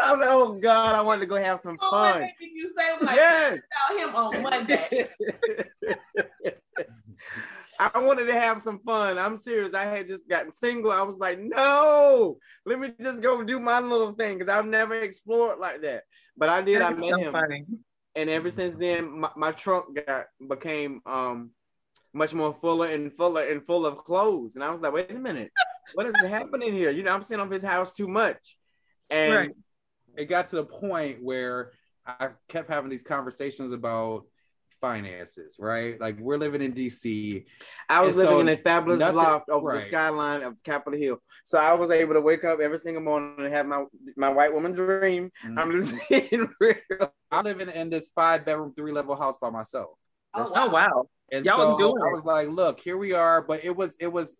I 0.00 0.12
was 0.12 0.20
like, 0.20 0.28
oh 0.30 0.58
God, 0.60 0.94
I 0.94 1.00
wanted 1.02 1.20
to 1.22 1.26
go 1.26 1.36
have 1.36 1.60
some 1.62 1.76
What 1.78 1.90
fun. 1.90 2.12
Monday 2.20 2.34
did 2.40 2.50
you 2.52 2.72
say 2.76 2.96
like 3.04 3.16
Yes. 3.16 3.58
about 3.88 3.98
him 4.00 4.14
on 4.16 4.42
Monday? 4.42 5.08
I 7.80 7.98
wanted 7.98 8.26
to 8.26 8.32
have 8.40 8.62
some 8.62 8.78
fun. 8.80 9.18
I'm 9.18 9.36
serious. 9.36 9.74
I 9.74 9.84
had 9.84 10.06
just 10.06 10.28
gotten 10.28 10.52
single. 10.52 10.92
I 10.92 11.02
was 11.02 11.18
like, 11.18 11.40
no, 11.40 12.38
let 12.64 12.78
me 12.78 12.92
just 13.00 13.20
go 13.20 13.42
do 13.42 13.58
my 13.58 13.80
little 13.80 14.12
thing 14.12 14.38
because 14.38 14.52
I've 14.52 14.66
never 14.66 14.94
explored 14.94 15.58
like 15.58 15.82
that. 15.82 16.04
But 16.36 16.48
I 16.50 16.62
did. 16.62 16.80
I 16.82 16.90
met 16.90 17.10
so 17.10 17.18
him. 17.18 17.32
funny. 17.32 17.64
and 18.14 18.30
ever 18.30 18.48
since 18.50 18.76
then 18.76 19.20
my, 19.20 19.30
my 19.36 19.50
trunk 19.52 19.98
got 20.06 20.26
became 20.48 21.00
um 21.06 21.50
much 22.12 22.32
more 22.32 22.54
fuller 22.60 22.86
and 22.86 23.12
fuller 23.16 23.42
and 23.48 23.66
full 23.66 23.84
of 23.86 23.98
clothes 24.04 24.54
and 24.54 24.62
i 24.62 24.70
was 24.70 24.80
like 24.80 24.92
wait 24.92 25.10
a 25.10 25.14
minute 25.14 25.50
what 25.92 26.06
is 26.06 26.14
happening 26.28 26.72
here 26.72 26.90
you 26.90 27.02
know 27.02 27.12
i'm 27.12 27.22
sitting 27.22 27.44
up 27.44 27.52
his 27.52 27.62
house 27.62 27.92
too 27.92 28.08
much 28.08 28.56
and 29.10 29.32
Right. 29.32 29.50
it 30.16 30.24
got 30.26 30.46
to 30.48 30.56
the 30.56 30.64
point 30.64 31.22
where 31.22 31.72
I 32.06 32.28
kept 32.48 32.68
having 32.68 32.90
these 32.90 33.02
conversations 33.02 33.72
about 33.72 34.24
finances, 34.80 35.56
right? 35.58 35.98
Like 35.98 36.18
we're 36.20 36.36
living 36.36 36.60
in 36.60 36.72
DC. 36.74 37.44
i 37.88 38.02
was 38.02 38.18
and 38.18 38.26
so 38.26 38.36
living 38.36 38.52
in 38.52 38.58
a 38.58 38.62
fabulous 38.62 38.98
nothing- 39.00 39.16
loft 39.16 39.48
over 39.48 39.72
the 39.74 39.80
skyline 39.82 40.42
of 40.42 40.54
capitol 40.62 40.98
hill 40.98 41.16
so 41.44 41.58
i 41.58 41.72
was 41.72 41.90
able 41.90 42.12
to 42.14 42.20
wake 42.20 42.44
up 42.44 42.60
every 42.60 42.78
single 42.78 43.02
morning 43.02 43.34
and 43.38 43.52
have 43.54 43.66
my 43.66 43.84
my 44.16 44.28
white 44.28 44.52
woman 44.52 44.72
dream 44.72 45.30
Mm-hmm. 45.44 45.58
i'm 45.58 45.72
just 45.72 46.08
being 46.08 46.48
real 46.60 47.12
I 47.30 47.40
live 47.40 47.60
in, 47.60 47.68
in 47.70 47.90
this 47.90 48.10
five 48.14 48.44
bedroom, 48.44 48.72
three 48.76 48.92
level 48.92 49.16
house 49.16 49.38
by 49.38 49.50
myself. 49.50 49.90
Oh, 50.34 50.52
Oh 50.54 50.68
wow. 50.68 51.08
And 51.32 51.44
Y'all 51.44 51.56
so 51.56 51.78
doing 51.78 52.00
I 52.00 52.12
was 52.12 52.24
like, 52.24 52.48
look, 52.48 52.78
here 52.78 52.96
we 52.96 53.12
are. 53.12 53.42
But 53.42 53.64
it 53.64 53.74
was, 53.74 53.96
it 53.98 54.06
was, 54.06 54.36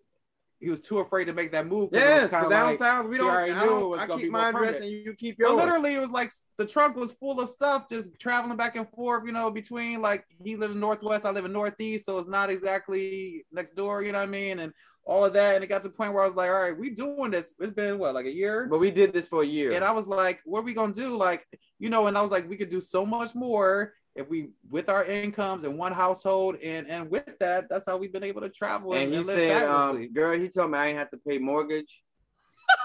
he 0.64 0.70
was 0.70 0.80
too 0.80 0.98
afraid 0.98 1.26
to 1.26 1.32
make 1.32 1.52
that 1.52 1.66
move. 1.66 1.90
yes 1.92 2.24
because 2.24 2.48
down 2.48 2.66
like- 2.70 2.78
south 2.78 3.06
we 3.06 3.16
don't 3.18 3.30
i, 3.30 3.46
knew 3.46 3.54
don't, 3.54 3.82
it 3.82 3.86
was 3.86 4.00
I 4.00 4.06
keep 4.16 4.30
my 4.30 4.48
address 4.48 4.80
and 4.80 4.90
you 4.90 5.14
keep 5.14 5.38
yours 5.38 5.52
literally, 5.52 5.94
it 5.94 6.00
was 6.00 6.10
like 6.10 6.32
the 6.56 6.66
trunk 6.66 6.96
was 6.96 7.12
full 7.12 7.40
of 7.40 7.48
stuff, 7.48 7.88
just 7.88 8.18
traveling 8.18 8.56
back 8.56 8.76
and 8.76 8.88
forth. 8.90 9.24
You 9.26 9.32
know, 9.32 9.50
between 9.50 10.00
like 10.00 10.24
he 10.42 10.56
lived 10.56 10.74
in 10.74 10.80
Northwest, 10.80 11.26
I 11.26 11.30
live 11.30 11.44
in 11.44 11.52
Northeast, 11.52 12.06
so 12.06 12.18
it's 12.18 12.28
not 12.28 12.50
exactly 12.50 13.44
next 13.52 13.74
door. 13.74 14.02
You 14.02 14.12
know 14.12 14.18
what 14.18 14.28
I 14.28 14.30
mean? 14.30 14.60
And 14.60 14.72
all 15.06 15.24
of 15.24 15.34
that, 15.34 15.54
and 15.54 15.64
it 15.64 15.66
got 15.66 15.82
to 15.82 15.88
the 15.88 15.94
point 15.94 16.14
where 16.14 16.22
I 16.22 16.26
was 16.26 16.34
like, 16.34 16.48
all 16.48 16.62
right, 16.62 16.78
we 16.78 16.90
doing 16.90 17.30
this. 17.30 17.54
It's 17.60 17.72
been 17.72 17.98
what, 17.98 18.14
like 18.14 18.26
a 18.26 18.32
year? 18.32 18.66
but 18.70 18.78
we 18.78 18.90
did 18.90 19.12
this 19.12 19.28
for 19.28 19.42
a 19.42 19.46
year 19.46 19.72
And 19.72 19.84
I 19.84 19.90
was 19.90 20.06
like, 20.06 20.40
what 20.44 20.60
are 20.60 20.62
we 20.62 20.72
gonna 20.72 20.92
do? 20.92 21.16
Like, 21.16 21.46
you 21.78 21.90
know, 21.90 22.06
and 22.06 22.16
I 22.16 22.22
was 22.22 22.30
like, 22.30 22.48
we 22.48 22.56
could 22.56 22.70
do 22.70 22.80
so 22.80 23.04
much 23.04 23.34
more 23.34 23.92
if 24.14 24.28
we 24.28 24.50
with 24.70 24.88
our 24.88 25.04
incomes 25.04 25.64
in 25.64 25.76
one 25.76 25.92
household, 25.92 26.56
and 26.62 26.88
and 26.88 27.10
with 27.10 27.38
that, 27.40 27.68
that's 27.68 27.86
how 27.86 27.96
we've 27.96 28.12
been 28.12 28.24
able 28.24 28.40
to 28.42 28.48
travel 28.48 28.94
And 28.94 29.12
he 29.12 29.18
live 29.18 29.26
said, 29.26 29.66
um, 29.66 30.12
girl, 30.12 30.38
he 30.38 30.48
told 30.48 30.70
me 30.70 30.78
I 30.78 30.88
ain't 30.88 30.98
have 30.98 31.10
to 31.10 31.18
pay 31.18 31.38
mortgage. 31.38 32.02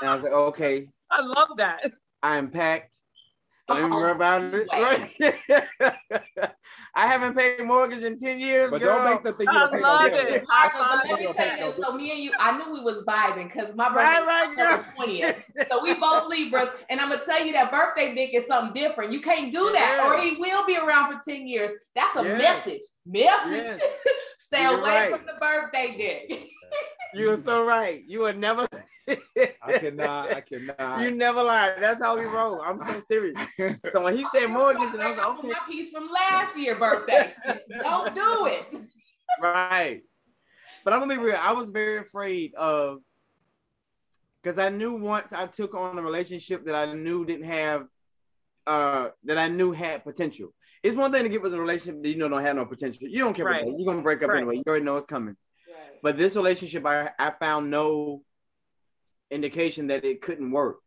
And 0.02 0.10
I 0.10 0.14
was 0.14 0.24
like, 0.24 0.34
okay, 0.34 0.88
I 1.12 1.22
love 1.22 1.50
that. 1.58 1.92
I 2.24 2.38
am 2.38 2.50
packed. 2.50 2.98
Don't 3.68 3.80
even 3.80 3.94
Oh, 3.94 3.98
worry 3.98 4.12
about 4.12 4.42
it. 4.44 4.68
Right? 4.72 6.52
I 7.00 7.08
haven't 7.08 7.34
paid 7.34 7.64
mortgage 7.66 8.04
in 8.04 8.18
10 8.20 8.42
years. 8.42 8.70
but 8.72 8.82
girl. 8.82 8.98
don't 8.98 9.06
make 9.14 9.24
the 9.24 9.32
thing 9.32 9.48
you 9.50 9.58
I 9.58 9.70
don't 9.72 9.82
love 9.82 10.06
it. 10.08 10.44
I 10.50 10.70
but 10.74 11.10
let 11.10 11.20
me 11.20 11.34
tell 11.34 11.58
you 11.58 11.66
this. 11.72 11.76
So 11.82 11.94
me 11.94 12.12
and 12.12 12.20
you, 12.20 12.34
I 12.38 12.58
knew 12.58 12.74
we 12.74 12.82
was 12.82 13.06
vibing 13.06 13.46
because 13.52 13.74
my 13.74 13.88
birthday 13.88 14.20
Right, 14.20 14.26
right, 14.28 14.50
was 14.50 14.58
girl. 14.58 15.08
the 15.08 15.14
20th. 15.14 15.72
So 15.72 15.82
we 15.82 15.94
both 15.94 16.28
Libras, 16.30 16.70
and 16.90 17.00
I'm 17.00 17.10
gonna 17.10 17.22
tell 17.24 17.46
you 17.46 17.54
that 17.54 17.72
birthday 17.72 18.14
dick 18.14 18.34
is 18.34 18.48
something 18.48 18.74
different. 18.74 19.14
You 19.14 19.22
can't 19.22 19.50
do 19.54 19.72
that, 19.72 20.02
Yeah. 20.04 20.10
or 20.14 20.22
he 20.22 20.36
will 20.36 20.66
be 20.66 20.76
around 20.78 21.14
for 21.14 21.22
10 21.26 21.48
years. 21.48 21.72
That's 21.96 22.18
a 22.18 22.24
Yeah. 22.24 22.38
message. 22.38 22.82
Message. 23.06 23.82
Stay 24.40 24.64
You're 24.64 24.82
away 24.82 24.90
right. 24.90 25.12
from 25.12 25.22
the 25.26 25.40
birthday 25.40 25.96
dick. 25.98 26.50
You 27.14 27.32
are 27.32 27.38
so 27.38 27.66
right. 27.66 28.04
You 28.08 28.20
would 28.22 28.38
never. 28.38 28.68
I 29.08 29.78
cannot, 29.80 30.34
I 30.34 30.42
cannot. 30.42 31.02
You 31.02 31.12
never 31.12 31.42
lie. 31.44 31.74
That's 31.80 32.00
how 32.02 32.18
we 32.18 32.26
roll. 32.26 32.62
I'm 32.62 32.80
so 32.80 33.00
serious. 33.08 33.38
So 33.92 34.04
when 34.04 34.16
he 34.16 34.26
said 34.34 34.48
mortgage, 34.48 34.94
and 34.94 35.02
I 35.02 35.12
was 35.12 35.16
Bring 35.16 35.20
up 35.20 35.30
like, 35.30 35.40
okay, 35.40 35.48
my 35.48 35.60
piece 35.68 35.92
from 35.92 36.10
last 36.12 36.56
year 36.58 36.76
birthday. 36.78 37.34
Don't 37.82 38.14
do 38.14 38.46
it. 38.48 38.82
right. 39.42 40.02
But 40.84 40.94
I'm 40.94 41.00
gonna 41.00 41.16
be 41.16 41.20
real. 41.22 41.38
I 41.42 41.52
was 41.54 41.70
very 41.70 41.98
afraid 41.98 42.54
of 42.56 43.00
because 44.42 44.58
I 44.60 44.70
knew 44.70 44.94
once 44.94 45.34
I 45.34 45.48
took 45.48 45.74
on 45.74 45.98
a 45.98 46.02
relationship 46.02 46.66
that 46.66 46.76
I 46.76 46.94
knew 46.94 47.26
didn't 47.26 47.46
have 47.50 47.86
uh 48.68 49.10
that 49.26 49.38
I 49.38 49.48
knew 49.48 49.72
had 49.72 50.04
potential. 50.04 50.54
It's 50.84 50.96
one 50.96 51.12
thing 51.12 51.24
to 51.24 51.30
get 51.30 51.42
with 51.42 51.54
a 51.54 51.60
relationship 51.60 52.02
that 52.02 52.10
you 52.10 52.16
know 52.18 52.30
don't 52.30 52.42
have 52.44 52.56
no 52.56 52.66
potential. 52.66 53.08
You 53.10 53.20
don't 53.20 53.34
care 53.34 53.46
Right. 53.46 53.62
about 53.64 53.72
that. 53.72 53.80
You're 53.80 53.92
gonna 53.92 54.04
break 54.04 54.22
up 54.24 54.30
Right. 54.30 54.38
anyway. 54.38 54.56
You 54.58 54.64
already 54.68 54.86
know 54.86 54.96
it's 54.96 55.06
coming. 55.06 55.36
But 56.02 56.18
this 56.18 56.36
relationship, 56.36 56.86
I, 56.86 57.12
I 57.20 57.32
found 57.40 57.70
no 57.70 58.24
indication 59.32 59.88
that 59.88 60.06
it 60.06 60.22
couldn't 60.22 60.52
work. 60.52 60.80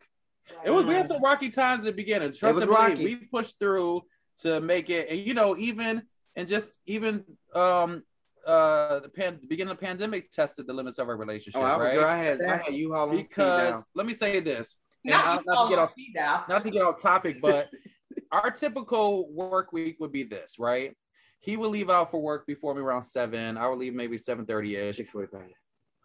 It 0.64 0.70
was 0.70 0.85
we 0.85 0.94
had 0.94 1.07
some 1.09 1.22
rocky 1.22 1.51
times 1.51 1.81
at 1.81 1.85
the 1.85 1.92
beginning. 1.92 2.33
Trust 2.33 2.55
was 2.55 2.62
and 2.64 2.72
believe, 2.72 2.90
rocky. 2.98 3.05
we 3.05 3.14
pushed 3.16 3.59
through 3.59 4.03
to 4.38 4.61
make 4.61 4.90
it, 4.90 5.09
and 5.09 5.20
you 5.20 5.35
know, 5.35 5.57
even 5.57 6.03
and 6.35 6.48
just 6.48 6.79
even 6.87 7.25
um 7.55 8.03
uh 8.44 8.98
the 9.01 9.09
pan 9.09 9.38
the 9.40 9.46
beginning 9.46 9.70
of 9.70 9.79
the 9.79 9.87
pandemic 9.87 10.31
tested 10.33 10.66
the 10.66 10.72
limits 10.72 10.98
of 10.98 11.09
our 11.09 11.16
relationship, 11.16 11.61
Oh, 11.61 11.64
I, 11.64 11.79
right? 11.79 11.94
girl, 11.94 12.07
I 12.07 12.16
had 12.16 12.42
I 12.42 12.57
had 12.57 12.75
you 12.75 12.94
all 12.94 13.09
because 13.09 13.85
let 13.94 14.05
me 14.05 14.14
say 14.14 14.40
this, 14.40 14.79
Not, 15.05 15.25
I'll- 15.25 15.42
not 15.46 15.64
to 15.64 15.70
get 15.70 15.79
off 15.79 15.90
speed 15.92 16.12
not 16.16 16.64
to 16.64 16.70
get 16.70 16.83
off 16.83 17.01
topic, 17.01 17.37
but 17.40 17.70
our 18.33 18.51
typical 18.51 19.31
work 19.33 19.72
week 19.72 19.96
would 20.01 20.11
be 20.12 20.25
this, 20.25 20.57
right? 20.59 20.96
He 21.42 21.57
would 21.57 21.70
leave 21.70 21.90
out 21.90 22.11
for 22.11 22.22
work 22.22 22.46
before 22.46 22.74
me 22.74 22.81
around 22.81 23.02
seven. 23.02 23.59
I 23.59 23.68
would 23.68 23.78
leave 23.78 23.94
maybe 23.94 24.16
seven 24.16 24.46
thirty 24.46 24.76
ish. 24.76 24.96
six 24.96 25.11
forty 25.11 25.26
five. 25.26 25.50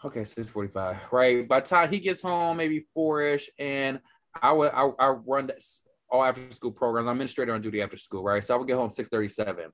Okay, 0.06 0.26
six 0.26 0.47
forty-five. 0.50 0.97
Right. 1.12 1.47
By 1.47 1.60
the 1.60 1.65
time 1.65 1.89
he 1.89 2.00
gets 2.00 2.21
home, 2.21 2.58
maybe 2.58 2.86
four-ish, 2.93 3.50
and 3.58 4.00
I 4.41 4.52
would 4.52 4.71
I, 4.73 4.89
I 5.00 5.08
run 5.10 5.50
all 6.12 6.23
after 6.23 6.41
school 6.52 6.71
programs. 6.71 7.08
I'm 7.08 7.13
administrator 7.17 7.54
on 7.54 7.62
duty 7.62 7.82
after 7.82 7.97
school, 7.97 8.23
right? 8.23 8.43
So 8.43 8.54
I 8.54 8.58
would 8.58 8.67
get 8.67 8.78
home 8.78 8.89
six 8.89 9.10
thirty-seven. 9.10 9.71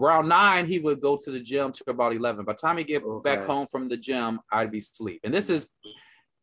Around 0.00 0.28
nine, 0.28 0.66
he 0.66 0.80
would 0.80 1.00
go 1.00 1.16
to 1.22 1.30
the 1.30 1.40
gym 1.40 1.70
to 1.72 1.84
about 1.88 2.12
eleven. 2.14 2.44
By 2.44 2.52
the 2.52 2.58
time 2.58 2.78
he 2.78 2.84
get 2.84 3.02
Oh, 3.04 3.20
back 3.20 3.40
gosh. 3.40 3.48
home 3.48 3.66
from 3.70 3.88
the 3.88 3.96
gym, 3.96 4.40
I'd 4.52 4.72
be 4.72 4.78
asleep. 4.78 5.20
And 5.24 5.32
this 5.32 5.48
is 5.50 5.70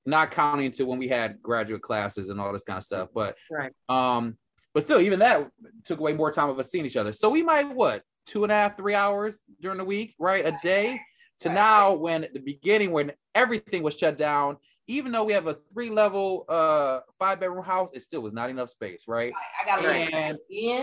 not 0.06 0.32
counting 0.32 0.72
to 0.72 0.86
when 0.86 1.00
we 1.00 1.08
had 1.10 1.41
graduate 1.41 1.82
classes 1.82 2.30
and 2.30 2.39
all 2.39 2.52
this 2.54 2.63
kind 2.63 2.78
of 2.78 2.84
stuff. 2.84 3.10
But 3.13 3.38
Right. 3.52 3.72
um, 3.89 4.38
but 4.74 4.84
still, 4.84 5.02
even 5.02 5.20
that 5.20 5.50
took 5.84 6.00
away 6.00 6.13
more 6.13 6.32
time 6.32 6.50
of 6.50 6.58
us 6.60 6.72
seeing 6.72 6.86
each 6.86 6.96
other. 6.98 7.12
So 7.12 7.30
we 7.30 7.44
might 7.44 7.67
what 7.76 8.04
two 8.26 8.44
and 8.44 8.52
a 8.52 8.56
half, 8.56 8.78
three 8.78 8.96
hours 8.96 9.40
during 9.62 9.78
the 9.78 9.86
week, 9.86 10.16
right? 10.20 10.46
A 10.46 10.58
day 10.64 11.00
to 11.40 11.50
Right. 11.50 11.56
now 11.56 11.94
when 11.94 12.28
the 12.34 12.40
beginning 12.40 12.92
when 12.92 13.12
everything 13.34 13.82
was 13.82 13.98
shut 13.98 14.16
down 14.18 14.58
even 14.88 15.12
though 15.12 15.24
we 15.24 15.34
have 15.34 15.48
a 15.48 15.58
three 15.74 15.90
level 15.90 16.46
uh 16.50 17.00
five 17.18 17.40
bedroom 17.40 17.64
house 17.64 17.90
it 17.94 18.02
still 18.02 18.22
was 18.22 18.32
not 18.34 18.50
enough 18.52 18.70
space 18.70 19.06
right 19.08 19.34
I 19.60 19.66
gotta 19.66 19.88
And- 19.92 20.38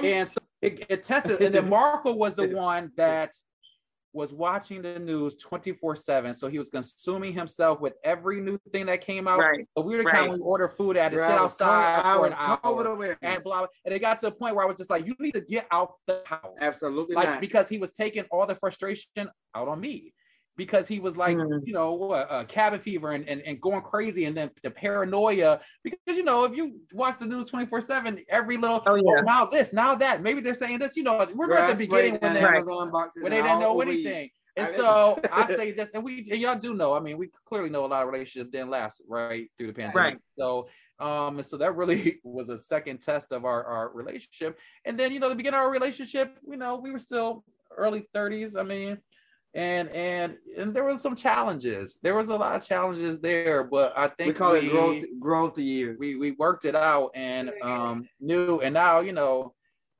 and 0.04 0.28
so 0.28 0.40
it, 0.62 0.84
it 0.88 1.04
tested 1.04 1.40
and 1.42 1.54
then 1.54 1.68
marco 1.68 2.12
was 2.12 2.34
the 2.34 2.48
one 2.56 2.90
that 2.96 3.36
was 4.14 4.32
watching 4.32 4.80
the 4.82 4.98
news 4.98 5.34
24 5.36 5.94
7 5.94 6.32
so 6.32 6.48
he 6.48 6.56
was 6.58 6.70
consuming 6.70 7.32
himself 7.32 7.80
with 7.80 7.92
every 8.04 8.40
new 8.40 8.58
thing 8.72 8.86
that 8.86 9.00
came 9.02 9.28
out 9.28 9.38
Right. 9.38 9.66
but 9.76 9.84
we 9.84 9.96
were 9.96 10.02
the 10.02 10.08
kind 10.10 10.30
Right. 10.30 10.38
we 10.38 10.44
order 10.44 10.68
food 10.68 10.96
at 10.96 11.02
had 11.04 11.12
to 11.12 11.16
Girl, 11.18 11.28
sit 11.28 11.38
outside 11.38 12.02
COVID- 12.02 12.04
I 12.04 12.14
for 12.14 12.20
was 12.22 12.30
an 12.30 12.36
hour 12.38 12.58
COVID 12.84 12.86
awareness. 12.86 13.18
and 13.22 13.42
blah, 13.44 13.58
blah 13.58 13.66
and 13.84 13.94
it 13.94 13.98
got 14.00 14.18
to 14.20 14.28
a 14.28 14.30
point 14.30 14.54
where 14.56 14.64
i 14.64 14.68
was 14.68 14.78
just 14.78 14.90
like 14.90 15.06
you 15.06 15.14
need 15.20 15.34
to 15.34 15.42
get 15.42 15.66
out 15.70 15.92
the 16.06 16.22
house 16.24 16.56
Absolutely 16.60 17.14
like 17.16 17.28
not. 17.28 17.40
because 17.40 17.68
he 17.68 17.78
was 17.78 17.92
taking 17.92 18.24
all 18.30 18.46
the 18.46 18.54
frustration 18.54 19.28
out 19.54 19.68
on 19.68 19.78
me. 19.80 20.14
Because 20.58 20.88
he 20.88 20.98
was 21.00 21.16
like, 21.16 21.36
Mm. 21.38 21.62
you 21.64 21.72
know, 21.72 21.92
what, 21.92 22.30
uh, 22.30 22.44
cabin 22.44 22.80
fever 22.80 23.12
and, 23.12 23.26
and, 23.28 23.40
and 23.42 23.58
going 23.60 23.80
crazy, 23.80 24.26
and 24.26 24.36
then 24.36 24.50
the 24.62 24.70
paranoia. 24.70 25.60
Because 25.82 26.16
you 26.18 26.24
know, 26.24 26.44
if 26.44 26.54
you 26.54 26.80
watch 26.92 27.18
the 27.18 27.24
news 27.26 27.46
twenty 27.48 27.64
four 27.64 27.80
seven, 27.80 28.22
every 28.28 28.58
little 28.58 28.82
Oh, 28.84 28.96
yeah. 28.96 29.22
now 29.22 29.46
this, 29.46 29.72
now 29.72 29.94
that, 29.94 30.20
maybe 30.20 30.40
they're 30.40 30.54
saying 30.54 30.80
this. 30.80 30.96
You 30.96 31.04
know, 31.04 31.26
we're 31.34 31.54
at 31.54 31.70
the 31.70 31.86
beginning 31.86 32.12
when 32.14 32.20
down 32.20 32.34
they 32.34 32.44
Right. 32.44 32.56
Amazon 32.56 32.90
boxes 32.90 33.22
when 33.22 33.30
they 33.32 33.40
didn't 33.40 33.60
know 33.60 33.68
all 33.68 33.82
anything. 33.82 34.28
And 34.56 34.68
so 34.74 35.20
I 35.32 35.46
say 35.54 35.70
this, 35.70 35.90
and 35.94 36.02
we 36.02 36.28
and 36.30 36.40
y'all 36.40 36.58
do 36.58 36.74
know. 36.74 36.92
I 36.94 37.00
mean, 37.00 37.16
we 37.16 37.30
clearly 37.46 37.70
know 37.70 37.86
a 37.86 37.86
lot 37.86 38.02
of 38.02 38.12
relationships 38.12 38.50
didn't 38.50 38.70
last 38.70 39.00
right 39.08 39.48
through 39.56 39.68
the 39.68 39.72
pandemic. 39.72 39.94
Right. 39.96 40.18
So 40.36 40.68
um, 40.98 41.36
and 41.36 41.46
so 41.46 41.56
that 41.58 41.76
really 41.76 42.18
was 42.24 42.48
a 42.48 42.58
second 42.58 43.00
test 43.00 43.30
of 43.30 43.44
our, 43.44 43.64
our 43.64 43.90
relationship. 43.90 44.58
And 44.84 44.98
then, 44.98 45.12
you 45.12 45.20
know, 45.20 45.28
the 45.28 45.36
beginning 45.36 45.60
of 45.60 45.64
our 45.66 45.70
relationship, 45.70 46.36
you 46.44 46.56
know, 46.56 46.76
we 46.76 46.90
were 46.90 46.98
still 46.98 47.44
early 47.76 48.08
30s. 48.14 48.58
I 48.58 48.64
mean, 48.64 48.98
and 49.54 49.88
and 49.90 50.36
and 50.56 50.74
there 50.74 50.84
was 50.84 51.00
some 51.00 51.16
challenges. 51.16 51.98
There 52.02 52.14
was 52.14 52.28
a 52.28 52.36
lot 52.36 52.56
of 52.56 52.66
challenges 52.66 53.20
there, 53.20 53.64
but 53.64 53.92
I 53.96 54.08
think 54.08 54.28
we 54.28 54.34
call 54.34 54.54
it 54.54 54.70
growth 54.70 55.04
growth 55.18 55.58
years. 55.58 55.96
we 55.98 56.16
we 56.16 56.32
worked 56.32 56.64
it 56.64 56.74
out 56.74 57.10
and 57.14 57.52
um 57.62 58.08
knew 58.20 58.60
and 58.60 58.74
now 58.74 59.00
you 59.00 59.12
know 59.12 59.54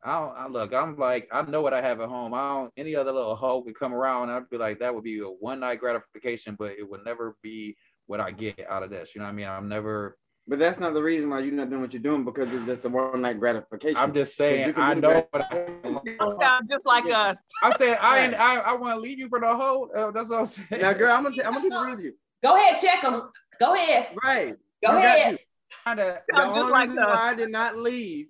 I, 0.05 0.21
don't, 0.21 0.37
I 0.37 0.47
look 0.49 0.73
I'm 0.75 0.97
like 0.97 1.29
I 1.33 1.43
know 1.43 1.63
what 1.63 1.75
I 1.75 1.81
have 1.81 2.01
at 2.01 2.09
home. 2.09 2.35
I 2.35 2.49
don't 2.49 2.73
any 2.77 2.95
other 2.95 3.13
little 3.13 3.37
hoe 3.37 3.63
could 3.63 3.79
come 3.79 3.95
around. 3.95 4.31
I'd 4.31 4.51
be 4.51 4.59
like 4.59 4.79
that 4.81 4.95
would 4.95 5.05
be 5.05 5.21
a 5.21 5.25
one 5.25 5.61
night 5.61 5.81
gratification 5.81 6.55
but 6.59 6.73
it 6.79 6.89
would 6.89 7.05
never 7.05 7.37
be 7.43 7.77
what 8.07 8.21
I 8.21 8.31
get 8.31 8.67
out 8.69 8.83
of 8.83 8.91
this. 8.91 9.15
You 9.15 9.21
know 9.21 9.27
what 9.27 9.33
I 9.33 9.37
mean? 9.37 9.49
I'm 9.49 9.69
never 9.69 10.17
but 10.49 10.59
that's 10.59 10.81
not 10.81 10.95
the 10.95 11.03
reason 11.03 11.29
why 11.31 11.41
you're 11.41 11.53
not 11.53 11.69
doing 11.71 11.83
what 11.83 11.93
you're 11.93 12.03
doing 12.03 12.25
because 12.25 12.53
it's 12.53 12.65
just 12.67 12.85
a 12.85 12.89
one 12.89 13.21
night 13.21 13.39
gratification. 13.39 13.97
I'm 13.99 14.15
just 14.15 14.35
saying 14.37 14.73
I 14.77 14.95
do 14.95 15.01
know 15.03 15.11
that. 15.13 15.29
what 15.31 15.47
I, 15.53 16.37
Sound 16.41 16.69
just 16.71 16.87
like 16.87 17.05
us. 17.13 17.37
I'm 17.63 17.73
saying 17.75 17.97
I 18.01 18.19
ain't 18.21 18.35
I, 18.35 18.57
I 18.57 18.73
want 18.73 18.95
to 18.97 19.01
leave 19.01 19.19
you 19.19 19.29
for 19.29 19.39
the 19.41 19.55
whole. 19.55 19.91
uh, 19.95 20.11
that's 20.11 20.29
what 20.29 20.41
I'm 20.41 20.47
saying 20.47 20.81
now, 20.83 20.93
girl, 20.95 21.13
I'm 21.13 21.23
gonna 21.23 21.35
t- 21.35 21.43
I'm 21.43 21.53
gonna 21.53 21.63
keep 21.69 21.73
it 21.73 21.91
with 21.91 22.01
you. 22.05 22.13
Go 22.43 22.57
ahead, 22.57 22.81
check 22.81 23.03
them. 23.03 23.31
Go 23.61 23.75
ahead. 23.75 24.09
Right. 24.25 24.55
Go 24.85 24.93
You 24.93 24.99
ahead. 24.99 25.33
you. 25.33 25.39
Kinda- 25.87 26.23
The 26.29 26.35
just 26.37 26.57
only 26.57 26.71
like 26.73 26.89
reason 26.89 26.99
us. 27.01 27.07
why 27.15 27.31
I 27.31 27.35
did 27.35 27.51
not 27.51 27.77
leave 27.77 28.29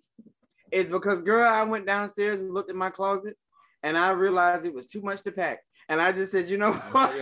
is 0.73 0.89
because, 0.89 1.23
girl, 1.23 1.49
I 1.49 1.63
went 1.63 1.87
downstairs 1.87 2.41
and 2.41 2.53
looked 2.53 2.69
at 2.71 2.77
my 2.77 2.91
closet, 2.91 3.37
and 3.83 3.97
I 3.97 4.11
realized 4.11 4.65
it 4.67 4.75
was 4.75 4.87
too 4.87 5.01
much 5.03 5.23
to 5.23 5.33
pack. 5.33 5.61
And 5.91 6.01
I 6.03 6.13
just 6.13 6.33
said, 6.33 6.49
you 6.51 6.59
know 6.59 6.73
what? 6.73 7.13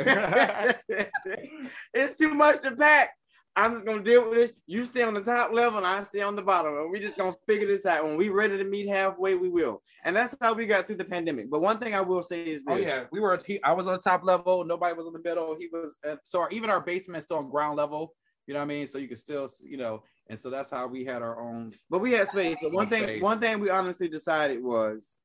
it's 1.95 2.17
too 2.17 2.35
much 2.35 2.61
to 2.63 2.73
pack. 2.73 3.11
I'm 3.57 3.73
just 3.73 3.87
gonna 3.87 4.03
deal 4.03 4.29
with 4.29 4.39
this. 4.39 4.53
You 4.67 4.85
stay 4.85 5.03
on 5.03 5.15
the 5.15 5.23
top 5.23 5.51
level, 5.51 5.79
and 5.79 5.87
I 5.87 6.03
stay 6.03 6.21
on 6.21 6.37
the 6.37 6.43
bottom, 6.43 6.77
and 6.77 6.91
we 6.91 7.01
just 7.01 7.17
gonna 7.17 7.35
figure 7.47 7.67
this 7.67 7.87
out. 7.87 8.05
When 8.05 8.19
we 8.19 8.29
ready 8.29 8.59
to 8.59 8.65
meet 8.65 8.87
halfway, 8.87 9.35
we 9.35 9.49
will. 9.49 9.83
And 10.05 10.15
that's 10.15 10.37
how 10.43 10.53
we 10.53 10.67
got 10.67 10.87
through 10.87 10.97
the 10.97 11.05
pandemic. 11.05 11.51
But 11.51 11.63
one 11.63 11.79
thing 11.79 11.95
I 11.95 12.03
will 12.03 12.23
say 12.23 12.43
is 12.43 12.65
this: 12.65 12.75
Oh 12.75 12.77
yeah, 12.77 13.05
we 13.11 13.21
were. 13.21 13.41
He, 13.45 13.63
I 13.63 13.73
was 13.73 13.87
on 13.87 13.95
the 13.95 14.01
top 14.01 14.25
level. 14.25 14.63
Nobody 14.65 14.95
was 14.95 15.07
in 15.07 15.15
the 15.15 15.23
middle. 15.25 15.57
He 15.59 15.69
was. 15.73 15.97
Uh, 16.07 16.17
so 16.23 16.43
our, 16.43 16.51
even 16.51 16.69
our 16.69 16.81
basement 16.81 17.23
still 17.23 17.39
on 17.39 17.49
ground 17.49 17.79
level. 17.79 18.15
You 18.47 18.55
know 18.55 18.61
what 18.61 18.65
I 18.65 18.69
mean? 18.69 18.87
So 18.87 18.99
you 18.99 19.09
could 19.09 19.19
still, 19.19 19.49
you 19.65 19.77
know, 19.77 20.03
and 20.29 20.39
so 20.39 20.51
that's 20.51 20.71
how 20.71 20.87
we 20.87 21.05
had 21.05 21.23
our 21.23 21.41
own. 21.41 21.73
But 21.89 22.01
we 22.01 22.13
had 22.13 22.29
space. 22.29 22.57
But 22.63 22.73
one 22.73 22.87
thing, 22.87 23.05
Space. 23.05 23.23
one 23.23 23.41
thing 23.41 23.59
we 23.59 23.71
honestly 23.71 24.09
decided 24.09 24.63
was, 24.63 25.17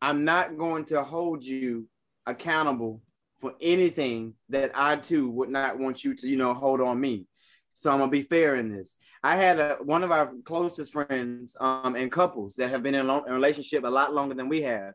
I'm 0.00 0.24
not 0.24 0.56
going 0.56 0.86
to 0.86 1.04
hold 1.04 1.44
you 1.44 1.86
accountable 2.26 3.00
for 3.40 3.54
anything 3.60 4.34
that 4.48 4.72
I 4.74 4.96
too 4.96 5.30
would 5.30 5.50
not 5.50 5.78
want 5.78 6.04
you 6.04 6.14
to, 6.14 6.28
you 6.28 6.36
know, 6.36 6.54
hold 6.54 6.80
on 6.80 7.00
me. 7.00 7.26
So 7.74 7.90
I'm 7.90 7.98
gonna 7.98 8.10
be 8.10 8.22
fair 8.22 8.56
in 8.56 8.72
this. 8.72 8.96
I 9.22 9.36
had 9.36 9.58
a, 9.58 9.76
one 9.82 10.02
of 10.02 10.10
our 10.10 10.32
closest 10.44 10.92
friends 10.92 11.56
um, 11.60 11.94
and 11.94 12.10
couples 12.10 12.54
that 12.56 12.70
have 12.70 12.82
been 12.82 12.94
in 12.94 13.02
a, 13.02 13.04
long, 13.04 13.24
in 13.26 13.32
a 13.32 13.34
relationship 13.34 13.84
a 13.84 13.88
lot 13.88 14.14
longer 14.14 14.34
than 14.34 14.48
we 14.48 14.62
have. 14.62 14.94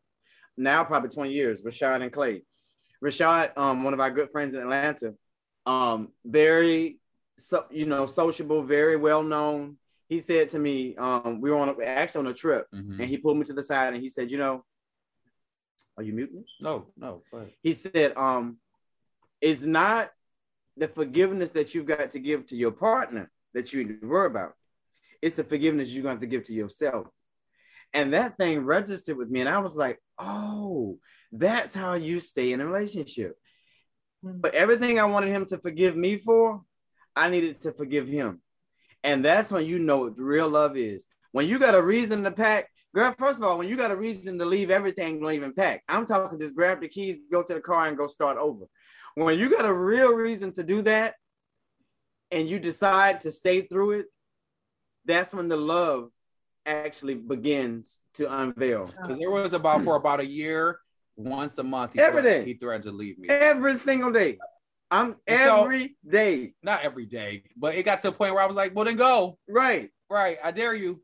Now 0.58 0.84
probably 0.84 1.10
20 1.10 1.32
years. 1.32 1.64
Rashad 1.64 2.02
and 2.02 2.12
Clay. 2.12 2.44
Rashad, 3.04 3.58
um, 3.58 3.84
one 3.84 3.94
of 3.94 4.00
our 4.00 4.12
good 4.12 4.32
friends 4.32 4.54
in 4.54 4.60
Atlanta, 4.60 5.14
um, 5.66 6.10
very 6.26 6.98
so 7.38 7.66
you 7.72 7.86
know 7.86 8.06
sociable, 8.06 8.64
very 8.64 8.96
well 8.96 9.24
known. 9.24 9.78
He 10.10 10.20
said 10.20 10.50
to 10.50 10.60
me, 10.60 10.96
um, 10.98 11.40
we 11.40 11.50
were 11.50 11.58
on 11.58 11.70
a, 11.70 11.84
actually 11.84 12.26
on 12.26 12.32
a 12.32 12.34
trip, 12.34 12.68
and 13.00 13.10
he 13.10 13.18
pulled 13.18 13.38
me 13.38 13.46
to 13.46 13.54
the 13.54 13.64
side 13.64 13.94
and 13.94 14.02
he 14.02 14.10
said, 14.10 14.30
you 14.30 14.38
know, 14.38 14.66
are 15.98 16.04
you 16.04 16.14
muting? 16.14 16.46
No, 16.62 16.88
no. 16.98 17.22
He 17.62 17.74
said, 17.74 18.14
um, 18.18 18.58
it's 19.40 19.62
not 19.62 20.12
the 20.78 20.88
forgiveness 20.88 21.52
that 21.52 21.74
you've 21.74 21.86
got 21.86 22.12
to 22.12 22.20
give 22.20 22.46
to 22.48 22.56
your 22.56 22.72
partner 22.72 23.30
that 23.54 23.74
you 23.74 23.84
need 23.84 24.02
to 24.02 24.08
worry 24.08 24.28
about. 24.28 24.54
It's 25.22 25.36
the 25.36 25.44
forgiveness 25.44 25.90
you're 25.90 26.04
going 26.04 26.18
to 26.18 26.22
have 26.22 26.30
to 26.30 26.36
give 26.38 26.46
to 26.46 26.54
yourself. 26.54 27.08
And 27.94 28.14
that 28.14 28.38
thing 28.38 28.66
registered 28.66 29.18
with 29.18 29.30
me, 29.30 29.42
and 29.42 29.50
I 29.50 29.60
was 29.60 29.76
like, 29.76 30.00
oh, 30.18 30.98
that's 31.32 31.74
how 31.74 31.94
you 31.94 32.20
stay 32.20 32.54
in 32.54 32.62
a 32.62 32.66
relationship. 32.66 33.36
But 34.24 34.54
everything 34.54 35.00
I 35.00 35.06
wanted 35.06 35.36
him 35.36 35.46
to 35.48 35.58
forgive 35.58 35.96
me 35.96 36.18
for, 36.18 36.62
I 37.16 37.30
needed 37.30 37.62
to 37.62 37.74
forgive 37.74 38.08
him. 38.08 38.42
And 39.04 39.26
that's 39.26 39.52
when 39.52 39.66
you 39.66 39.80
know 39.80 39.98
what 39.98 40.18
real 40.18 40.48
love 40.48 40.78
is. 40.78 41.08
When 41.32 41.48
you 41.48 41.60
got 41.60 41.76
a 41.76 41.82
reason 41.82 42.24
to 42.24 42.32
pack, 42.32 42.70
girl, 42.94 43.16
first 43.18 43.40
of 43.40 43.46
all, 43.46 43.58
when 43.58 43.68
you 43.68 43.76
got 43.78 43.92
a 43.92 43.96
reason 43.96 44.38
to 44.40 44.46
leave 44.46 44.70
everything, 44.70 45.20
don't 45.22 45.34
even 45.34 45.54
pack. 45.54 45.84
I'm 45.88 46.06
talking 46.06 46.40
just 46.40 46.56
grab 46.56 46.82
the 46.82 46.88
keys, 46.88 47.18
go 47.32 47.44
to 47.44 47.54
the 47.54 47.62
car, 47.62 47.88
and 47.88 47.98
go 47.98 48.08
start 48.08 48.38
over. 48.38 48.66
When 49.16 49.38
you 49.38 49.50
got 49.50 49.66
a 49.66 49.74
real 49.74 50.14
reason 50.14 50.54
to 50.54 50.64
do 50.64 50.82
that 50.84 51.16
and 52.32 52.48
you 52.48 52.60
decide 52.60 53.22
to 53.22 53.32
stay 53.32 53.62
through 53.64 53.92
it, 53.92 54.06
that's 55.06 55.34
when 55.34 55.50
the 55.50 55.58
love 55.58 56.10
actually 56.66 57.16
begins 57.16 58.00
to 58.16 58.32
unveil. 58.32 58.86
because 59.02 59.18
there 59.18 59.32
was 59.32 59.54
about 59.54 59.84
for 59.84 59.96
about 59.96 60.20
a 60.20 60.26
year, 60.26 60.80
once 61.18 61.58
a 61.58 61.64
month, 61.64 61.94
he 61.94 62.00
Every 62.00 62.22
threatened- 62.22 62.46
day. 62.46 62.52
he 62.54 62.58
threatened 62.58 62.84
to 62.84 62.92
leave 62.92 63.18
me. 63.18 63.28
Every 63.30 63.76
single 63.76 64.12
day. 64.12 64.38
I'm 64.92 65.16
And 65.28 65.40
so- 65.50 65.64
every 65.64 65.98
day. 66.08 66.54
Not 66.62 66.84
every 66.84 67.06
day, 67.06 67.44
but 67.58 67.76
it 67.76 67.84
got 67.84 68.02
to 68.02 68.10
a 68.10 68.12
point 68.12 68.34
where 68.34 68.44
I 68.44 68.46
was 68.46 68.56
like, 68.58 68.76
"Well, 68.76 68.86
then 68.86 68.96
go." 68.98 69.38
Right, 69.48 69.90
Right, 70.10 70.38
I 70.44 70.52
dare 70.52 70.74
you. 70.74 71.02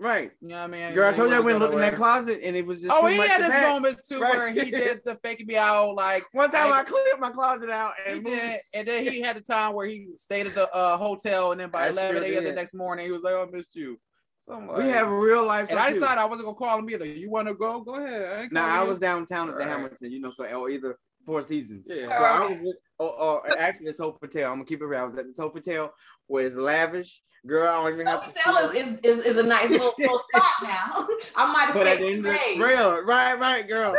Right. 0.00 0.32
You 0.40 0.48
know 0.48 0.54
what 0.56 0.62
I 0.64 0.66
mean? 0.86 0.94
Girl, 0.94 1.08
I 1.08 1.12
told 1.12 1.30
you 1.30 1.36
I 1.36 1.40
went 1.40 1.54
and 1.56 1.62
looked 1.62 1.74
in 1.74 1.80
that 1.80 1.94
closet 1.94 2.40
and 2.42 2.56
it 2.56 2.66
was 2.66 2.80
just 2.82 2.92
Oh, 2.92 3.06
he 3.06 3.16
had 3.18 3.40
his 3.42 3.50
moments 3.70 4.02
too 4.02 4.18
Right. 4.20 4.34
where 4.36 4.48
he 4.50 4.70
did 4.70 5.00
the 5.04 5.14
faking 5.22 5.46
me 5.46 5.56
out 5.56 5.94
like 5.94 6.24
One 6.32 6.50
time 6.50 6.72
I- 6.72 6.78
I 6.80 6.84
cleared 6.84 7.20
my 7.20 7.30
closet 7.30 7.70
out 7.70 7.92
and 8.06 8.24
did, 8.24 8.60
and 8.74 8.88
then 8.88 9.04
he 9.06 9.20
had 9.20 9.36
a 9.36 9.40
time 9.40 9.74
where 9.74 9.86
he 9.86 10.08
stayed 10.16 10.46
at 10.46 10.54
the 10.54 10.68
uh, 10.74 10.96
hotel, 10.96 11.52
and 11.52 11.60
then 11.60 11.70
by 11.70 11.86
I 11.86 11.88
11 11.90 12.16
sure 12.16 12.24
a.m. 12.32 12.44
the 12.44 12.52
next 12.52 12.74
morning, 12.74 13.04
he 13.06 13.12
was 13.12 13.22
like, 13.22 13.34
"Oh, 13.34 13.46
"I 13.46 13.50
missed 13.56 13.76
you." 13.76 13.98
So 14.40 14.58
we 14.76 14.88
have 14.88 15.08
real 15.08 15.44
life. 15.46 15.68
and 15.70 15.78
I 15.78 15.92
decided 15.92 16.18
I 16.18 16.24
wasn't 16.24 16.46
gonna 16.46 16.56
call 16.56 16.78
him 16.78 16.88
either. 16.88 17.04
You 17.04 17.30
want 17.30 17.46
to 17.48 17.54
go? 17.54 17.80
Go 17.82 17.94
ahead. 17.96 18.22
I 18.24 18.48
calling 18.48 18.56
I 18.56 18.82
was 18.84 18.98
downtown 18.98 19.48
at 19.50 19.54
the 19.56 19.60
Right. 19.60 19.68
Hamilton, 19.68 20.10
you 20.10 20.18
know, 20.20 20.30
so 20.30 20.44
or 20.46 20.70
either 20.70 20.96
Four 21.26 21.42
Seasons. 21.42 21.86
Yeah. 21.90 22.08
So 22.08 22.14
I 22.14 22.46
was 22.58 22.74
or, 22.98 23.20
or 23.20 23.58
actually 23.58 23.86
this 23.86 23.98
hotel. 23.98 24.50
I'm 24.50 24.56
gonna 24.56 24.64
keep 24.64 24.80
it 24.80 24.86
real. 24.86 25.00
I 25.00 25.04
was 25.04 25.14
at 25.16 25.26
this 25.26 25.36
hotel 25.36 25.92
where 26.26 26.46
it's 26.46 26.56
lavish. 26.56 27.22
Girl, 27.46 27.68
I 27.68 27.82
don't 27.82 27.92
even 27.94 28.04
The 28.04 28.10
have 28.12 28.34
to. 28.34 28.40
hotel 28.40 28.68
is, 28.70 28.74
is, 28.76 28.98
is, 29.02 29.26
is 29.26 29.38
a 29.38 29.42
nice 29.46 29.70
little, 29.70 29.94
little 29.98 30.18
spot 30.18 30.52
now. 30.62 31.06
I 31.36 31.52
might 31.52 31.64
have 31.66 31.74
But 31.74 31.86
at 31.86 31.98
the 31.98 32.04
stayed 32.04 32.16
end 32.16 32.26
of 32.26 32.32
the 32.34 32.62
real, 32.62 33.02
right, 33.02 33.38
right, 33.38 33.66
girl. 33.66 33.96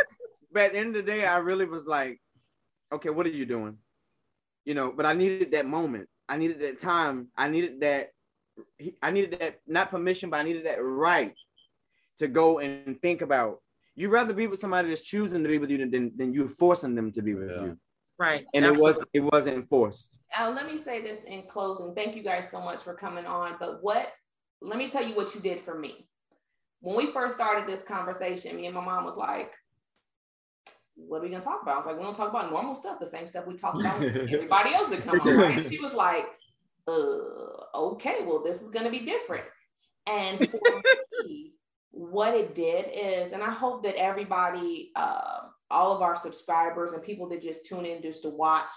but 0.52 0.62
at 0.64 0.74
the 0.74 0.80
end 0.80 0.96
of 0.96 1.06
the 1.06 1.12
day, 1.12 1.26
I 1.26 1.38
really 1.40 1.66
was 1.66 1.86
like, 1.88 2.22
okay, 2.92 3.10
what 3.10 3.26
are 3.26 3.30
you 3.30 3.46
doing? 3.48 3.78
You 4.66 4.76
know, 4.76 4.92
but 4.96 5.06
I 5.08 5.14
needed 5.14 5.52
that 5.52 5.66
moment. 5.66 6.08
I 6.30 6.38
needed 6.38 6.62
that 6.62 6.78
time. 6.78 7.30
I 7.36 7.50
needed 7.50 7.82
that. 7.82 8.10
I 9.02 9.10
needed 9.12 9.40
that 9.40 9.60
not 9.66 9.90
permission, 9.90 10.30
but 10.30 10.38
I 10.38 10.44
needed 10.44 10.66
that 10.68 10.78
right 10.84 11.34
to 12.20 12.28
go 12.28 12.60
and 12.60 13.02
think 13.02 13.22
about. 13.22 13.58
You'd 13.96 14.12
rather 14.12 14.34
be 14.34 14.46
with 14.46 14.60
somebody 14.60 14.90
that's 14.90 15.02
choosing 15.02 15.42
to 15.42 15.50
be 15.50 15.58
with 15.58 15.72
you 15.72 15.90
than 15.90 16.12
than 16.16 16.32
you 16.32 16.48
forcing 16.48 16.94
them 16.94 17.12
to 17.14 17.22
be 17.24 17.34
with 17.34 17.50
Yeah. 17.50 17.62
you. 17.64 17.78
Right. 18.22 18.46
And 18.54 18.64
it 18.64 18.78
was 18.78 18.98
it 19.14 19.22
wasn't 19.22 19.68
forced. 19.68 20.20
Uh, 20.40 20.52
let 20.52 20.68
me 20.68 20.78
say 20.78 21.02
this 21.02 21.24
in 21.24 21.42
closing. 21.48 21.96
Thank 21.96 22.16
you 22.16 22.22
guys 22.22 22.52
so 22.52 22.62
much 22.62 22.80
for 22.82 22.94
coming 22.94 23.26
on. 23.26 23.56
But 23.60 23.80
what, 23.82 24.14
let 24.62 24.78
me 24.78 24.92
tell 24.92 25.04
you 25.04 25.16
what 25.16 25.34
you 25.34 25.42
did 25.42 25.60
for 25.60 25.74
me. 25.76 26.08
When 26.82 26.96
we 26.96 27.12
first 27.12 27.34
started 27.34 27.68
this 27.68 27.82
conversation, 27.82 28.56
me 28.58 28.68
and 28.68 28.76
my 28.76 28.86
mom 28.86 29.06
was 29.06 29.18
like, 29.18 29.54
what 30.94 31.18
are 31.18 31.22
we 31.22 31.30
gonna 31.30 31.42
talk 31.42 31.64
about? 31.64 31.74
I 31.74 31.78
was 31.78 31.86
like, 31.88 31.98
we 31.98 32.04
don't 32.04 32.16
talk 32.16 32.30
about 32.30 32.52
normal 32.52 32.76
stuff, 32.76 33.00
the 33.00 33.08
same 33.08 33.26
stuff 33.26 33.48
we 33.48 33.58
talk 33.58 33.80
about 33.80 34.00
with 34.00 34.16
everybody 34.32 34.76
else 34.76 34.90
that 34.90 35.04
come 35.04 35.20
on. 35.20 35.38
Right? 35.38 35.58
And 35.58 35.66
she 35.66 35.80
was 35.80 35.94
like, 35.96 36.28
uh, 36.88 37.76
okay, 37.76 38.18
well, 38.24 38.44
this 38.44 38.62
is 38.62 38.70
gonna 38.70 38.92
be 38.92 39.00
different. 39.00 39.46
And 40.06 40.48
for 40.48 40.82
me, 41.26 41.54
what 41.90 42.36
it 42.36 42.54
did 42.54 42.86
is, 42.94 43.34
and 43.34 43.42
I 43.42 43.50
hope 43.50 43.82
that 43.84 43.96
everybody, 43.96 44.92
uh, 44.96 45.40
all 45.72 45.96
of 45.96 46.02
our 46.02 46.16
subscribers 46.18 46.94
and 46.94 47.02
people 47.04 47.28
that 47.30 47.42
just 47.42 47.66
tune 47.66 47.86
in 47.86 48.02
just 48.02 48.24
to 48.24 48.30
watch, 48.30 48.70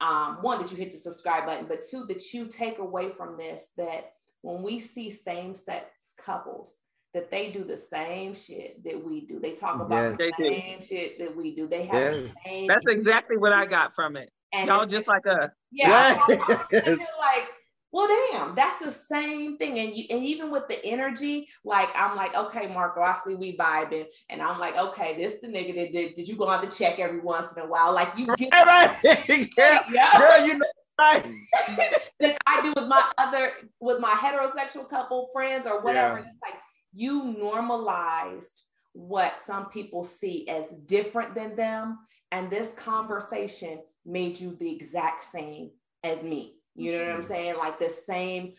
um, 0.00 0.38
one, 0.42 0.60
that 0.60 0.70
you 0.70 0.76
hit 0.76 0.90
the 0.90 0.96
subscribe 0.98 1.46
button, 1.46 1.66
but 1.68 1.82
two, 1.88 2.04
that 2.06 2.32
you 2.34 2.46
take 2.46 2.78
away 2.78 3.10
from 3.10 3.36
this 3.38 3.68
that 3.76 4.12
when 4.42 4.62
we 4.62 4.80
see 4.80 5.10
same 5.10 5.54
sex 5.54 6.14
couples, 6.18 6.76
that 7.14 7.30
they 7.30 7.50
do 7.50 7.62
the 7.62 7.76
same 7.76 8.34
shit 8.34 8.82
that 8.84 9.04
we 9.04 9.26
do. 9.26 9.38
They 9.38 9.52
talk 9.52 9.76
about 9.80 10.16
the 10.16 10.24
Yes. 10.24 10.32
They 10.38 10.44
do. 10.44 10.50
same 10.54 10.82
shit 10.82 11.18
that 11.18 11.36
we 11.36 11.54
do. 11.54 11.68
They 11.68 11.84
have 11.84 12.14
the 12.14 12.22
Yes. 12.22 12.36
same. 12.44 12.66
That's 12.68 12.86
exactly 12.88 13.36
what 13.36 13.52
I 13.52 13.66
got 13.66 13.94
from 13.94 14.16
it. 14.16 14.30
and 14.52 14.66
Y'all 14.68 14.86
just 14.86 15.06
like 15.06 15.26
us. 15.26 15.50
yeah, 15.70 16.18
I'm, 16.26 16.38
Right. 16.38 16.68
I'm 16.86 16.98
like 16.98 17.48
Well, 17.92 18.08
damn, 18.32 18.54
that's 18.54 18.82
the 18.82 18.90
same 18.90 19.58
thing. 19.58 19.78
And 19.78 19.94
you, 19.94 20.06
and 20.08 20.24
even 20.24 20.50
with 20.50 20.66
the 20.66 20.82
energy, 20.82 21.46
like 21.62 21.90
I'm 21.94 22.16
like, 22.16 22.34
okay, 22.34 22.66
Marco, 22.68 23.02
I 23.02 23.16
see 23.24 23.34
we 23.34 23.54
vibing, 23.54 24.06
and 24.30 24.40
I'm 24.40 24.58
like, 24.58 24.78
okay, 24.78 25.14
this 25.16 25.40
the 25.42 25.48
nigga 25.48 25.76
that 25.76 25.92
did. 25.92 26.14
Did 26.14 26.26
you 26.26 26.36
go 26.36 26.48
on 26.48 26.66
to 26.66 26.74
check 26.74 26.98
every 26.98 27.20
once 27.20 27.52
in 27.54 27.62
a 27.62 27.66
while? 27.66 27.92
Like 27.92 28.16
you 28.16 28.34
get, 28.36 28.50
Right, 28.52 28.96
right. 29.04 29.48
yeah, 29.58 29.84
yeah. 29.92 30.18
girl, 30.18 30.46
you 30.46 30.58
know, 30.58 30.66
right. 30.98 31.26
than 32.20 32.34
I 32.46 32.62
do 32.62 32.72
with 32.74 32.88
my 32.88 33.10
other 33.18 33.52
with 33.78 34.00
my 34.00 34.14
heterosexual 34.14 34.88
couple 34.88 35.28
friends 35.34 35.66
or 35.66 35.82
whatever. 35.82 36.20
Yeah. 36.20 36.24
It's 36.24 36.38
like 36.42 36.58
you 36.94 37.24
normalized 37.38 38.62
what 38.94 39.40
some 39.40 39.66
people 39.66 40.02
see 40.02 40.48
as 40.48 40.66
different 40.86 41.34
than 41.34 41.56
them, 41.56 41.98
and 42.30 42.50
this 42.50 42.72
conversation 42.72 43.80
made 44.06 44.40
you 44.40 44.56
the 44.58 44.74
exact 44.74 45.24
same 45.24 45.72
as 46.02 46.22
me. 46.22 46.54
You 46.74 46.92
know 46.92 46.98
what 46.98 47.08
I'm 47.08 47.20
mm-hmm. 47.20 47.28
saying? 47.28 47.58
Like 47.58 47.78
the 47.78 47.90
same 47.90 48.54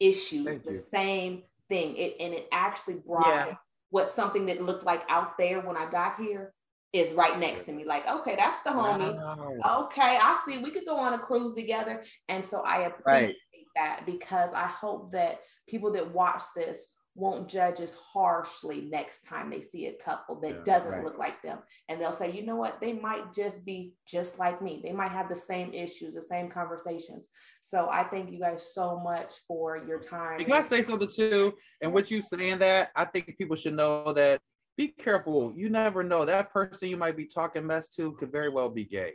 issues, 0.00 0.44
Thank 0.46 0.64
the 0.64 0.72
you. 0.72 0.76
same 0.76 1.42
thing. 1.68 1.96
It 1.96 2.16
and 2.20 2.32
it 2.34 2.48
actually 2.52 3.02
brought 3.06 3.48
Yeah. 3.48 3.54
what 3.90 4.10
something 4.10 4.46
that 4.46 4.62
looked 4.62 4.84
like 4.84 5.02
out 5.08 5.38
there 5.38 5.60
when 5.60 5.76
I 5.76 5.90
got 5.90 6.16
here 6.16 6.52
is 6.92 7.12
right 7.12 7.38
next 7.38 7.64
to 7.64 7.72
me. 7.72 7.84
Like, 7.84 8.06
okay, 8.06 8.36
that's 8.36 8.60
the 8.60 8.70
homie 8.70 9.16
Wow. 9.16 9.86
okay, 9.86 10.18
I 10.20 10.40
see. 10.46 10.58
We 10.58 10.70
could 10.70 10.86
go 10.86 10.96
on 10.96 11.14
a 11.14 11.18
cruise 11.18 11.54
together. 11.54 12.04
And 12.28 12.44
so 12.44 12.62
I 12.62 12.82
appreciate 12.82 13.26
Right. 13.26 13.36
that 13.74 14.06
because 14.06 14.52
I 14.52 14.66
hope 14.66 15.12
that 15.12 15.40
people 15.66 15.92
that 15.92 16.10
watch 16.12 16.42
this 16.54 16.86
won't 17.16 17.48
judge 17.48 17.80
as 17.80 17.94
harshly 17.94 18.82
next 18.82 19.22
time 19.22 19.48
they 19.50 19.62
see 19.62 19.86
a 19.86 19.94
couple 19.94 20.38
that 20.40 20.50
Yeah, 20.50 20.62
doesn't 20.64 20.92
right. 20.92 21.04
look 21.04 21.18
like 21.18 21.42
them. 21.42 21.58
And 21.88 22.00
they'll 22.00 22.12
say, 22.12 22.30
you 22.30 22.44
know 22.44 22.56
what? 22.56 22.80
They 22.80 22.92
might 22.92 23.32
just 23.32 23.64
be 23.64 23.94
just 24.06 24.38
like 24.38 24.60
me. 24.60 24.80
They 24.84 24.92
might 24.92 25.10
have 25.10 25.28
the 25.28 25.34
same 25.34 25.72
issues, 25.72 26.14
the 26.14 26.22
same 26.22 26.50
conversations. 26.50 27.28
So 27.62 27.88
I 27.90 28.04
thank 28.04 28.30
you 28.30 28.38
guys 28.38 28.74
so 28.74 29.00
much 29.00 29.32
for 29.48 29.78
your 29.78 29.98
time. 29.98 30.38
Can 30.38 30.52
I 30.52 30.60
say 30.60 30.82
something 30.82 31.08
too? 31.08 31.54
And 31.80 31.92
what 31.92 32.10
you 32.10 32.20
saying 32.20 32.58
that 32.58 32.90
I 32.94 33.06
think 33.06 33.36
people 33.38 33.56
should 33.56 33.74
know 33.74 34.12
that 34.12 34.40
be 34.76 34.88
careful. 34.88 35.54
You 35.56 35.70
never 35.70 36.04
know 36.04 36.26
that 36.26 36.52
person 36.52 36.90
you 36.90 36.98
might 36.98 37.16
be 37.16 37.24
talking 37.24 37.66
mess 37.66 37.88
to 37.96 38.12
could 38.12 38.30
very 38.30 38.50
well 38.50 38.68
be 38.68 38.84
gay. 38.84 39.14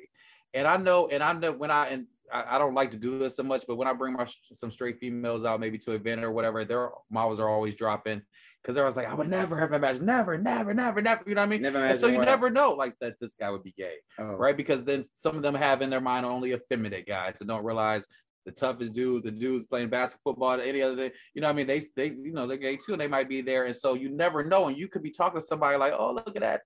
And 0.53 0.67
I 0.67 0.77
know, 0.77 1.07
and 1.07 1.21
I 1.21 1.33
know 1.33 1.51
when 1.51 1.71
I 1.71 1.87
and 1.89 2.07
I, 2.33 2.55
I 2.55 2.57
don't 2.57 2.73
like 2.73 2.91
to 2.91 2.97
do 2.97 3.17
this 3.19 3.35
so 3.35 3.43
much, 3.43 3.63
but 3.67 3.75
when 3.75 3.87
I 3.87 3.93
bring 3.93 4.13
my 4.13 4.27
some 4.53 4.71
straight 4.71 4.99
females 4.99 5.43
out, 5.45 5.59
maybe 5.59 5.77
to 5.79 5.91
an 5.91 5.97
event 5.97 6.23
or 6.23 6.31
whatever, 6.31 6.63
their 6.65 6.89
mouths 7.09 7.39
are 7.39 7.49
always 7.49 7.75
dropping 7.75 8.21
because 8.61 8.75
they're 8.75 8.83
always 8.83 8.95
like, 8.95 9.07
I 9.07 9.13
would 9.13 9.29
never 9.29 9.59
have 9.59 9.73
imagined, 9.73 10.05
never, 10.05 10.37
never, 10.37 10.73
never, 10.73 11.01
never. 11.01 11.23
You 11.25 11.35
know 11.35 11.41
what 11.41 11.45
I 11.45 11.49
mean? 11.49 11.61
Never 11.63 11.83
And 11.83 11.99
so 11.99 12.07
you 12.07 12.17
what? 12.19 12.25
never 12.25 12.49
know 12.49 12.73
like 12.73 12.93
that 13.01 13.15
this 13.19 13.35
guy 13.35 13.49
would 13.49 13.63
be 13.63 13.73
gay 13.77 13.95
Oh. 14.19 14.33
right? 14.33 14.55
Because 14.55 14.83
then 14.83 15.03
some 15.15 15.35
of 15.35 15.41
them 15.43 15.55
have 15.55 15.81
in 15.81 15.89
their 15.89 16.01
mind 16.01 16.25
only 16.25 16.53
effeminate 16.53 17.07
guys 17.07 17.37
and 17.39 17.49
don't 17.49 17.63
realize 17.65 18.05
the 18.45 18.51
toughest 18.51 18.93
dude, 18.93 19.23
the 19.23 19.31
dudes 19.31 19.65
playing 19.65 19.89
basketball, 19.89 20.33
football, 20.33 20.59
any 20.59 20.81
other 20.81 20.95
thing. 20.95 21.11
You 21.35 21.41
know, 21.41 21.47
what 21.47 21.53
I 21.53 21.55
mean, 21.57 21.67
they 21.67 21.81
they 21.95 22.07
you 22.15 22.33
know 22.33 22.47
they're 22.47 22.57
gay 22.57 22.75
too, 22.75 22.93
and 22.93 23.01
they 23.01 23.07
might 23.07 23.29
be 23.29 23.41
there, 23.41 23.65
and 23.65 23.75
so 23.75 23.93
you 23.93 24.09
never 24.09 24.43
know, 24.43 24.67
and 24.67 24.77
you 24.77 24.87
could 24.87 25.03
be 25.03 25.11
talking 25.11 25.39
to 25.39 25.45
somebody 25.45 25.77
like, 25.77 25.93
oh 25.95 26.11
look 26.13 26.35
at 26.35 26.41
that. 26.41 26.61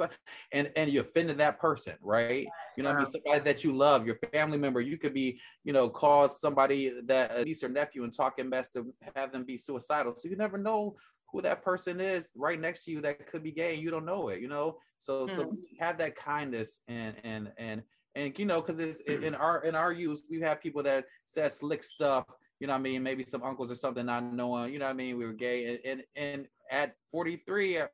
And 0.52 0.70
and 0.76 0.90
you 0.90 1.00
offended 1.00 1.38
that 1.38 1.58
person, 1.58 1.94
right? 2.02 2.46
You 2.76 2.82
know, 2.82 2.90
what 2.90 2.96
I 2.96 2.98
mean, 2.98 3.06
somebody 3.06 3.40
that 3.44 3.64
you 3.64 3.72
love, 3.72 4.06
your 4.06 4.18
family 4.32 4.58
member. 4.58 4.80
You 4.80 4.98
could 4.98 5.14
be, 5.14 5.40
you 5.64 5.72
know, 5.72 5.88
cause 5.88 6.40
somebody 6.40 6.92
that 7.04 7.44
niece 7.44 7.62
or 7.62 7.68
nephew 7.68 8.04
and 8.04 8.12
talking 8.12 8.48
mess 8.48 8.68
to 8.70 8.92
have 9.14 9.32
them 9.32 9.44
be 9.44 9.56
suicidal. 9.56 10.14
So 10.16 10.28
you 10.28 10.36
never 10.36 10.58
know 10.58 10.96
who 11.30 11.40
that 11.42 11.62
person 11.62 12.00
is 12.00 12.28
right 12.34 12.60
next 12.60 12.84
to 12.84 12.90
you 12.90 13.00
that 13.00 13.26
could 13.26 13.42
be 13.42 13.52
gay 13.52 13.74
and 13.74 13.82
you 13.82 13.90
don't 13.90 14.04
know 14.04 14.28
it. 14.28 14.40
You 14.40 14.48
know, 14.48 14.76
so 14.98 15.26
so 15.26 15.56
have 15.80 15.96
that 15.98 16.16
kindness 16.16 16.80
and 16.88 17.14
and 17.24 17.50
and 17.56 17.82
and 18.14 18.38
you 18.38 18.44
know 18.44 18.60
because 18.60 18.78
it's 18.80 19.00
in 19.00 19.34
our 19.34 19.64
in 19.64 19.74
our 19.74 19.92
youth 19.92 20.22
we 20.30 20.40
have 20.40 20.60
people 20.60 20.82
that 20.82 21.04
said 21.26 21.52
slick 21.52 21.82
stuff 21.82 22.26
you 22.60 22.66
know 22.66 22.72
what 22.72 22.78
i 22.78 22.82
mean 22.82 23.02
maybe 23.02 23.22
some 23.22 23.42
uncles 23.42 23.70
or 23.70 23.74
something 23.74 24.06
not 24.06 24.22
knowing 24.22 24.72
you 24.72 24.78
know 24.78 24.84
what 24.84 24.90
i 24.90 24.94
mean 24.94 25.16
we 25.16 25.26
were 25.26 25.32
gay 25.32 25.66
and 25.66 25.78
and, 25.84 26.02
and 26.16 26.46
at 26.70 26.94
43 27.10 27.78
uh, 27.78 27.86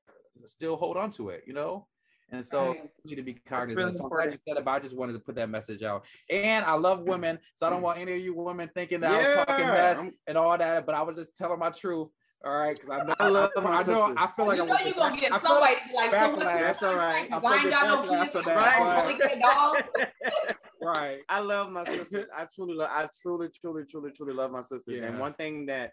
still 0.47 0.77
hold 0.77 0.97
on 0.97 1.11
to 1.11 1.31
it 1.31 1.45
you 1.47 1.53
know 1.53 1.87
and 2.31 2.45
so 2.45 2.69
Right. 2.69 2.91
we 3.05 3.11
need 3.11 3.17
to 3.17 3.23
be 3.23 3.35
cognizant 3.35 3.87
really 3.87 3.97
so 3.97 4.05
i'm 4.05 4.11
glad 4.11 4.25
you 4.25 4.25
important. 4.27 4.43
said 4.49 4.57
it 4.59 4.65
but 4.65 4.71
i 4.73 4.79
just 4.79 4.97
wanted 4.97 5.15
to 5.15 5.19
put 5.19 5.35
that 5.37 5.49
message 5.49 5.83
out 5.83 6.05
and 6.31 6.65
i 6.65 6.75
love 6.75 7.01
women 7.03 7.39
so 7.55 7.67
i 7.67 7.71
don't 7.71 7.83
want 7.83 7.99
any 7.99 8.13
of 8.13 8.19
you 8.21 8.35
women 8.35 8.69
thinking 8.75 9.01
that 9.01 9.13
i 9.13 9.19
was 9.19 9.29
talking 9.31 9.65
Yeah, 9.65 9.73
mess 9.95 10.11
and 10.27 10.37
all 10.39 10.57
that 10.57 10.87
but 10.87 10.95
i 10.95 11.03
was 11.03 11.17
just 11.17 11.37
telling 11.37 11.59
my 11.59 11.71
truth 11.71 12.09
all 12.45 12.57
right 12.57 12.77
because 12.81 12.91
i 12.91 13.05
know 13.05 13.15
I 13.19 13.27
love 13.29 13.51
I, 13.57 13.61
my 13.61 13.71
I 13.77 13.83
know 13.83 14.15
i 14.17 14.27
feel 14.27 14.47
like 14.47 14.57
you 14.57 14.63
I'm 14.63 14.69
know 14.69 14.79
you're 14.85 14.95
gonna 14.95 15.17
get 15.17 15.33
I 15.33 15.39
feel 15.39 15.49
somebody 15.51 15.75
like 15.75 15.95
like, 15.95 16.11
so 16.11 16.31
what 16.31 16.39
you 16.39 16.45
backlash. 16.47 16.61
That's 16.61 16.83
all 16.83 16.95
right. 16.95 17.31
Cause 17.31 17.43
I 17.45 17.49
I 17.49 17.55
ain't 17.55 17.63
feel 17.63 17.71
got 17.71 17.87
no 17.89 18.11
backlash 18.11 18.25
kids. 18.25 18.37
on 18.37 18.45
I'm 18.45 18.55
that. 18.55 18.99
only 18.99 19.15
kid 19.15 19.41
dog. 19.41 19.83
right 20.81 21.19
I 21.29 21.41
love 21.41 21.73
my 21.73 21.85
sisters. 21.91 22.27
I 22.37 22.47
truly 22.55 22.75
love. 22.75 22.91
I 22.93 23.09
truly, 23.21 23.49
truly, 23.49 23.85
truly, 23.85 24.11
truly 24.13 24.33
love 24.33 24.53
my 24.53 24.61
sisters. 24.61 25.01
And 25.03 25.19
one 25.19 25.35
thing 25.35 25.67
that 25.67 25.93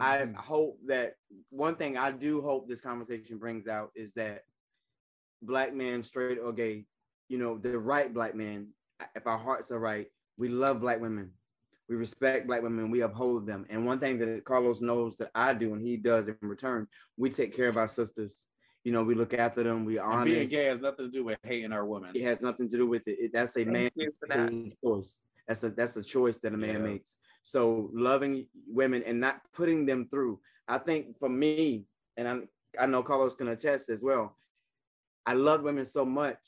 I 0.00 0.18
Mhm. 0.18 0.34
hope 0.34 0.80
that 0.86 1.16
one 1.50 1.76
thing 1.76 1.96
I 1.96 2.10
do 2.10 2.40
hope 2.40 2.68
this 2.68 2.80
conversation 2.80 3.38
brings 3.38 3.68
out 3.68 3.92
is 3.94 4.12
that 4.14 4.44
black 5.42 5.74
men, 5.74 6.02
straight 6.02 6.38
or 6.38 6.52
gay, 6.52 6.86
you 7.28 7.38
know, 7.38 7.58
the 7.58 7.78
right 7.78 8.12
black 8.12 8.34
man, 8.34 8.74
if 9.14 9.26
our 9.26 9.38
hearts 9.38 9.70
are 9.70 9.78
right, 9.78 10.10
we 10.36 10.48
love 10.48 10.80
black 10.80 11.00
women. 11.00 11.32
We 11.88 11.96
respect 11.96 12.46
black 12.46 12.62
women. 12.62 12.90
We 12.90 13.02
uphold 13.02 13.46
them. 13.46 13.66
And 13.68 13.84
one 13.86 14.00
thing 14.00 14.18
that 14.18 14.44
Carlos 14.44 14.80
knows 14.80 15.16
that 15.18 15.30
I 15.34 15.52
do 15.54 15.74
and 15.74 15.82
he 15.86 15.96
does 15.96 16.28
in 16.28 16.36
return, 16.40 16.88
we 17.16 17.30
take 17.30 17.54
care 17.54 17.68
of 17.68 17.76
our 17.76 17.88
sisters. 17.88 18.46
You 18.84 18.92
know, 18.92 19.04
we 19.04 19.14
look 19.14 19.34
after 19.34 19.62
them. 19.62 19.84
We 19.84 19.98
honor. 19.98 20.24
being 20.24 20.48
gay 20.48 20.64
has 20.64 20.80
nothing 20.80 21.06
to 21.06 21.10
do 21.10 21.24
with 21.24 21.38
hating 21.42 21.72
our 21.72 21.84
women. 21.86 22.10
It 22.14 22.22
has 22.22 22.40
nothing 22.42 22.68
to 22.70 22.76
do 22.76 22.86
with 22.86 23.06
it. 23.06 23.18
It- 23.18 23.32
that's 23.32 23.56
a 23.56 23.64
man 23.64 23.74
Thank 23.74 23.92
you 23.96 24.12
for 24.18 24.26
that's 24.26 24.50
that. 24.50 24.72
choice. 24.82 25.20
That's 25.46 25.62
a 25.64 25.70
that's 25.70 25.96
a 25.96 26.02
choice 26.02 26.38
that 26.40 26.54
a 26.54 26.56
man 26.56 26.76
Yeah. 26.76 26.78
makes. 26.82 27.16
So 27.44 27.90
loving 27.92 28.46
women 28.66 29.02
and 29.06 29.20
not 29.20 29.42
putting 29.52 29.84
them 29.84 30.08
through. 30.10 30.40
I 30.66 30.78
think 30.78 31.18
for 31.18 31.28
me, 31.28 31.84
and 32.16 32.26
I 32.26 32.38
I 32.82 32.86
know 32.86 33.02
Carlos 33.02 33.34
can 33.34 33.48
attest 33.48 33.90
as 33.90 34.02
well. 34.02 34.36
I 35.26 35.34
loved 35.34 35.62
women 35.62 35.84
so 35.84 36.06
much, 36.06 36.38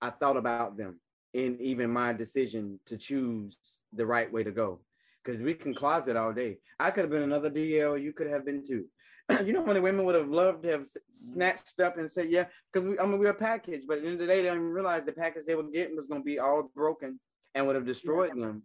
I 0.00 0.10
thought 0.10 0.36
about 0.36 0.76
them 0.76 1.00
in 1.32 1.58
even 1.60 1.90
my 1.90 2.12
decision 2.12 2.78
to 2.86 2.96
choose 2.96 3.56
the 3.94 4.04
right 4.04 4.30
way 4.30 4.42
to 4.42 4.50
go. 4.50 4.80
Because 5.24 5.40
we 5.40 5.54
can 5.54 5.74
closet 5.74 6.16
all 6.16 6.32
day. 6.32 6.58
I 6.78 6.90
could 6.90 7.02
have 7.02 7.10
been 7.10 7.22
another 7.22 7.48
DL, 7.48 8.02
you 8.02 8.12
could 8.12 8.26
have 8.26 8.44
been 8.44 8.66
too. 8.66 8.86
you 9.44 9.52
know 9.52 9.60
how 9.60 9.68
many 9.68 9.78
women 9.78 10.04
would 10.04 10.16
have 10.16 10.28
loved 10.28 10.64
to 10.64 10.72
have 10.72 10.88
snatched 11.12 11.78
up 11.78 11.98
and 11.98 12.10
said, 12.10 12.30
yeah, 12.30 12.46
because 12.72 12.86
we 12.86 12.98
I 12.98 13.06
mean 13.06 13.20
we're 13.20 13.28
a 13.28 13.34
package, 13.34 13.84
but 13.86 13.98
at 13.98 14.02
the 14.02 14.08
end 14.08 14.20
of 14.20 14.26
the 14.26 14.26
day, 14.26 14.42
they 14.42 14.48
didn't 14.48 14.64
realize 14.64 15.04
the 15.04 15.12
package 15.12 15.44
they 15.46 15.54
were 15.54 15.62
getting 15.62 15.94
was 15.94 16.08
gonna 16.08 16.24
be 16.24 16.40
all 16.40 16.68
broken 16.74 17.20
and 17.54 17.64
would 17.64 17.76
have 17.76 17.86
destroyed 17.86 18.30
them 18.36 18.64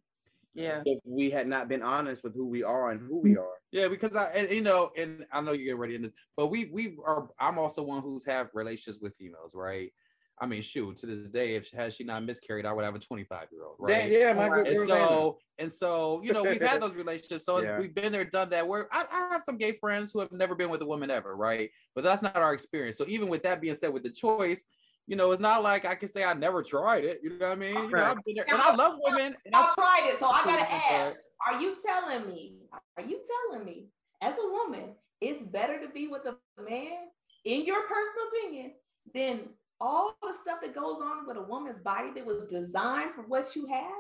Yeah. 0.53 0.81
if 0.85 0.99
we 1.05 1.29
had 1.29 1.47
not 1.47 1.67
been 1.67 1.81
honest 1.81 2.23
with 2.23 2.33
who 2.33 2.47
we 2.47 2.63
are 2.63 2.91
and 2.91 2.99
who 2.99 3.19
we 3.19 3.31
mm-hmm. 3.31 3.39
are. 3.39 3.57
Yeah, 3.71 3.87
because 3.87 4.15
I 4.15 4.25
and 4.31 4.49
you 4.49 4.61
know, 4.61 4.91
and 4.97 5.25
I 5.31 5.41
know 5.41 5.51
you 5.51 5.65
get 5.65 5.77
ready 5.77 5.95
into, 5.95 6.11
but 6.35 6.47
we 6.47 6.69
we 6.71 6.97
are. 7.05 7.27
I'm 7.39 7.59
also 7.59 7.83
one 7.83 8.01
who's 8.01 8.25
have 8.25 8.49
relations 8.53 8.99
with 9.01 9.15
females, 9.17 9.51
right? 9.53 9.91
I 10.39 10.45
mean, 10.45 10.61
shoot, 10.61 10.97
to 10.97 11.07
this 11.07 11.27
day, 11.29 11.55
if 11.55 11.65
she, 11.65 11.75
had 11.75 11.93
she 11.93 12.03
not 12.03 12.23
miscarried, 12.23 12.65
I 12.65 12.71
would 12.71 12.85
have 12.85 12.93
a 12.93 12.99
25 12.99 13.47
year 13.51 13.65
old, 13.65 13.75
right? 13.79 14.03
That- 14.03 14.11
yeah, 14.11 14.33
my 14.33 14.49
good 14.49 14.67
and 14.67 14.87
so 14.87 15.39
and 15.57 15.71
so 15.71 16.21
you 16.23 16.31
know 16.31 16.43
we've 16.43 16.61
had 16.61 16.81
those 16.81 16.95
relationships 16.95 17.45
so 17.45 17.59
Yeah. 17.59 17.79
we've 17.79 17.93
been 17.93 18.11
there 18.11 18.25
done 18.25 18.49
that 18.51 18.67
where 18.67 18.87
I, 18.91 19.05
I 19.11 19.33
have 19.33 19.43
some 19.43 19.57
gay 19.57 19.73
friends 19.73 20.11
who 20.11 20.19
have 20.19 20.31
never 20.31 20.55
been 20.55 20.69
with 20.69 20.81
a 20.81 20.85
woman 20.85 21.09
ever 21.09 21.35
right 21.35 21.69
but 21.95 22.03
that's 22.03 22.21
not 22.21 22.35
our 22.35 22.53
experience 22.53 22.97
so 22.97 23.05
even 23.07 23.27
with 23.27 23.43
that 23.43 23.61
being 23.61 23.75
said 23.75 23.91
with 23.91 24.03
the 24.03 24.11
choice 24.11 24.63
you 25.07 25.15
know 25.15 25.31
it's 25.31 25.41
not 25.41 25.63
like 25.63 25.85
i 25.85 25.95
can 25.95 26.09
say 26.09 26.23
i 26.23 26.33
never 26.33 26.61
tried 26.61 27.03
it 27.05 27.19
you 27.23 27.29
know 27.29 27.47
what 27.47 27.51
i 27.51 27.55
mean 27.55 27.89
you 27.89 27.95
know, 27.95 28.03
I've 28.03 28.23
been 28.25 28.35
there, 28.35 28.45
and 28.51 28.61
i 28.61 28.75
love 28.75 28.99
women 29.01 29.35
and 29.45 29.55
I, 29.55 29.61
Y'all 29.61 29.73
tried 29.73 30.09
it, 30.09 30.19
so 30.19 30.29
I 30.29 30.43
gotta 30.43 30.61
Right. 30.61 30.91
ask: 30.91 31.17
Are 31.47 31.61
you 31.61 31.75
telling 31.83 32.27
me? 32.27 32.57
Are 32.97 33.03
you 33.03 33.21
telling 33.49 33.65
me, 33.65 33.87
as 34.21 34.33
a 34.37 34.51
woman, 34.51 34.95
it's 35.21 35.41
better 35.43 35.79
to 35.79 35.89
be 35.89 36.07
with 36.07 36.25
a 36.25 36.35
man, 36.61 37.09
in 37.45 37.65
your 37.65 37.83
personal 37.83 38.27
opinion, 38.33 38.73
than 39.13 39.49
all 39.79 40.17
the 40.21 40.33
stuff 40.33 40.59
that 40.61 40.75
goes 40.75 40.99
on 41.01 41.27
with 41.27 41.37
a 41.37 41.41
woman's 41.41 41.79
body 41.79 42.11
that 42.15 42.25
was 42.25 42.45
designed 42.49 43.13
for 43.15 43.21
what 43.21 43.55
you 43.55 43.67
have? 43.67 43.91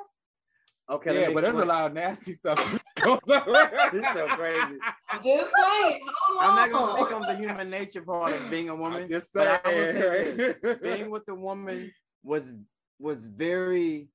Okay, 0.89 1.21
yeah 1.21 1.27
me 1.29 1.33
but 1.33 1.41
there's 1.41 1.59
a 1.59 1.65
lot 1.65 1.85
of 1.85 1.93
nasty 1.93 2.33
stuff 2.33 2.79
going 3.01 3.19
on. 3.29 3.93
You're 3.93 4.13
so 4.13 4.27
crazy. 4.35 4.77
I'm 5.09 5.23
just 5.23 5.51
saying. 5.59 5.99
Hold 6.03 6.41
I'm 6.41 6.55
not 6.55 6.71
gonna 6.71 6.93
speak 6.93 7.15
on 7.15 7.21
the 7.21 7.35
human 7.35 7.69
nature 7.69 8.01
part 8.01 8.33
of 8.33 8.49
being 8.49 8.69
a 8.69 8.75
woman. 8.75 9.03
I'm 9.03 9.09
just 9.09 9.31
saying, 9.33 9.61
say 9.63 10.55
being 10.81 11.09
with 11.09 11.27
a 11.29 11.35
woman 11.35 11.91
was 12.23 12.53
was 12.99 13.25
very 13.25 14.09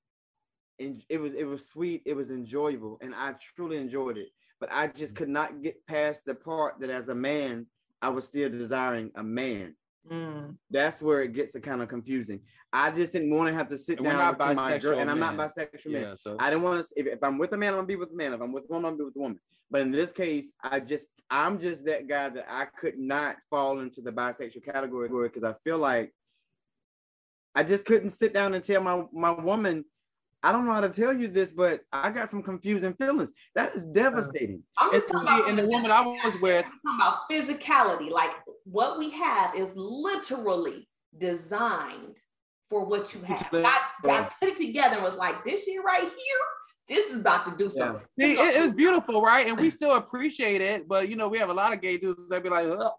en- 0.81 1.03
it 1.09 1.18
was 1.18 1.35
it 1.35 1.45
was 1.45 1.66
sweet 1.66 2.03
it 2.05 2.14
was 2.14 2.31
enjoyable 2.31 2.99
and 3.01 3.14
i 3.14 3.35
truly 3.57 3.77
enjoyed 3.77 4.18
it 4.18 4.29
but 4.61 4.68
i 4.73 4.87
just 4.87 5.16
could 5.16 5.29
not 5.29 5.62
get 5.62 5.85
past 5.87 6.25
the 6.25 6.35
part 6.35 6.81
that 6.81 6.90
as 6.90 7.09
a 7.09 7.14
man 7.14 7.66
i 8.01 8.09
was 8.09 8.25
still 8.25 8.51
desiring 8.51 9.11
a 9.16 9.23
man 9.23 9.75
Mm. 10.11 10.57
that's 10.69 11.01
where 11.01 11.23
it 11.23 11.33
gets 11.33 11.57
kind 11.62 11.81
of 11.81 11.88
confusing 11.88 12.41
i 12.73 12.91
just 12.91 13.12
didn't 13.12 13.33
want 13.37 13.49
to 13.49 13.55
have 13.55 13.69
to 13.69 13.79
sit 13.79 13.99
And 13.99 14.07
down 14.09 14.37
with 14.37 14.57
my 14.57 14.77
girl 14.79 14.99
and 14.99 15.09
i'm 15.09 15.21
not 15.21 15.37
bisexual 15.37 15.93
man 15.93 16.03
yeah 16.03 16.15
so 16.17 16.37
I 16.38 16.51
didn't 16.51 16.65
want 16.65 16.85
to. 16.85 17.01
If, 17.01 17.07
if 17.07 17.23
I'm 17.23 17.38
with 17.38 17.53
a 17.53 17.57
man, 17.57 17.71
I'm 17.71 17.79
gonna 17.79 17.87
be 17.87 17.97
with 17.97 18.11
a 18.11 18.17
man. 18.17 18.33
If 18.33 18.41
I'm 18.41 18.53
with 18.53 18.65
a 18.65 18.73
woman, 18.73 18.87
I'm 18.87 18.93
gonna 18.93 18.99
be 18.99 19.05
with 19.05 19.17
a 19.17 19.21
woman. 19.21 19.38
But 19.71 19.83
in 19.83 19.91
this 19.91 20.12
case, 20.12 20.51
I 20.62 20.81
just 20.81 21.07
I'm 21.31 21.59
just 21.59 21.85
that 21.87 22.09
guy 22.09 22.29
that 22.29 22.47
I 22.49 22.67
could 22.67 22.99
not 22.99 23.37
fall 23.49 23.81
into 23.81 24.01
the 24.01 24.12
bisexual 24.12 24.65
category 24.65 25.09
because 25.09 25.45
I 25.45 25.55
feel 25.65 25.79
like 25.79 26.12
I 27.55 27.65
just 27.65 27.85
couldn't 27.85 28.11
sit 28.11 28.33
down 28.33 28.55
and 28.55 28.62
tell 28.62 28.83
my 28.83 29.05
my 29.12 29.31
woman 29.31 29.85
I 30.42 30.50
don't 30.50 30.66
know 30.66 30.72
how 30.72 30.81
to 30.81 30.88
tell 30.88 31.12
you 31.12 31.28
this, 31.28 31.52
but 31.52 31.83
I 31.92 32.11
got 32.11 32.28
some 32.31 32.42
confusing 32.42 32.94
feelings. 32.94 33.33
That 33.55 33.74
is 33.74 33.85
uh, 33.85 33.92
devastating. 33.92 34.62
I'm 34.76 34.90
just 34.90 35.09
talking 35.09 35.28
about 35.28 35.48
and 35.48 35.59
the 35.59 35.66
woman 35.66 35.90
I 35.90 36.00
was 36.00 36.37
with, 36.40 36.64
I'm 36.64 36.98
talking 37.00 37.00
about 37.00 37.31
physicality. 37.31 38.11
Like 38.11 38.31
what 38.64 38.98
we 38.98 39.11
have 39.11 39.55
is 39.55 39.72
literally 39.76 40.88
designed 41.16 42.18
for 42.68 42.85
what 42.85 43.14
you 43.14 43.20
have. 43.22 43.48
God, 43.52 43.81
God 44.02 44.28
put 44.40 44.48
it 44.50 44.57
together 44.57 44.96
and 44.96 45.05
was 45.05 45.16
like, 45.16 45.44
this 45.44 45.64
shit 45.64 45.83
right 45.85 46.00
here, 46.00 46.11
this 46.88 47.12
is 47.12 47.20
about 47.20 47.44
to 47.44 47.57
do 47.57 47.70
Yeah. 47.74 47.87
something. 47.87 48.07
See, 48.18 48.33
it, 48.33 48.57
it 48.57 48.61
was 48.61 48.72
beautiful, 48.72 49.22
right? 49.22 49.46
And 49.46 49.59
we 49.59 49.70
still 49.70 49.92
appreciate 49.92 50.61
it, 50.61 50.88
but 50.88 51.09
you 51.09 51.14
know, 51.16 51.28
we 51.28 51.38
have 51.38 51.50
a 51.50 51.55
lot 51.55 51.72
of 51.72 51.81
gay 51.81 51.98
dudes 51.98 52.28
that 52.28 52.42
be 52.42 52.48
like, 52.48 52.66
"Ugh," 52.66 52.92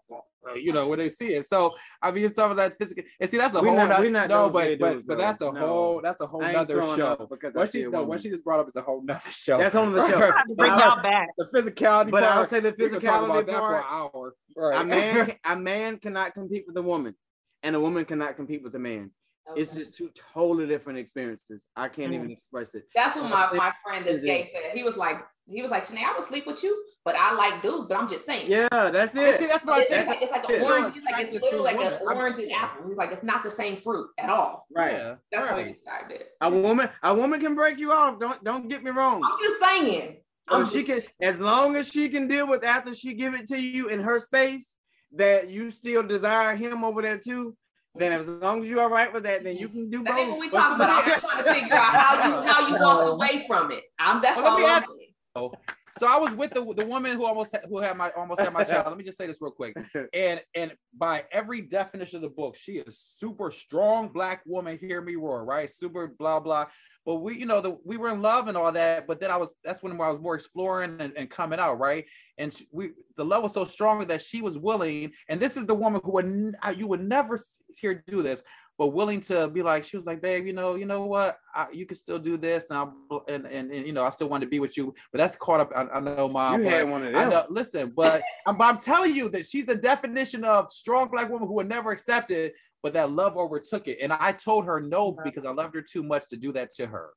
you 0.54 0.72
know, 0.72 0.88
when 0.88 0.98
they 0.98 1.08
see 1.08 1.28
it. 1.34 1.46
So 1.46 1.74
I 2.02 2.10
mean, 2.10 2.24
it's 2.26 2.36
some 2.36 2.50
of 2.50 2.56
that 2.58 2.76
physical. 2.78 3.04
And 3.20 3.30
see, 3.30 3.36
that's 3.38 3.56
a 3.56 3.60
We're 3.62 3.68
whole 3.68 3.76
Not, 3.76 4.10
not 4.10 4.28
no, 4.28 4.50
but 4.50 4.78
but 4.78 4.92
dudes, 4.94 5.04
but 5.06 5.18
that's 5.18 5.42
a 5.42 5.52
No. 5.52 5.58
whole 5.58 6.00
that's 6.02 6.20
a 6.20 6.26
whole 6.26 6.42
I 6.42 6.48
ain't 6.48 6.54
nother 6.56 6.82
show. 6.82 7.26
because 7.30 7.54
I 7.56 7.58
What 7.58 7.72
she 7.72 7.84
no, 7.86 8.02
what 8.04 8.20
she 8.20 8.30
just 8.30 8.44
brought 8.44 8.60
up 8.60 8.68
is 8.68 8.76
a 8.76 8.82
whole 8.82 9.02
nother 9.02 9.30
show. 9.30 9.58
That's 9.58 9.74
on 9.74 9.92
the 9.92 10.06
show. 10.08 10.16
I 10.16 10.26
have 10.26 10.46
to 10.48 10.54
bring 10.54 10.72
y'all 10.72 11.02
back. 11.02 11.28
the 11.38 11.46
physicality. 11.54 12.10
But 12.10 12.22
part, 12.22 12.36
I'll 12.36 12.46
say 12.46 12.60
the 12.60 12.74
we 12.78 12.88
talk 12.88 13.00
about 13.02 13.02
physicality 13.02 13.46
that 13.46 13.58
for 13.58 13.78
an 13.78 13.84
hour. 13.88 14.34
Right. 14.56 14.80
A 14.80 14.84
man, 14.84 15.36
a 15.44 15.56
man 15.56 15.98
cannot 15.98 16.34
compete 16.34 16.64
with 16.66 16.76
a 16.76 16.82
woman, 16.82 17.14
and 17.62 17.74
a 17.76 17.80
woman 17.80 18.04
cannot 18.04 18.36
compete 18.36 18.62
with 18.62 18.74
a 18.74 18.78
man. 18.78 19.10
It's 19.56 19.74
just 19.74 19.94
two 19.94 20.10
totally 20.32 20.66
different 20.66 20.98
experiences. 20.98 21.66
I 21.76 21.88
can't 21.88 22.12
even 22.12 22.30
express 22.30 22.74
it. 22.74 22.84
That's 22.94 23.14
what 23.14 23.28
my, 23.30 23.44
Uh, 23.44 23.54
my 23.54 23.72
friend 23.84 24.04
that's 24.06 24.22
gay 24.22 24.50
said. 24.52 24.76
He 24.76 24.82
was 24.82 24.96
like, 24.96 25.24
he 25.46 25.60
was 25.60 25.70
like, 25.70 25.86
Shanae, 25.86 26.04
I 26.04 26.14
would 26.14 26.26
sleep 26.26 26.46
with 26.46 26.62
you, 26.62 26.82
but 27.04 27.14
I 27.14 27.34
like 27.34 27.60
dudes, 27.60 27.86
but 27.86 27.98
I'm 27.98 28.08
just 28.08 28.24
saying. 28.24 28.50
Yeah, 28.50 28.68
that's 28.70 29.12
See, 29.12 29.20
it. 29.20 29.38
that's 29.40 29.64
what 29.64 29.80
It's, 29.80 29.90
it's 29.90 30.08
like, 30.08 30.22
it's 30.22 30.32
like 30.32 30.48
an 30.48 30.62
orange. 30.62 30.94
He's 30.94 31.04
like 31.04 31.20
it's 31.24 31.34
literally 31.34 31.74
like 31.74 31.80
an 31.80 31.98
orange 32.02 32.38
and 32.38 32.50
apple. 32.52 32.88
He's 32.88 32.96
like 32.96 33.12
it's 33.12 33.22
not 33.22 33.42
the 33.42 33.50
same 33.50 33.76
fruit 33.76 34.08
at 34.18 34.30
all. 34.30 34.66
Right. 34.74 34.94
Yeah, 34.94 35.14
That's 35.30 35.46
how 35.46 35.56
he 35.56 35.64
right. 35.64 35.72
described 35.72 36.12
it. 36.12 36.28
A 36.40 36.50
woman, 36.50 36.88
a 37.02 37.14
woman 37.14 37.38
can 37.40 37.54
break 37.54 37.78
you 37.78 37.92
off. 37.92 38.18
Don't 38.18 38.42
don't 38.42 38.68
get 38.68 38.82
me 38.82 38.90
wrong. 38.90 39.22
I'm 39.22 39.38
just 39.38 39.62
saying. 39.62 40.16
I'm 40.48 40.64
But 40.64 40.72
she 40.72 40.82
can, 40.82 41.02
as 41.22 41.38
long 41.38 41.76
as 41.76 41.88
she 41.88 42.08
can 42.08 42.26
deal 42.26 42.46
with 42.46 42.64
after 42.64 42.94
she 42.94 43.14
give 43.14 43.34
it 43.34 43.46
to 43.48 43.58
you 43.60 43.88
in 43.88 44.00
her 44.00 44.18
space, 44.18 44.74
that 45.12 45.48
you 45.48 45.70
still 45.70 46.02
desire 46.02 46.56
him 46.56 46.84
over 46.84 47.00
there 47.02 47.18
too. 47.18 47.56
Then 47.96 48.12
as 48.12 48.26
long 48.26 48.62
as 48.62 48.68
you're 48.68 48.82
all 48.82 48.90
right 48.90 49.12
with 49.12 49.22
that, 49.22 49.44
then 49.44 49.56
you 49.56 49.68
can 49.68 49.88
do 49.88 50.02
That 50.02 50.18
ain't 50.18 50.30
what 50.30 50.34
both. 50.34 50.40
we 50.40 50.50
talk 50.50 50.76
talking 50.78 50.84
about. 50.84 51.04
I'm 51.04 51.10
just 51.10 51.24
trying 51.24 51.44
to 51.44 51.52
figure 51.54 51.74
out 51.74 51.94
how 51.94 52.26
you 52.28 52.46
how 52.48 52.68
you 52.68 52.76
walked 52.82 53.08
away 53.08 53.44
from 53.46 53.70
it. 53.70 53.84
I'm 54.00 54.20
that's 54.20 54.36
Well, 54.36 54.46
all 54.48 54.58
I'm 54.58 54.64
ask- 54.64 54.86
saying. 54.90 55.10
Oh. 55.36 55.52
So 55.98 56.06
I 56.06 56.16
was 56.16 56.32
with 56.34 56.52
the 56.52 56.64
the 56.74 56.86
woman 56.86 57.16
who 57.16 57.24
almost 57.24 57.56
who 57.68 57.78
had 57.78 57.96
my 57.96 58.10
almost 58.16 58.40
had 58.40 58.52
my 58.52 58.64
child. 58.64 58.86
Let 58.86 58.96
me 58.96 59.04
just 59.04 59.18
say 59.18 59.26
this 59.26 59.38
real 59.40 59.52
quick. 59.52 59.76
And 60.12 60.40
and 60.54 60.72
by 60.96 61.24
every 61.32 61.60
definition 61.60 62.16
of 62.16 62.22
the 62.22 62.28
book, 62.28 62.56
she 62.56 62.72
is 62.72 62.98
super 62.98 63.50
strong 63.50 64.08
black 64.08 64.42
woman. 64.46 64.78
Hear 64.78 65.00
me 65.00 65.16
roar, 65.16 65.44
right? 65.44 65.70
Super 65.70 66.08
blah 66.08 66.40
blah. 66.40 66.66
But 67.06 67.16
we, 67.16 67.38
you 67.38 67.44
know, 67.44 67.60
the, 67.60 67.76
we 67.84 67.98
were 67.98 68.10
in 68.10 68.22
love 68.22 68.48
and 68.48 68.56
all 68.56 68.72
that. 68.72 69.06
But 69.06 69.20
then 69.20 69.30
I 69.30 69.36
was 69.36 69.54
that's 69.62 69.82
when 69.82 69.92
I 70.00 70.08
was 70.08 70.20
more 70.20 70.34
exploring 70.34 70.96
and, 71.00 71.12
and 71.16 71.28
coming 71.28 71.58
out, 71.58 71.78
right? 71.78 72.04
And 72.38 72.52
she, 72.52 72.66
we 72.72 72.92
the 73.16 73.24
love 73.24 73.42
was 73.42 73.52
so 73.52 73.66
strong 73.66 74.06
that 74.06 74.22
she 74.22 74.40
was 74.40 74.58
willing. 74.58 75.12
And 75.28 75.38
this 75.38 75.56
is 75.56 75.66
the 75.66 75.74
woman 75.74 76.00
who 76.02 76.12
would 76.12 76.54
you 76.78 76.86
would 76.86 77.06
never 77.06 77.38
hear 77.76 78.02
do 78.06 78.22
this, 78.22 78.42
but 78.78 78.88
willing 78.88 79.20
to 79.22 79.48
be 79.48 79.62
like, 79.62 79.84
she 79.84 79.96
was 79.96 80.04
like, 80.04 80.20
babe, 80.20 80.46
you 80.46 80.52
know, 80.52 80.74
you 80.74 80.84
know 80.86 81.06
what? 81.06 81.38
I, 81.54 81.66
you 81.72 81.86
can 81.86 81.96
still 81.96 82.18
do 82.18 82.36
this, 82.36 82.70
and, 82.70 82.78
I'm, 82.78 82.92
and 83.28 83.46
and 83.46 83.70
and 83.70 83.86
you 83.86 83.92
know, 83.92 84.04
I 84.04 84.10
still 84.10 84.28
want 84.28 84.42
to 84.42 84.48
be 84.48 84.58
with 84.58 84.76
you. 84.76 84.94
But 85.12 85.18
that's 85.18 85.36
caught 85.36 85.60
up. 85.60 85.70
I, 85.76 85.82
I 85.96 86.00
know, 86.00 86.28
mom. 86.28 86.60
you 86.60 86.64
but- 86.66 86.72
had 86.74 86.90
one 86.90 87.06
of 87.06 87.14
I 87.14 87.20
them. 87.20 87.30
know. 87.30 87.46
Listen, 87.50 87.92
but 87.94 88.22
I'm, 88.46 88.56
but 88.58 88.64
I'm 88.64 88.78
telling 88.78 89.14
you 89.14 89.28
that 89.30 89.46
she's 89.46 89.66
the 89.66 89.76
definition 89.76 90.44
of 90.44 90.72
strong 90.72 91.08
black 91.10 91.30
woman 91.30 91.46
who 91.46 91.54
would 91.54 91.68
never 91.68 91.90
accept 91.92 92.30
it, 92.32 92.54
but 92.82 92.92
that 92.94 93.10
love 93.12 93.36
overtook 93.36 93.86
it. 93.88 93.98
And 94.02 94.12
I 94.12 94.32
told 94.32 94.64
her 94.66 94.80
no 94.80 95.10
Wow. 95.10 95.22
because 95.24 95.44
I 95.44 95.50
loved 95.52 95.74
her 95.76 95.82
too 95.82 96.02
much 96.02 96.28
to 96.30 96.36
do 96.36 96.50
that 96.52 96.70
to 96.74 96.86
her, 96.86 97.10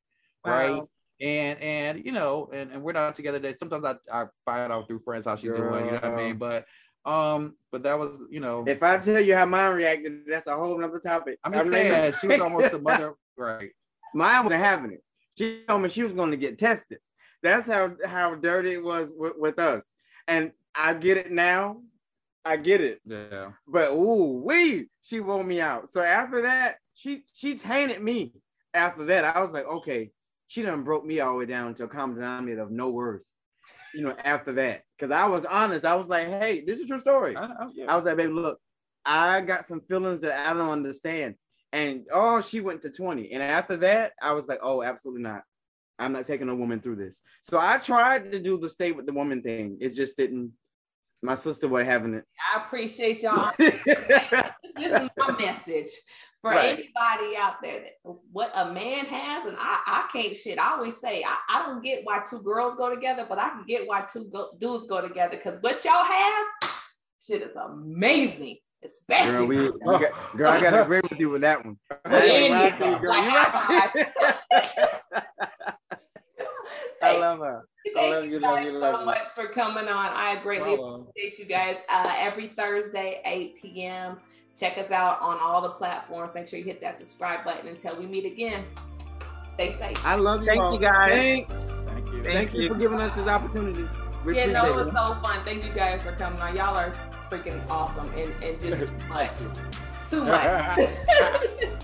right? 0.45 0.81
And 1.19 1.59
and 1.63 2.05
you 2.05 2.11
know, 2.11 2.47
and, 2.53 2.71
and 2.71 2.83
we're 2.83 2.91
not 2.91 3.15
together 3.15 3.39
today. 3.39 3.51
Sometimes 3.51 3.83
I, 3.83 3.95
I 4.13 4.25
find 4.45 4.71
out 4.71 4.87
through 4.87 4.99
friends 4.99 5.25
how 5.25 5.35
she's 5.35 5.49
doing. 5.49 5.85
You 5.85 5.91
know 5.93 5.97
what 5.97 6.05
I 6.05 6.15
mean? 6.15 6.37
But 6.37 6.65
um, 7.07 7.55
but 7.71 7.83
that 7.83 7.97
was 7.97 8.17
you 8.29 8.39
know, 8.39 8.65
If 8.67 8.83
I 8.83 8.97
tell 8.97 9.21
you 9.21 9.35
how 9.35 9.45
mine 9.45 9.75
reacted, 9.75 10.23
that's 10.27 10.47
a 10.47 10.55
whole 10.55 10.77
nother 10.77 10.99
topic. 10.99 11.39
I'm 11.43 11.53
just 11.53 11.71
saying 11.71 11.87
even- 11.87 12.19
she 12.19 12.27
was 12.27 12.41
almost 12.41 12.71
the 12.71 12.79
mother, 12.89 13.13
right? 13.37 13.71
Mine 14.13 14.43
wasn't 14.43 14.63
having 14.63 14.91
it. 14.91 15.03
She 15.37 15.63
told 15.67 15.81
me 15.81 15.89
she 15.89 16.03
was 16.03 16.13
going 16.13 16.31
to 16.31 16.37
get 16.37 16.57
tested. 16.59 16.99
That's 17.43 17.67
how 17.67 17.95
how 18.05 18.35
dirty 18.35 18.73
it 18.73 18.83
was 18.83 19.11
with, 19.15 19.33
with 19.37 19.59
us. 19.59 19.85
And 20.27 20.51
I 20.75 20.93
get 20.95 21.17
it 21.17 21.31
now. 21.31 21.81
I 22.43 22.57
get 22.57 22.81
it. 22.81 22.99
Yeah. 23.05 23.51
But 23.67 23.91
ooh, 23.91 24.41
we 24.43 24.87
she 25.01 25.19
wore 25.19 25.43
me 25.43 25.61
out. 25.61 25.91
So 25.91 26.01
after 26.01 26.41
that, 26.41 26.77
she 26.93 27.23
she 27.33 27.55
tainted 27.55 28.01
me. 28.01 28.33
After 28.73 29.05
that, 29.05 29.23
I 29.23 29.39
was 29.39 29.53
like, 29.53 29.65
okay, 29.65 30.11
she 30.47 30.61
done 30.61 30.83
broke 30.83 31.05
me 31.05 31.19
all 31.19 31.33
the 31.33 31.39
way 31.39 31.45
down 31.45 31.73
to 31.75 31.85
a 31.85 31.87
common 31.87 32.15
denominator 32.15 32.61
of 32.61 32.71
no 32.71 32.89
worth. 32.89 33.21
You 33.93 34.01
know, 34.03 34.15
after 34.23 34.53
that, 34.53 34.83
because 34.97 35.11
I 35.11 35.25
was 35.25 35.45
honest, 35.45 35.85
I 35.85 35.95
was 35.95 36.07
like, 36.07 36.27
hey, 36.27 36.63
this 36.65 36.79
is 36.79 36.89
your 36.89 36.99
story. 36.99 37.35
I, 37.35 37.45
I, 37.45 37.67
yeah. 37.73 37.91
I 37.91 37.95
was 37.95 38.05
like, 38.05 38.17
baby, 38.17 38.33
look, 38.33 38.59
I 39.05 39.41
got 39.41 39.65
some 39.65 39.81
feelings 39.81 40.21
that 40.21 40.49
I 40.49 40.53
don't 40.53 40.69
understand. 40.69 41.35
And 41.71 42.05
oh, 42.13 42.41
she 42.41 42.59
went 42.59 42.81
to 42.83 42.89
20. 42.89 43.31
And 43.31 43.43
after 43.43 43.77
that, 43.77 44.13
I 44.21 44.33
was 44.33 44.47
like, 44.47 44.59
oh, 44.61 44.83
absolutely 44.83 45.23
not. 45.23 45.41
I'm 45.99 46.13
not 46.13 46.25
taking 46.25 46.49
a 46.49 46.55
woman 46.55 46.79
through 46.79 46.97
this. 46.97 47.21
So 47.41 47.57
I 47.57 47.77
tried 47.77 48.31
to 48.31 48.39
do 48.39 48.57
the 48.57 48.69
stay 48.69 48.91
with 48.91 49.05
the 49.05 49.13
woman 49.13 49.41
thing. 49.41 49.77
It 49.79 49.93
just 49.93 50.17
didn't. 50.17 50.51
My 51.23 51.33
sister 51.33 51.67
was 51.67 51.85
having 51.85 52.13
it. 52.13 52.25
I 52.53 52.63
appreciate 52.63 53.23
y'all. 53.23 53.51
this 53.57 53.81
is 53.85 55.09
my 55.17 55.35
message 55.39 55.89
for 56.41 56.51
Right. 56.51 56.73
anybody 56.73 57.35
out 57.37 57.61
there 57.61 57.81
that 57.81 57.93
what 58.31 58.51
a 58.55 58.71
man 58.71 59.05
has, 59.05 59.45
and 59.45 59.57
I, 59.59 59.81
I 59.85 60.09
can't 60.11 60.35
shit. 60.37 60.59
I 60.59 60.73
always 60.73 60.97
say 60.97 61.23
I, 61.23 61.37
I 61.49 61.65
don't 61.65 61.83
get 61.83 62.03
why 62.03 62.21
two 62.29 62.41
girls 62.41 62.75
go 62.75 62.93
together, 62.93 63.25
but 63.27 63.39
I 63.39 63.49
can 63.49 63.65
get 63.67 63.87
why 63.87 64.01
two 64.11 64.25
go, 64.31 64.51
dudes 64.59 64.85
go 64.87 65.01
together 65.01 65.37
because 65.37 65.57
what 65.61 65.83
y'all 65.83 66.03
have, 66.03 66.45
shit 67.25 67.41
is 67.41 67.55
amazing. 67.55 68.57
Especially 68.83 69.31
Girl, 69.31 69.47
we, 69.47 69.57
we 69.71 69.99
got, 69.99 70.11
girl, 70.37 70.51
I 70.51 70.61
gotta 70.61 70.83
agree 70.83 71.01
with 71.09 71.19
you 71.19 71.29
with 71.31 71.41
that 71.41 71.65
one. 71.65 71.77
I 72.05 72.09
Well, 72.11 72.21
ain't 72.23 72.27
yeah, 72.27 72.47
gonna 72.47 72.61
lie 72.61 72.69
to 72.69 72.85
you, 72.85 72.99
girl. 72.99 73.09
Like, 73.09 73.33
right. 73.33 74.91
I 77.01 77.17
love 77.17 77.39
her. 77.39 77.63
Thank 77.95 78.11
love 78.13 78.25
you 78.25 78.31
you, 78.31 78.39
love 78.39 78.55
guys 78.57 78.65
you, 78.65 78.71
so 78.73 78.79
love 78.79 78.99
you. 78.99 79.05
much 79.05 79.27
for 79.29 79.47
coming 79.47 79.87
on. 79.87 80.11
I 80.13 80.39
greatly 80.43 80.75
Bravo. 80.75 81.07
appreciate 81.09 81.39
you 81.39 81.45
guys. 81.45 81.77
Uh, 81.89 82.13
every 82.17 82.47
Thursday, 82.49 83.21
8 83.25 83.55
p.m. 83.61 84.17
Check 84.57 84.79
us 84.79 84.89
out 84.89 85.21
on 85.21 85.37
all 85.39 85.61
the 85.61 85.69
platforms. 85.69 86.31
Make 86.33 86.47
sure 86.47 86.57
you 86.57 86.65
hit 86.65 86.81
that 86.81 86.97
subscribe 86.97 87.45
button 87.45 87.67
until 87.67 87.95
we 87.95 88.07
meet 88.07 88.25
again. 88.25 88.65
Stay 89.51 89.71
safe. 89.71 90.03
I 90.03 90.15
love 90.15 90.41
you. 90.41 90.47
Thank 90.47 90.61
all. 90.61 90.73
you, 90.73 90.79
guys. 90.79 91.09
Thanks. 91.09 91.63
Thank 91.85 92.05
you. 92.07 92.23
Thank 92.23 92.25
Thank 92.25 92.53
you 92.53 92.61
you. 92.63 92.69
for 92.69 92.75
giving 92.75 92.99
us 92.99 93.13
this 93.13 93.27
opportunity. 93.27 93.87
We 94.25 94.35
yeah, 94.35 94.47
no, 94.47 94.65
it 94.65 94.75
was 94.75 94.87
it. 94.87 94.93
so 94.93 95.15
fun. 95.21 95.45
Thank 95.45 95.63
you 95.63 95.71
guys 95.73 96.01
for 96.01 96.11
coming 96.13 96.39
on. 96.39 96.55
Y'all 96.55 96.75
are 96.75 96.93
freaking 97.29 97.69
awesome 97.69 98.11
and, 98.15 98.33
and 98.43 98.59
just 98.59 98.87
too 98.87 98.97
much. 99.07 99.39
Too 100.09 100.23
much. 100.23 101.83